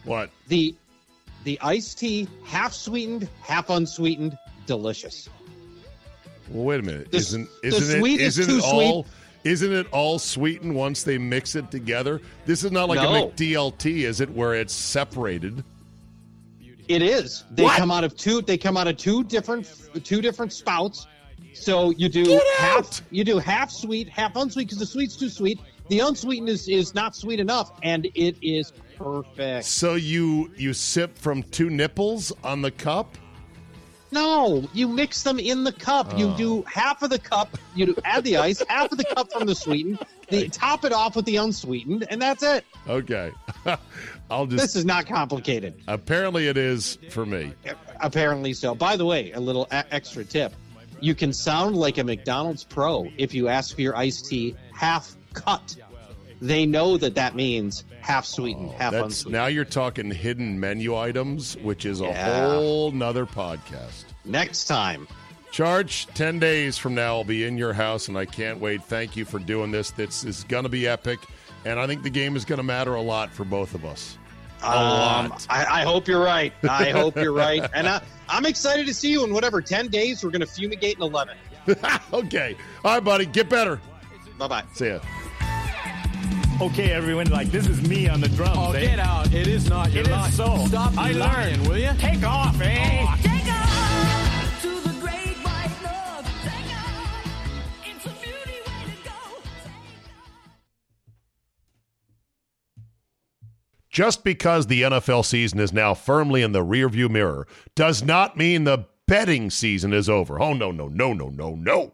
what? 0.04 0.30
the 0.48 0.76
the 1.44 1.60
iced 1.62 2.00
tea, 2.00 2.28
half 2.46 2.74
sweetened, 2.74 3.28
half 3.42 3.70
unsweetened, 3.70 4.38
delicious. 4.66 5.28
Well, 6.50 6.66
wait 6.66 6.80
a 6.80 6.84
minute. 6.84 7.12
The- 7.12 7.18
isn't 7.18 7.50
isn't 7.64 8.00
sweet 8.00 8.20
it 8.20 8.24
is 8.26 8.40
isn't 8.40 8.54
too 8.54 8.60
it 8.60 8.74
all 8.74 9.06
isn't 9.44 9.74
it 9.74 9.88
all 9.92 10.20
sweetened 10.20 10.74
once 10.74 11.04
they 11.04 11.18
mix 11.18 11.56
it 11.56 11.70
together? 11.70 12.22
This 12.46 12.64
is 12.64 12.72
not 12.72 12.88
like 12.88 13.00
No. 13.02 13.14
a 13.28 13.32
McDLT, 13.32 14.06
is 14.06 14.22
it? 14.22 14.30
Where 14.30 14.54
it's 14.56 14.74
separated. 14.74 15.64
It 16.88 17.02
is. 17.02 17.44
They 17.52 17.64
What? 17.64 17.78
come 17.78 17.92
out 17.92 18.04
of 18.04 18.16
two. 18.16 18.42
They 18.42 18.58
come 18.58 18.78
out 18.78 18.88
of 18.88 18.98
two 18.98 19.24
different 19.24 19.68
two 20.04 20.22
different 20.22 20.54
spouts. 20.54 21.08
So 21.54 21.92
you 21.92 22.10
do 22.10 22.40
half. 22.58 23.02
You 23.12 23.24
do 23.24 23.38
half 23.38 23.70
sweet, 23.72 24.10
half 24.10 24.36
unsweet 24.36 24.68
because 24.68 24.80
the 24.80 24.86
sweet's 24.86 25.16
too 25.16 25.30
sweet. 25.30 25.60
The 25.90 26.00
unsweetened 26.00 26.50
is, 26.50 26.68
is 26.68 26.96
not 26.96 27.16
sweet 27.16 27.40
enough, 27.40 27.72
and 27.84 28.08
it 28.16 28.38
is 28.42 28.72
perfect. 28.98 29.66
So 29.66 29.96
you 29.96 30.52
you 30.58 30.74
sip 30.74 31.18
from 31.18 31.44
two 31.44 31.70
nipples 31.70 32.32
on 32.44 32.62
the 32.62 32.72
cup. 32.72 33.18
No, 34.14 34.64
you 34.74 34.88
mix 34.88 35.24
them 35.24 35.40
in 35.40 35.64
the 35.64 35.72
cup. 35.72 36.18
You 36.18 36.28
Oh. 36.30 36.38
do 36.38 36.62
half 36.64 37.02
of 37.02 37.10
the 37.10 37.18
cup. 37.20 37.58
You 37.76 37.96
add 38.06 38.24
the 38.24 38.38
ice, 38.38 38.62
half 38.70 38.92
of 38.92 38.98
the 38.98 39.04
cup 39.06 39.32
from 39.34 39.48
the 39.48 39.56
sweetened. 39.56 40.00
The 40.30 40.50
top 40.50 40.86
it 40.86 40.94
off 40.94 41.16
with 41.16 41.26
the 41.26 41.38
unsweetened, 41.38 42.06
and 42.10 42.22
that's 42.22 42.44
it. 42.44 42.64
Okay, 42.88 43.32
I'll 44.32 44.46
just. 44.46 44.62
This 44.62 44.76
is 44.76 44.86
not 44.86 45.08
complicated. 45.08 45.82
Apparently, 45.88 46.48
it 46.48 46.58
is 46.58 46.98
for 47.10 47.26
me. 47.26 47.54
Apparently 48.00 48.54
so. 48.54 48.76
By 48.76 48.96
the 48.98 49.06
way, 49.06 49.32
a 49.32 49.40
little 49.40 49.68
a- 49.72 49.92
extra 49.94 50.24
tip. 50.24 50.54
You 51.00 51.16
can 51.16 51.34
sound 51.34 51.76
like 51.76 51.98
a 51.98 52.04
McDonald's 52.04 52.64
pro 52.64 53.08
if 53.18 53.34
you 53.34 53.48
ask 53.50 53.76
for 53.76 53.82
your 53.82 53.96
iced 53.98 54.28
tea 54.28 54.56
half 54.74 55.16
cut. 55.34 55.76
They 56.44 56.66
know 56.66 56.98
that 56.98 57.16
that 57.16 57.36
means 57.36 57.86
half 58.02 58.26
sweetened, 58.26 58.72
half 58.72 58.92
That's 58.92 59.04
unsweetened. 59.06 59.34
now 59.34 59.46
you're 59.48 59.64
talking 59.64 60.12
hidden 60.12 60.60
menu 60.60 60.96
items, 60.96 61.56
which 61.58 61.86
is 61.86 62.02
a 62.02 62.06
Yeah. 62.06 62.50
whole 62.56 62.92
nother 62.92 63.26
podcast. 63.26 64.04
Next 64.26 64.66
time. 64.66 65.08
Charge 65.52 66.08
10 66.08 66.40
days 66.40 66.78
from 66.78 66.96
now, 66.96 67.16
I'll 67.18 67.24
be 67.24 67.46
in 67.46 67.58
your 67.58 67.72
house, 67.74 68.08
and 68.10 68.18
I 68.18 68.26
can't 68.26 68.60
wait. 68.60 68.84
Thank 68.84 69.16
you 69.16 69.24
for 69.24 69.40
doing 69.40 69.72
this. 69.72 69.92
This 69.92 70.24
is 70.26 70.44
going 70.46 70.64
to 70.64 70.70
be 70.70 70.86
epic, 70.88 71.20
and 71.64 71.80
I 71.80 71.88
think 71.88 72.04
the 72.04 72.10
game 72.10 72.36
is 72.36 72.44
going 72.44 72.58
to 72.58 72.64
matter 72.64 72.96
a 72.96 73.02
lot 73.02 73.32
for 73.32 73.46
both 73.46 73.74
of 73.74 73.86
us. 73.86 74.18
A 74.64 74.68
Um, 74.68 75.30
lot. 75.30 75.48
I, 75.50 75.82
I 75.82 75.84
hope 75.84 76.08
you're 76.10 76.24
right. 76.24 76.52
I 76.70 76.90
hope 76.90 77.16
you're 77.16 77.32
right. 77.34 77.64
And 77.74 77.88
I, 77.88 78.02
I'm 78.28 78.46
excited 78.46 78.86
to 78.88 78.94
see 78.94 79.12
you 79.12 79.24
in 79.24 79.34
whatever 79.34 79.62
10 79.62 79.88
days. 79.90 80.24
We're 80.24 80.32
going 80.32 80.42
to 80.42 80.48
fumigate 80.48 80.98
in 80.98 81.04
11. 81.04 81.38
okay. 82.14 82.58
All 82.84 82.96
right, 82.96 83.04
buddy. 83.04 83.26
Get 83.28 83.48
better. 83.50 83.80
Bye 84.38 84.48
bye. 84.48 84.64
See 84.74 84.88
ya. 84.90 85.00
Okay, 86.62 86.92
everyone, 86.92 87.30
like 87.30 87.48
this 87.52 87.68
is 87.68 87.86
me 87.88 88.08
on 88.08 88.22
the 88.22 88.30
drums. 88.30 88.56
Oh, 88.58 88.72
eh? 88.72 88.82
get 88.82 89.00
out. 89.00 89.34
It 89.34 89.48
is 89.48 89.70
not. 89.70 89.92
You're 89.92 90.02
It 90.04 90.08
is 90.08 90.12
lying. 90.12 90.32
so. 90.32 90.66
Stop 90.68 90.98
I 90.98 91.12
lying, 91.12 91.58
learned. 91.58 91.68
will 91.68 91.78
you? 91.78 91.92
Take 91.98 92.24
off, 92.24 92.60
eh? 92.62 93.06
Take 93.22 93.52
off 93.52 94.62
to 94.62 94.70
the 94.70 94.96
great 95.02 95.36
white 95.44 95.76
north. 95.84 96.44
Take 96.44 96.74
off. 96.78 97.86
It's 97.86 98.06
a 98.06 98.10
beauty 98.10 98.60
way 98.66 98.86
to 98.86 99.04
go. 99.04 99.12
Just 103.90 104.24
because 104.24 104.68
the 104.68 104.84
NFL 104.84 105.26
season 105.26 105.60
is 105.60 105.74
now 105.74 105.94
firmly 105.94 106.44
in 106.44 106.52
the 106.54 106.64
rearview 106.64 107.10
mirror 107.10 107.46
does 107.76 108.04
not 108.04 108.38
mean 108.38 108.64
the 108.64 108.86
betting 109.06 109.50
season 109.50 109.92
is 109.92 110.08
over. 110.10 110.40
Oh, 110.42 110.54
no, 110.54 110.72
no, 110.72 110.88
no, 110.88 111.12
no, 111.14 111.28
no, 111.30 111.56
no. 111.56 111.94